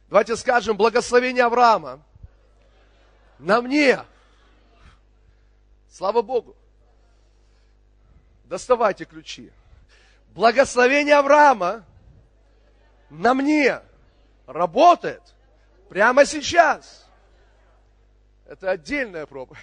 Давайте 0.08 0.36
скажем, 0.36 0.74
благословение 0.74 1.44
Авраама 1.44 2.02
на 3.38 3.60
мне. 3.60 4.00
Слава 5.90 6.22
Богу. 6.22 6.56
Доставайте 8.44 9.04
ключи 9.04 9.52
благословение 10.38 11.16
Авраама 11.16 11.84
на 13.10 13.34
мне 13.34 13.80
работает 14.46 15.20
прямо 15.88 16.24
сейчас. 16.24 17.08
Это 18.46 18.70
отдельная 18.70 19.26
проповедь. 19.26 19.60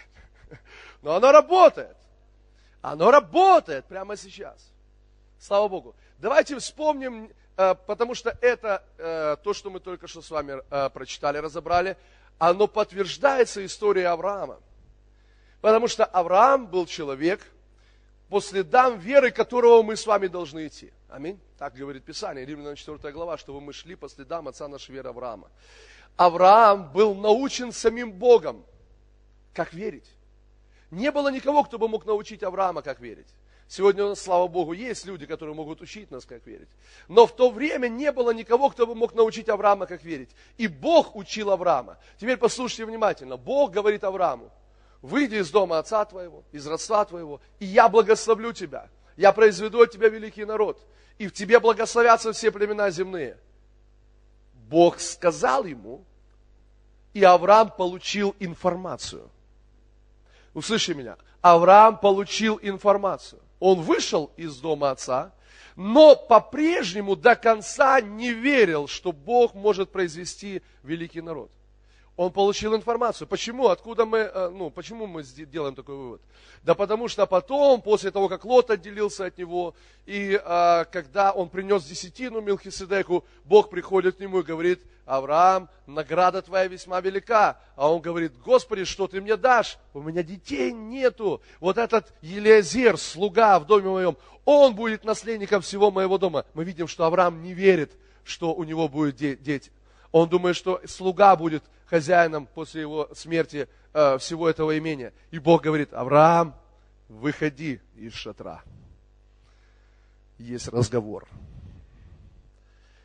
Но 1.02 1.16
оно 1.16 1.32
работает. 1.32 1.96
Оно 2.82 3.10
работает 3.10 3.86
прямо 3.86 4.18
сейчас. 4.18 4.70
Слава 5.40 5.70
Богу. 5.70 5.96
Давайте 6.18 6.60
вспомним, 6.60 7.32
э, 7.56 7.74
потому 7.88 8.14
что 8.14 8.38
это 8.42 8.84
э, 8.98 9.38
то, 9.42 9.54
что 9.54 9.70
мы 9.70 9.80
только 9.80 10.08
что 10.08 10.22
с 10.22 10.30
вами 10.30 10.62
э, 10.70 10.90
прочитали, 10.90 11.38
разобрали, 11.38 11.96
оно 12.38 12.68
подтверждается 12.68 13.66
историей 13.66 14.08
Авраама. 14.08 14.60
Потому 15.62 15.88
что 15.88 16.04
Авраам 16.04 16.68
был 16.68 16.86
человек– 16.86 17.40
по 18.30 18.42
следам 18.42 19.00
веры, 19.00 19.32
которого 19.32 19.84
мы 19.84 19.96
с 19.96 20.06
вами 20.08 20.28
должны 20.28 20.68
идти. 20.68 20.92
Аминь. 21.10 21.40
Так 21.58 21.76
говорит 21.76 22.04
Писание, 22.04 22.46
Римляна 22.46 22.76
4 22.76 23.14
глава, 23.14 23.38
чтобы 23.38 23.62
мы 23.62 23.74
шли 23.74 23.96
по 23.96 24.10
следам 24.10 24.48
отца 24.48 24.68
нашей 24.68 24.92
веры 24.92 25.10
Авраама. 25.10 25.50
Авраам 26.18 26.92
был 26.92 27.14
научен 27.14 27.72
самим 27.72 28.12
Богом, 28.12 28.66
как 29.54 29.74
верить. 29.74 30.10
Не 30.92 31.12
было 31.12 31.32
никого, 31.32 31.64
кто 31.64 31.78
бы 31.78 31.88
мог 31.88 32.06
научить 32.06 32.44
Авраама, 32.44 32.82
как 32.82 33.00
верить. 33.00 33.28
Сегодня 33.68 34.14
слава 34.16 34.48
Богу, 34.48 34.74
есть 34.74 35.06
люди, 35.06 35.26
которые 35.26 35.56
могут 35.56 35.82
учить 35.82 36.12
нас, 36.12 36.26
как 36.26 36.46
верить. 36.46 36.70
Но 37.08 37.26
в 37.26 37.36
то 37.36 37.50
время 37.50 37.88
не 37.88 38.12
было 38.12 38.32
никого, 38.32 38.70
кто 38.70 38.86
бы 38.86 38.94
мог 38.94 39.16
научить 39.16 39.50
Авраама, 39.50 39.88
как 39.88 40.04
верить. 40.04 40.30
И 40.58 40.68
Бог 40.68 41.16
учил 41.16 41.50
Авраама. 41.50 41.98
Теперь 42.20 42.38
послушайте 42.38 42.86
внимательно. 42.86 43.38
Бог 43.38 43.72
говорит 43.72 44.04
Аврааму, 44.04 44.52
выйди 45.06 45.36
из 45.36 45.52
дома 45.52 45.78
отца 45.78 46.04
твоего, 46.06 46.44
из 46.52 46.66
родства 46.68 47.06
твоего, 47.06 47.40
и 47.60 47.66
я 47.66 47.88
благословлю 47.88 48.54
тебя. 48.54 48.90
Я 49.16 49.32
произведу 49.32 49.82
от 49.82 49.92
тебя 49.92 50.10
великий 50.10 50.46
народ, 50.46 50.86
и 51.18 51.28
в 51.28 51.34
тебе 51.34 51.60
благословятся 51.60 52.34
все 52.34 52.52
племена 52.52 52.90
земные. 52.90 53.38
Бог 54.68 55.00
сказал 55.00 55.64
ему, 55.66 56.04
и 57.14 57.24
Авраам 57.24 57.72
получил 57.72 58.36
информацию. 58.40 59.30
Услыши 60.54 60.94
меня. 60.94 61.18
Авраам 61.42 61.98
получил 61.98 62.60
информацию. 62.62 63.42
Он 63.60 63.82
вышел 63.82 64.32
из 64.36 64.58
дома 64.58 64.92
отца, 64.92 65.32
но 65.76 66.16
по-прежнему 66.16 67.16
до 67.16 67.36
конца 67.36 68.02
не 68.02 68.34
верил, 68.34 68.88
что 68.88 69.12
Бог 69.12 69.54
может 69.54 69.92
произвести 69.92 70.62
великий 70.84 71.22
народ 71.22 71.52
он 72.18 72.32
получил 72.32 72.76
информацию. 72.76 73.28
Почему? 73.28 73.68
Откуда 73.68 74.06
мы, 74.06 74.20
э, 74.20 74.50
ну, 74.50 74.70
почему 74.70 75.06
мы 75.06 75.24
делаем 75.24 75.76
такой 75.76 75.96
вывод? 75.96 76.22
Да 76.64 76.74
потому 76.74 77.08
что 77.08 77.26
потом, 77.26 77.82
после 77.82 78.10
того, 78.12 78.30
как 78.30 78.46
Лот 78.46 78.72
отделился 78.72 79.26
от 79.26 79.38
него, 79.38 79.76
и 80.06 80.40
а, 80.44 80.86
когда 80.86 81.32
он 81.32 81.50
принес 81.50 81.84
десятину 81.84 82.42
Милхиседеку, 82.42 83.26
Бог 83.44 83.70
приходит 83.70 84.16
к 84.16 84.20
нему 84.20 84.40
и 84.40 84.44
говорит, 84.44 84.82
Авраам, 85.06 85.70
награда 85.86 86.42
твоя 86.42 86.68
весьма 86.68 87.02
велика. 87.02 87.60
А 87.76 87.92
он 87.92 88.02
говорит, 88.02 88.34
Господи, 88.44 88.86
что 88.86 89.08
ты 89.08 89.22
мне 89.22 89.36
дашь? 89.36 89.78
У 89.94 90.02
меня 90.02 90.24
детей 90.24 90.72
нету. 90.72 91.42
Вот 91.60 91.78
этот 91.78 92.14
Елеазер, 92.22 92.98
слуга 92.98 93.60
в 93.60 93.68
доме 93.68 93.90
моем, 93.90 94.18
он 94.46 94.74
будет 94.74 95.04
наследником 95.04 95.62
всего 95.62 95.92
моего 95.92 96.18
дома. 96.18 96.46
Мы 96.54 96.64
видим, 96.64 96.88
что 96.88 97.06
Авраам 97.06 97.44
не 97.44 97.54
верит, 97.54 97.92
что 98.24 98.54
у 98.54 98.64
него 98.64 98.88
будут 98.88 99.18
дети. 99.18 99.72
Он 100.16 100.30
думает, 100.30 100.56
что 100.56 100.82
слуга 100.86 101.36
будет 101.36 101.62
хозяином 101.88 102.46
после 102.46 102.80
его 102.80 103.10
смерти 103.14 103.68
э, 103.92 104.18
всего 104.18 104.48
этого 104.48 104.78
имения. 104.78 105.12
И 105.30 105.40
Бог 105.40 105.64
говорит, 105.64 105.94
Авраам, 105.94 106.56
выходи 107.10 107.82
из 107.98 108.14
шатра. 108.14 108.64
Есть 110.38 110.70
разговор. 110.70 111.28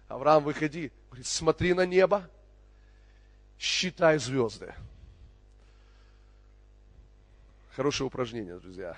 Авраам, 0.07 0.45
выходи. 0.45 0.93
Говорит, 1.09 1.27
смотри 1.27 1.75
на 1.75 1.85
небо, 1.85 2.31
считай 3.59 4.17
звезды. 4.21 4.73
Хорошее 7.75 8.07
упражнение, 8.07 8.57
друзья. 8.61 8.97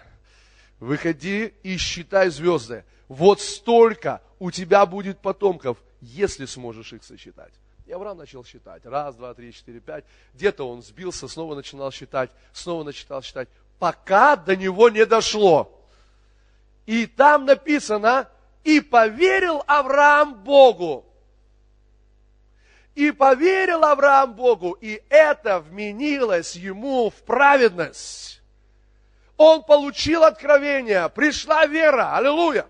Выходи 0.80 1.54
и 1.62 1.78
считай 1.78 2.28
звезды. 2.28 2.84
Вот 3.08 3.40
столько 3.40 4.20
у 4.38 4.50
тебя 4.50 4.84
будет 4.84 5.18
потомков, 5.20 5.78
если 6.02 6.44
сможешь 6.44 6.92
их 6.92 7.04
сосчитать. 7.04 7.54
Авраам 7.92 8.18
начал 8.18 8.44
считать. 8.44 8.84
Раз, 8.84 9.14
два, 9.14 9.34
три, 9.34 9.52
четыре, 9.52 9.80
пять. 9.80 10.04
Где-то 10.34 10.68
он 10.68 10.82
сбился, 10.82 11.28
снова 11.28 11.54
начинал 11.54 11.90
считать, 11.92 12.30
снова 12.52 12.84
начинал 12.84 13.22
считать, 13.22 13.48
пока 13.78 14.36
до 14.36 14.56
него 14.56 14.88
не 14.88 15.06
дошло. 15.06 15.78
И 16.86 17.06
там 17.06 17.44
написано, 17.44 18.28
и 18.64 18.80
поверил 18.80 19.62
Авраам 19.66 20.42
Богу. 20.42 21.04
И 22.94 23.10
поверил 23.10 23.84
Авраам 23.84 24.34
Богу, 24.34 24.72
и 24.72 25.02
это 25.08 25.60
вменилось 25.60 26.54
ему 26.56 27.10
в 27.10 27.14
праведность. 27.22 28.42
Он 29.36 29.62
получил 29.62 30.24
откровение, 30.24 31.08
пришла 31.08 31.66
вера, 31.66 32.16
аллилуйя. 32.16 32.66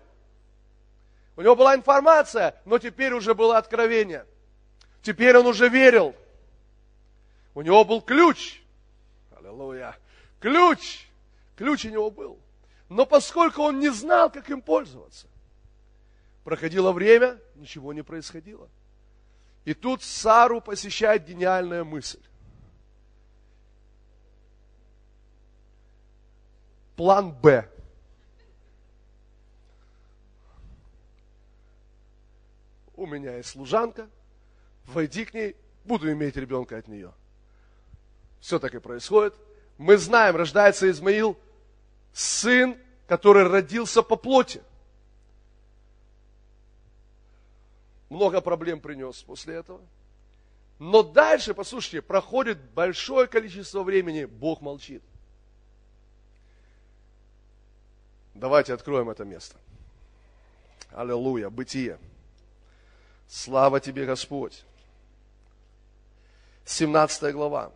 У 1.35 1.41
него 1.41 1.55
была 1.55 1.75
информация, 1.75 2.55
но 2.65 2.77
теперь 2.77 3.13
уже 3.13 3.33
было 3.35 3.57
откровение. 3.57 4.25
Теперь 5.03 5.37
он 5.37 5.45
уже 5.45 5.67
верил. 5.67 6.15
У 7.53 7.61
него 7.61 7.83
был 7.83 8.01
ключ. 8.01 8.61
Аллилуйя. 9.37 9.95
Ключ. 10.39 11.07
Ключ 11.57 11.85
у 11.85 11.89
него 11.89 12.09
был. 12.09 12.39
Но 12.87 13.05
поскольку 13.05 13.63
он 13.63 13.79
не 13.79 13.89
знал, 13.89 14.31
как 14.31 14.49
им 14.49 14.61
пользоваться, 14.61 15.27
проходило 16.45 16.93
время, 16.93 17.37
ничего 17.55 17.91
не 17.91 18.01
происходило. 18.01 18.69
И 19.65 19.73
тут 19.73 20.01
Сару 20.03 20.61
посещает 20.61 21.25
гениальная 21.25 21.83
мысль. 21.83 22.21
План 26.95 27.33
Б. 27.33 27.69
У 32.95 33.05
меня 33.05 33.35
есть 33.35 33.49
служанка– 33.49 34.09
войди 34.85 35.25
к 35.25 35.33
ней, 35.33 35.55
буду 35.83 36.11
иметь 36.11 36.35
ребенка 36.35 36.77
от 36.77 36.87
нее. 36.87 37.13
Все 38.39 38.59
так 38.59 38.75
и 38.75 38.79
происходит. 38.79 39.33
Мы 39.77 39.97
знаем, 39.97 40.35
рождается 40.35 40.89
Измаил, 40.89 41.37
сын, 42.11 42.77
который 43.07 43.47
родился 43.47 44.01
по 44.01 44.15
плоти. 44.15 44.61
Много 48.09 48.41
проблем 48.41 48.79
принес 48.79 49.23
после 49.23 49.55
этого. 49.55 49.81
Но 50.79 51.01
дальше, 51.01 51.53
послушайте, 51.53 52.01
проходит 52.01 52.59
большое 52.71 53.27
количество 53.27 53.83
времени, 53.83 54.25
Бог 54.25 54.61
молчит. 54.61 55.01
Давайте 58.33 58.73
откроем 58.73 59.09
это 59.09 59.23
место. 59.25 59.55
Аллилуйя, 60.91 61.49
бытие. 61.49 61.97
Слава 63.27 63.79
тебе, 63.79 64.05
Господь. 64.05 64.63
17 66.65 67.33
глава. 67.33 67.71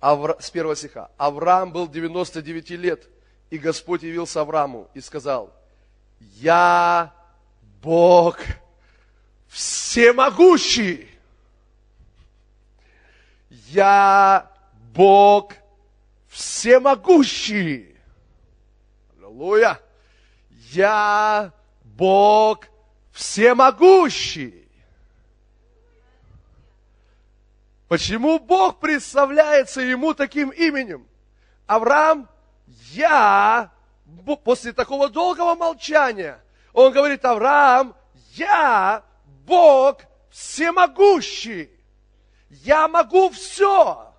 Авра... 0.00 0.36
С 0.40 0.50
первого 0.50 0.76
стиха. 0.76 1.10
Авраам 1.16 1.72
был 1.72 1.88
99 1.88 2.70
лет, 2.70 3.08
и 3.50 3.58
Господь 3.58 4.02
явился 4.02 4.40
Аврааму 4.40 4.88
и 4.94 5.00
сказал, 5.00 5.52
я 6.20 7.12
Бог 7.82 8.38
всемогущий. 9.48 11.08
Я 13.68 14.50
Бог 14.94 15.52
всемогущий. 16.28 17.96
Аллилуйя. 19.16 19.80
Я 20.70 21.52
Бог 21.82 22.66
всемогущий. 23.12 24.69
Почему 27.90 28.38
Бог 28.38 28.78
представляется 28.78 29.80
ему 29.80 30.14
таким 30.14 30.50
именем? 30.50 31.08
Авраам, 31.66 32.28
я, 32.92 33.72
после 34.44 34.72
такого 34.72 35.08
долгого 35.08 35.56
молчания, 35.56 36.40
он 36.72 36.92
говорит, 36.92 37.24
Авраам, 37.24 37.96
я 38.34 39.02
Бог 39.44 40.02
всемогущий. 40.30 41.68
Я 42.48 42.86
могу 42.86 43.28
все. 43.30 44.14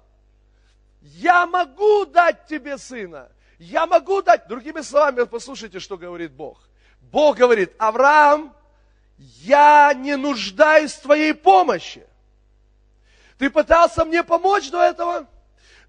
Я 0.99 1.45
могу 1.45 2.05
дать 2.07 2.47
тебе 2.47 2.77
сына. 2.77 3.31
Я 3.57 3.87
могу 3.87 4.21
дать, 4.21 4.49
другими 4.49 4.81
словами, 4.81 5.23
послушайте, 5.23 5.79
что 5.79 5.97
говорит 5.97 6.33
Бог. 6.33 6.67
Бог 6.99 7.37
говорит, 7.37 7.71
Авраам, 7.77 8.53
я 9.17 9.93
не 9.93 10.17
нуждаюсь 10.17 10.91
в 10.91 11.03
твоей 11.03 11.33
помощи. 11.33 12.05
Ты 13.41 13.49
пытался 13.49 14.05
мне 14.05 14.21
помочь 14.23 14.69
до 14.69 14.83
этого? 14.83 15.25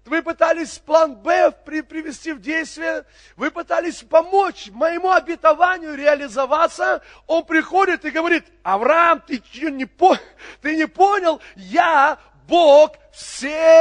Вы 0.05 0.23
пытались 0.23 0.79
план 0.79 1.17
Б 1.17 1.51
при, 1.51 1.81
привести 1.81 2.33
в 2.33 2.41
действие, 2.41 3.05
вы 3.35 3.51
пытались 3.51 4.01
помочь 4.01 4.71
моему 4.71 5.11
обетованию 5.11 5.93
реализоваться. 5.93 7.03
Он 7.27 7.45
приходит 7.45 8.05
и 8.05 8.09
говорит, 8.09 8.43
Авраам, 8.63 9.21
ты 9.21 9.39
не, 9.69 9.85
по, 9.85 10.17
ты 10.63 10.75
не 10.75 10.87
понял, 10.87 11.39
я 11.55 12.17
Бог 12.47 12.95
всемогущий. 13.11 13.79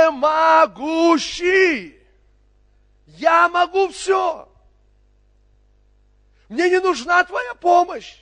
Я 3.06 3.48
могу 3.48 3.88
все. 3.88 4.50
Мне 6.50 6.68
не 6.68 6.78
нужна 6.78 7.24
твоя 7.24 7.54
помощь. 7.54 8.18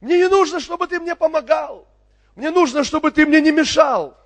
Мне 0.00 0.16
не 0.16 0.26
нужно, 0.28 0.58
чтобы 0.58 0.88
ты 0.88 0.98
мне 0.98 1.14
помогал. 1.14 1.86
Мне 2.34 2.50
нужно, 2.50 2.82
чтобы 2.82 3.12
ты 3.12 3.24
мне 3.24 3.40
не 3.40 3.52
мешал. 3.52 4.18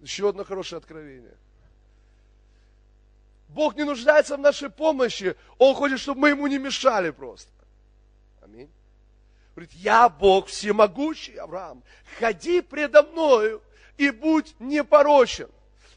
Еще 0.00 0.28
одно 0.28 0.44
хорошее 0.44 0.78
откровение. 0.78 1.36
Бог 3.48 3.76
не 3.76 3.84
нуждается 3.84 4.36
в 4.36 4.40
нашей 4.40 4.70
помощи. 4.70 5.34
Он 5.58 5.74
хочет, 5.74 5.98
чтобы 5.98 6.20
мы 6.20 6.28
ему 6.30 6.46
не 6.46 6.58
мешали 6.58 7.10
просто. 7.10 7.50
Аминь. 8.42 8.70
Говорит, 9.54 9.72
я 9.72 10.08
Бог 10.08 10.46
всемогущий, 10.46 11.34
Авраам. 11.36 11.82
Ходи 12.18 12.60
предо 12.60 13.02
мною 13.02 13.62
и 13.96 14.10
будь 14.10 14.54
непорочен. 14.60 15.48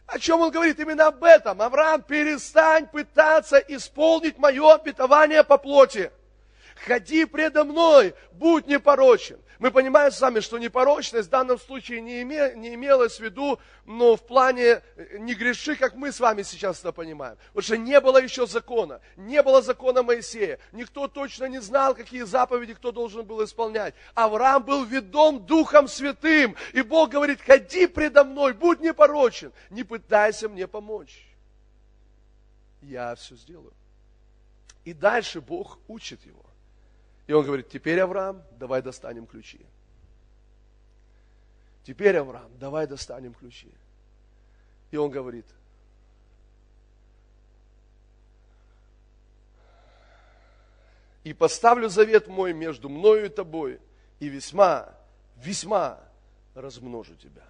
О 0.08 0.18
чем 0.18 0.42
он 0.42 0.52
говорит? 0.52 0.80
Именно 0.80 1.08
об 1.08 1.24
этом. 1.24 1.62
Авраам, 1.62 2.02
перестань 2.02 2.88
пытаться 2.88 3.58
исполнить 3.58 4.38
мое 4.38 4.74
обетование 4.74 5.44
по 5.44 5.58
плоти. 5.58 6.12
Ходи 6.86 7.26
предо 7.26 7.64
мной, 7.64 8.16
будь 8.34 8.68
непорочен. 8.68 9.40
Мы 9.62 9.70
понимаем 9.70 10.12
с 10.12 10.20
вами, 10.20 10.40
что 10.40 10.58
непорочность 10.58 11.28
в 11.28 11.32
данном 11.32 11.60
случае 11.60 12.02
не, 12.02 12.24
име, 12.24 12.54
не 12.56 12.74
имелась 12.74 13.18
в 13.18 13.20
виду, 13.20 13.60
но 13.86 14.16
в 14.16 14.26
плане 14.26 14.82
э, 14.96 15.20
не 15.20 15.36
греши, 15.36 15.76
как 15.76 15.94
мы 15.94 16.12
с 16.12 16.20
вами 16.20 16.42
сейчас 16.42 16.80
это 16.80 16.92
понимаем. 16.92 17.38
Потому 17.50 17.62
что 17.62 17.78
не 17.78 18.02
было 18.02 18.20
еще 18.20 18.48
закона, 18.48 19.02
не 19.18 19.44
было 19.44 19.62
закона 19.62 20.02
Моисея. 20.02 20.58
Никто 20.72 21.08
точно 21.08 21.46
не 21.46 21.62
знал, 21.62 21.94
какие 21.94 22.24
заповеди 22.24 22.74
кто 22.74 22.92
должен 22.92 23.24
был 23.24 23.46
исполнять. 23.46 23.94
Авраам 24.16 24.64
был 24.64 24.84
ведом 24.84 25.46
Духом 25.46 25.88
Святым. 25.88 26.56
И 26.74 26.82
Бог 26.82 27.12
говорит, 27.12 27.40
ходи 27.40 27.86
предо 27.86 28.24
мной, 28.24 28.54
будь 28.54 28.80
непорочен, 28.80 29.54
не 29.70 29.84
пытайся 29.84 30.50
мне 30.50 30.66
помочь. 30.68 31.28
Я 32.82 33.14
все 33.14 33.36
сделаю. 33.36 33.74
И 34.86 34.94
дальше 34.94 35.40
Бог 35.40 35.78
учит 35.88 36.26
его. 36.26 36.51
И 37.32 37.34
он 37.34 37.46
говорит, 37.46 37.70
теперь, 37.70 37.98
Авраам, 38.02 38.44
давай 38.60 38.82
достанем 38.82 39.26
ключи. 39.26 39.62
Теперь, 41.86 42.18
Авраам, 42.18 42.52
давай 42.60 42.88
достанем 42.88 43.34
ключи. 43.34 43.72
И 44.92 44.98
он 44.98 45.10
говорит, 45.10 45.46
и 51.24 51.32
поставлю 51.32 51.88
завет 51.88 52.28
мой 52.28 52.52
между 52.52 52.90
мною 52.90 53.28
и 53.28 53.30
тобой, 53.30 53.80
и 54.20 54.28
весьма, 54.28 54.90
весьма 55.38 56.02
размножу 56.54 57.16
тебя. 57.16 57.46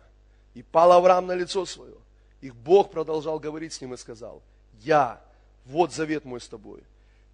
И 0.53 0.61
пал 0.61 0.91
Авраам 0.91 1.25
на 1.25 1.33
лицо 1.33 1.65
свое. 1.65 1.97
И 2.39 2.51
Бог 2.51 2.91
продолжал 2.91 3.39
говорить 3.39 3.73
с 3.73 3.81
ним 3.81 3.95
и 3.95 3.97
сказал, 3.97 4.43
я, 4.81 5.19
вот 5.65 5.91
завет 5.91 6.23
мой 6.23 6.39
с 6.39 6.47
тобой. 6.47 6.83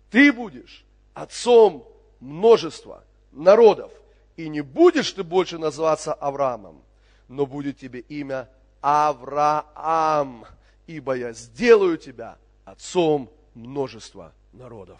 Ты 0.09 0.31
будешь 0.31 0.85
отцом 1.13 1.85
множество 2.19 3.03
народов, 3.31 3.91
и 4.35 4.49
не 4.49 4.61
будешь 4.61 5.11
ты 5.11 5.23
больше 5.23 5.57
называться 5.57 6.13
Авраамом, 6.13 6.81
но 7.27 7.45
будет 7.45 7.77
тебе 7.77 7.99
имя 7.99 8.49
Авраам, 8.81 10.45
ибо 10.85 11.13
я 11.13 11.33
сделаю 11.33 11.97
тебя 11.97 12.37
отцом 12.65 13.31
множества 13.53 14.33
народов. 14.53 14.99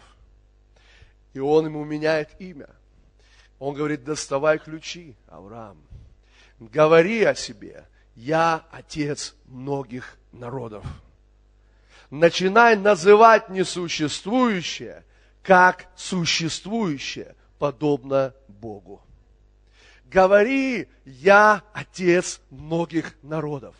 И 1.32 1.38
он 1.38 1.66
ему 1.66 1.84
меняет 1.84 2.30
имя. 2.40 2.68
Он 3.58 3.74
говорит, 3.74 4.04
доставай 4.04 4.58
ключи, 4.58 5.14
Авраам. 5.28 5.78
Говори 6.58 7.22
о 7.24 7.34
себе, 7.34 7.84
я 8.14 8.64
отец 8.72 9.34
многих 9.46 10.16
народов. 10.32 10.84
Начинай 12.10 12.76
называть 12.76 13.48
несуществующее 13.50 15.04
как 15.42 15.86
существующее, 15.96 17.34
подобно 17.58 18.34
Богу. 18.48 19.02
Говори, 20.04 20.88
я 21.04 21.62
отец 21.72 22.40
многих 22.50 23.14
народов. 23.22 23.74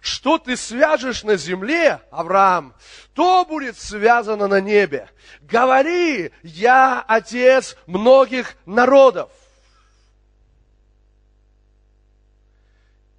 Что 0.00 0.38
ты 0.38 0.56
свяжешь 0.56 1.22
на 1.22 1.36
земле, 1.36 2.00
Авраам, 2.10 2.74
то 3.14 3.44
будет 3.44 3.76
связано 3.76 4.48
на 4.48 4.60
небе. 4.60 5.08
Говори, 5.42 6.32
я 6.42 7.02
отец 7.06 7.76
многих 7.86 8.56
народов. 8.66 9.30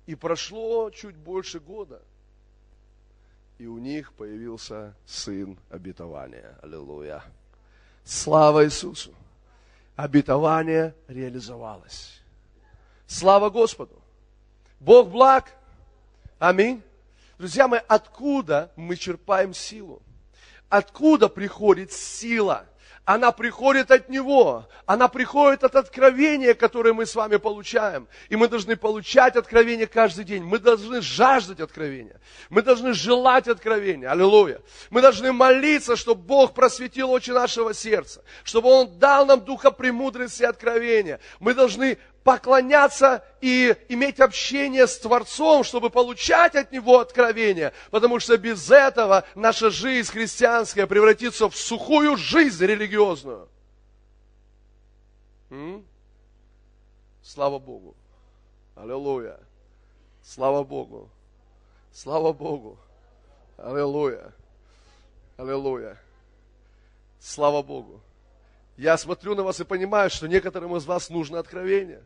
И 0.05 0.15
прошло 0.15 0.89
чуть 0.89 1.15
больше 1.15 1.61
года, 1.61 2.01
и 3.57 3.65
у 3.65 3.77
них 3.77 4.11
появился 4.13 4.93
сын 5.05 5.57
обетования. 5.69 6.57
Аллилуйя. 6.61 7.23
Слава 8.03 8.65
Иисусу! 8.65 9.13
Обетование 9.95 10.95
реализовалось. 11.07 12.21
Слава 13.07 13.49
Господу! 13.49 14.01
Бог 14.79 15.09
благ. 15.09 15.53
Аминь. 16.39 16.81
Друзья 17.37 17.67
мои, 17.67 17.79
откуда 17.87 18.71
мы 18.75 18.97
черпаем 18.97 19.53
силу? 19.53 20.01
Откуда 20.67 21.29
приходит 21.29 21.91
сила? 21.91 22.65
Она 23.05 23.33
приходит 23.33 23.91
от 23.91 24.07
Него, 24.07 24.65
она 24.85 25.09
приходит 25.09 25.63
от 25.65 25.75
откровения, 25.75 26.53
которое 26.53 26.93
мы 26.93 27.05
с 27.05 27.15
вами 27.15 27.35
получаем. 27.35 28.07
И 28.29 28.37
мы 28.37 28.47
должны 28.47 28.77
получать 28.77 29.35
откровение 29.35 29.87
каждый 29.87 30.23
день. 30.23 30.43
Мы 30.43 30.57
должны 30.57 31.01
жаждать 31.01 31.59
откровения. 31.59 32.19
Мы 32.49 32.61
должны 32.61 32.93
желать 32.93 33.49
откровения. 33.49 34.09
Аллилуйя. 34.09 34.61
Мы 34.89 35.01
должны 35.01 35.33
молиться, 35.33 35.97
чтобы 35.97 36.21
Бог 36.21 36.53
просветил 36.53 37.11
очи 37.11 37.31
нашего 37.31 37.73
сердца, 37.73 38.23
чтобы 38.45 38.69
Он 38.69 38.97
дал 38.97 39.25
нам 39.25 39.41
духа 39.41 39.71
премудрости 39.71 40.43
и 40.43 40.45
откровения. 40.45 41.19
Мы 41.41 41.53
должны 41.53 41.97
поклоняться 42.23 43.23
и 43.41 43.75
иметь 43.89 44.19
общение 44.19 44.87
с 44.87 44.97
Творцом, 44.97 45.63
чтобы 45.63 45.89
получать 45.89 46.55
от 46.55 46.71
Него 46.71 46.99
откровение, 46.99 47.73
потому 47.91 48.19
что 48.19 48.37
без 48.37 48.71
этого 48.71 49.25
наша 49.35 49.69
жизнь 49.69 50.11
христианская 50.11 50.87
превратится 50.87 51.49
в 51.49 51.55
сухую 51.55 52.17
жизнь 52.17 52.65
религиозную. 52.65 53.49
М? 55.49 55.85
Слава 57.21 57.59
Богу. 57.59 57.95
Аллилуйя. 58.75 59.39
Слава 60.23 60.63
Богу. 60.63 61.09
Слава 61.91 62.33
Богу. 62.33 62.79
Аллилуйя. 63.57 64.33
Аллилуйя. 65.37 66.01
Слава 67.19 67.61
Богу. 67.61 68.01
Я 68.77 68.97
смотрю 68.97 69.35
на 69.35 69.43
вас 69.43 69.59
и 69.59 69.63
понимаю, 69.63 70.09
что 70.09 70.27
некоторым 70.27 70.75
из 70.75 70.85
вас 70.85 71.09
нужно 71.09 71.39
откровение. 71.39 72.03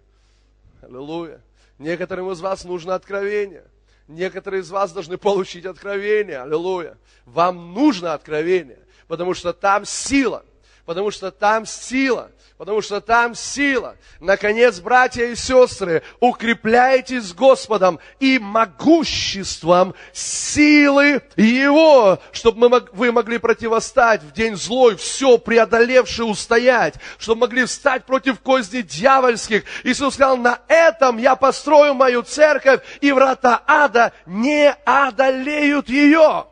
Аллилуйя. 0.82 1.42
Некоторым 1.80 2.32
из 2.32 2.40
вас 2.40 2.64
нужно 2.64 2.96
откровение. 2.96 3.66
Некоторые 4.08 4.62
из 4.62 4.70
вас 4.70 4.92
должны 4.92 5.18
получить 5.18 5.66
откровение. 5.66 6.42
Аллилуйя. 6.42 6.98
Вам 7.26 7.74
нужно 7.74 8.14
откровение, 8.14 8.80
потому 9.08 9.34
что 9.34 9.54
там 9.54 9.86
сила. 9.86 10.46
Потому 10.86 11.12
что 11.12 11.32
там 11.32 11.66
сила 11.66 12.32
потому 12.58 12.82
что 12.82 13.02
там 13.02 13.36
сила. 13.36 13.96
Наконец, 14.20 14.80
братья 14.80 15.26
и 15.26 15.36
сестры, 15.36 16.02
укрепляйтесь 16.20 17.34
Господом 17.34 18.00
и 18.20 18.40
могуществом 18.40 19.94
силы 20.12 21.22
Его, 21.36 22.20
чтобы 22.32 22.70
мы, 22.70 22.86
вы 22.94 23.12
могли 23.12 23.38
противостать 23.38 24.24
в 24.24 24.32
день 24.32 24.56
злой, 24.56 24.96
все 24.96 25.38
преодолевший 25.38 26.30
устоять, 26.30 26.96
чтобы 27.20 27.42
могли 27.42 27.66
встать 27.66 28.06
против 28.06 28.40
козней 28.40 28.82
дьявольских. 28.82 29.64
Иисус 29.84 30.16
сказал, 30.16 30.38
на 30.38 30.60
этом 30.68 31.18
я 31.18 31.36
построю 31.36 31.94
мою 31.94 32.24
церковь, 32.24 32.82
и 33.02 33.12
врата 33.12 33.62
ада 33.68 34.14
не 34.26 34.72
одолеют 34.84 35.90
ее. 35.90 36.48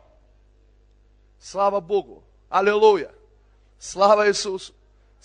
Слава 1.40 1.80
Богу! 1.80 2.22
Аллилуйя! 2.48 3.10
Слава 3.78 4.28
Иисусу! 4.28 4.75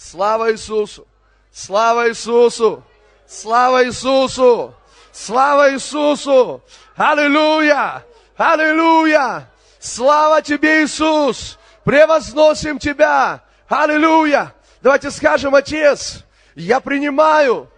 Слава 0.04 0.52
Иисусу! 0.52 1.08
Слава 1.54 2.10
Иисусу! 2.10 2.84
Слава 3.28 3.86
Иисусу! 3.86 4.74
Слава 5.12 5.72
Иисусу! 5.74 6.64
Аллилуйя! 6.96 8.04
Аллилуйя! 8.36 9.48
Слава 9.80 10.42
Тебе, 10.42 10.84
Иисус! 10.84 11.60
Превозносим 11.84 12.80
Тебя! 12.80 13.44
Аллилуйя! 13.70 14.56
Давайте 14.82 15.12
скажем, 15.12 15.54
Отец, 15.54 16.24
я 16.56 16.80
принимаю 16.80 17.70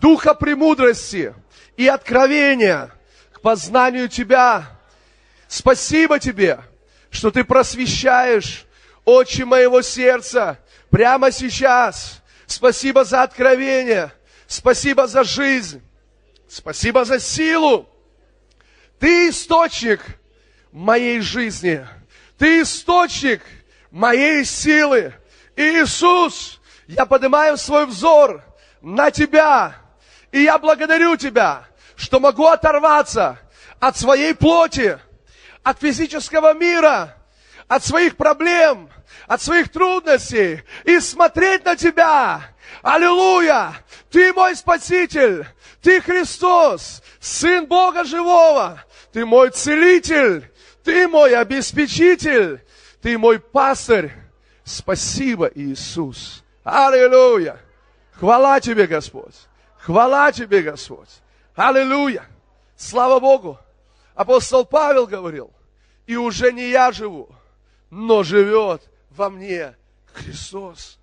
духа 0.00 0.34
премудрости 0.34 1.34
и 1.76 1.88
откровения 1.88 2.92
к 3.32 3.40
познанию 3.40 4.08
Тебя. 4.08 4.78
Спасибо 5.48 6.20
Тебе, 6.20 6.60
что 7.10 7.32
Ты 7.32 7.42
просвещаешь 7.42 8.64
очи 9.04 9.42
моего 9.42 9.82
сердца, 9.82 10.58
прямо 10.94 11.32
сейчас. 11.32 12.22
Спасибо 12.46 13.04
за 13.04 13.24
откровение. 13.24 14.12
Спасибо 14.46 15.08
за 15.08 15.24
жизнь. 15.24 15.82
Спасибо 16.48 17.04
за 17.04 17.18
силу. 17.18 17.88
Ты 19.00 19.30
источник 19.30 20.00
моей 20.70 21.18
жизни. 21.18 21.84
Ты 22.38 22.62
источник 22.62 23.42
моей 23.90 24.44
силы. 24.44 25.12
Иисус, 25.56 26.60
я 26.86 27.06
поднимаю 27.06 27.56
свой 27.56 27.86
взор 27.86 28.44
на 28.80 29.10
Тебя. 29.10 29.74
И 30.30 30.42
я 30.42 30.58
благодарю 30.58 31.16
Тебя, 31.16 31.64
что 31.96 32.20
могу 32.20 32.46
оторваться 32.46 33.40
от 33.80 33.96
своей 33.96 34.32
плоти, 34.32 34.96
от 35.64 35.80
физического 35.80 36.54
мира, 36.54 37.16
от 37.66 37.84
своих 37.84 38.16
проблем, 38.16 38.88
от 39.26 39.42
своих 39.42 39.70
трудностей 39.70 40.62
и 40.84 41.00
смотреть 41.00 41.64
на 41.64 41.76
Тебя. 41.76 42.42
Аллилуйя! 42.82 43.74
Ты 44.10 44.32
мой 44.32 44.54
Спаситель, 44.56 45.46
Ты 45.82 46.00
Христос, 46.00 47.02
Сын 47.20 47.66
Бога 47.66 48.04
Живого, 48.04 48.82
Ты 49.12 49.24
мой 49.26 49.50
Целитель, 49.50 50.50
Ты 50.82 51.08
мой 51.08 51.34
обеспечитель, 51.34 52.60
ты 53.04 53.18
мой 53.18 53.38
пастырь. 53.38 54.12
Спасибо, 54.64 55.50
Иисус. 55.54 56.42
Аллилуйя. 56.62 57.60
Хвала 58.12 58.60
тебе, 58.60 58.86
Господь. 58.86 59.34
Хвала 59.76 60.32
тебе, 60.32 60.62
Господь. 60.62 61.10
Аллилуйя. 61.54 62.24
Слава 62.76 63.20
Богу. 63.20 63.58
Апостол 64.14 64.64
Павел 64.64 65.06
говорил, 65.06 65.50
и 66.06 66.16
уже 66.16 66.50
не 66.50 66.70
я 66.70 66.92
живу, 66.92 67.28
но 67.90 68.22
живет 68.22 68.80
во 69.16 69.30
мне 69.30 69.74
Христос. 70.12 70.98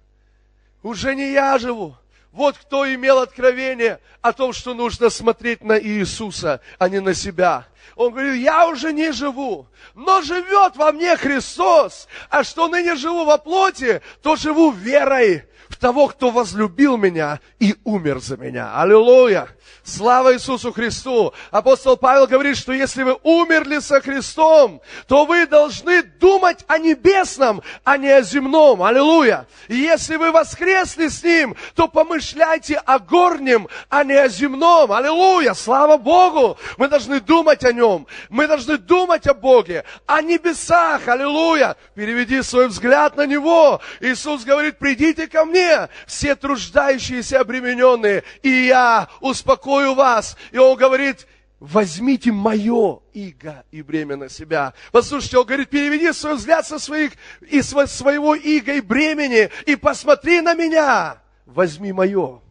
Уже 0.84 1.16
не 1.16 1.32
я 1.32 1.58
живу. 1.58 1.96
Вот 2.32 2.58
кто 2.58 2.92
имел 2.94 3.20
откровение 3.20 4.00
о 4.22 4.32
том, 4.32 4.54
что 4.54 4.74
нужно 4.74 5.10
смотреть 5.10 5.64
на 5.64 5.78
Иисуса, 5.78 6.62
а 6.80 6.88
не 6.88 7.02
на 7.02 7.14
себя. 7.14 7.68
Он 7.98 8.12
говорит, 8.12 8.42
я 8.42 8.68
уже 8.68 8.94
не 8.94 9.12
живу, 9.12 9.68
но 9.96 10.22
живет 10.22 10.78
во 10.78 10.94
мне 10.94 11.18
Христос. 11.18 12.08
А 12.30 12.44
что 12.44 12.70
ныне 12.70 12.96
живу 12.96 13.26
во 13.26 13.38
плоти, 13.38 14.02
то 14.22 14.38
живу 14.38 14.72
верой 14.72 15.44
в 15.72 15.78
того, 15.78 16.08
кто 16.08 16.30
возлюбил 16.30 16.98
меня 16.98 17.40
и 17.60 17.76
умер 17.84 18.20
за 18.20 18.38
меня. 18.38 18.80
Аллилуйя! 18.80 19.48
Слава 19.84 20.34
Иисусу 20.34 20.72
Христу! 20.72 21.34
Апостол 21.50 21.98
Павел 21.98 22.28
говорит, 22.28 22.58
что 22.58 22.72
если 22.74 23.04
вы 23.04 23.18
умерли 23.24 23.80
со 23.80 24.02
Христом, 24.02 24.82
то 25.08 25.26
вы 25.26 25.48
должны 25.48 26.04
думать 26.04 26.60
о 26.68 26.78
небесном, 26.78 27.62
а 27.84 27.98
не 27.98 28.10
о 28.10 28.22
земном. 28.22 28.84
Аллилуйя! 28.84 29.48
И 29.70 29.76
если 29.76 30.18
вы 30.18 30.32
воскресли 30.32 31.08
с 31.08 31.24
Ним, 31.24 31.56
то 31.74 31.88
помышляйте 31.88 32.76
о 32.76 33.00
горнем, 33.00 33.68
а 33.90 34.04
не 34.04 34.14
о 34.14 34.28
земном. 34.28 34.92
Аллилуйя! 34.92 35.54
Слава 35.54 35.98
Богу! 35.98 36.58
Мы 36.78 36.88
должны 36.88 37.20
думать 37.20 37.64
о 37.64 37.72
Нем. 37.72 38.08
Мы 38.30 38.48
должны 38.48 38.78
думать 38.78 39.26
о 39.28 39.34
Боге, 39.34 39.86
о 40.06 40.22
небесах. 40.22 41.08
Аллилуйя! 41.08 41.76
Переведи 41.96 42.42
свой 42.42 42.68
взгляд 42.68 43.16
на 43.16 43.26
Него. 43.26 43.82
Иисус 44.00 44.44
говорит, 44.44 44.78
придите 44.78 45.28
ко 45.28 45.46
мне, 45.46 45.61
все 46.08 46.36
труждающиеся 46.36 47.40
обремененные, 47.40 48.24
и 48.44 48.50
я 48.50 49.10
успокою 49.20 49.96
вас. 49.96 50.38
И 50.52 50.58
Он 50.58 50.78
говорит, 50.78 51.28
возьмите 51.60 52.32
мое 52.32 53.00
иго 53.14 53.64
и 53.72 53.82
бремя 53.82 54.18
на 54.18 54.30
себя. 54.30 54.74
Послушайте, 54.92 55.38
он 55.38 55.46
говорит, 55.46 55.70
переведи 55.70 56.12
свой 56.12 56.36
взгляд 56.36 56.66
со 56.66 56.80
своих, 56.80 57.14
и 57.42 57.62
своего 57.62 58.36
иго 58.36 58.74
и 58.74 58.82
бремени, 58.82 59.50
и 59.66 59.76
посмотри 59.76 60.42
на 60.42 60.56
меня. 60.56 61.22
Возьми 61.46 61.92
мое, 61.92 62.42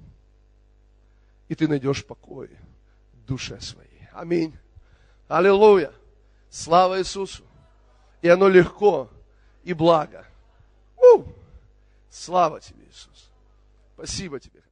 и 1.51 1.57
ты 1.57 1.67
найдешь 1.67 2.05
покой 2.05 2.49
душе 3.27 3.61
своей. 3.61 4.09
Аминь. 4.13 4.57
Аллилуйя. 5.27 5.91
Слава 6.49 7.01
Иисусу. 7.01 7.43
И 8.23 8.29
оно 8.29 8.49
легко 8.49 9.11
и 9.65 9.73
благо. 9.73 10.27
Слава 12.11 12.61
тебе, 12.61 12.85
Иисус. 12.87 13.31
Спасибо 13.95 14.41
тебе. 14.41 14.63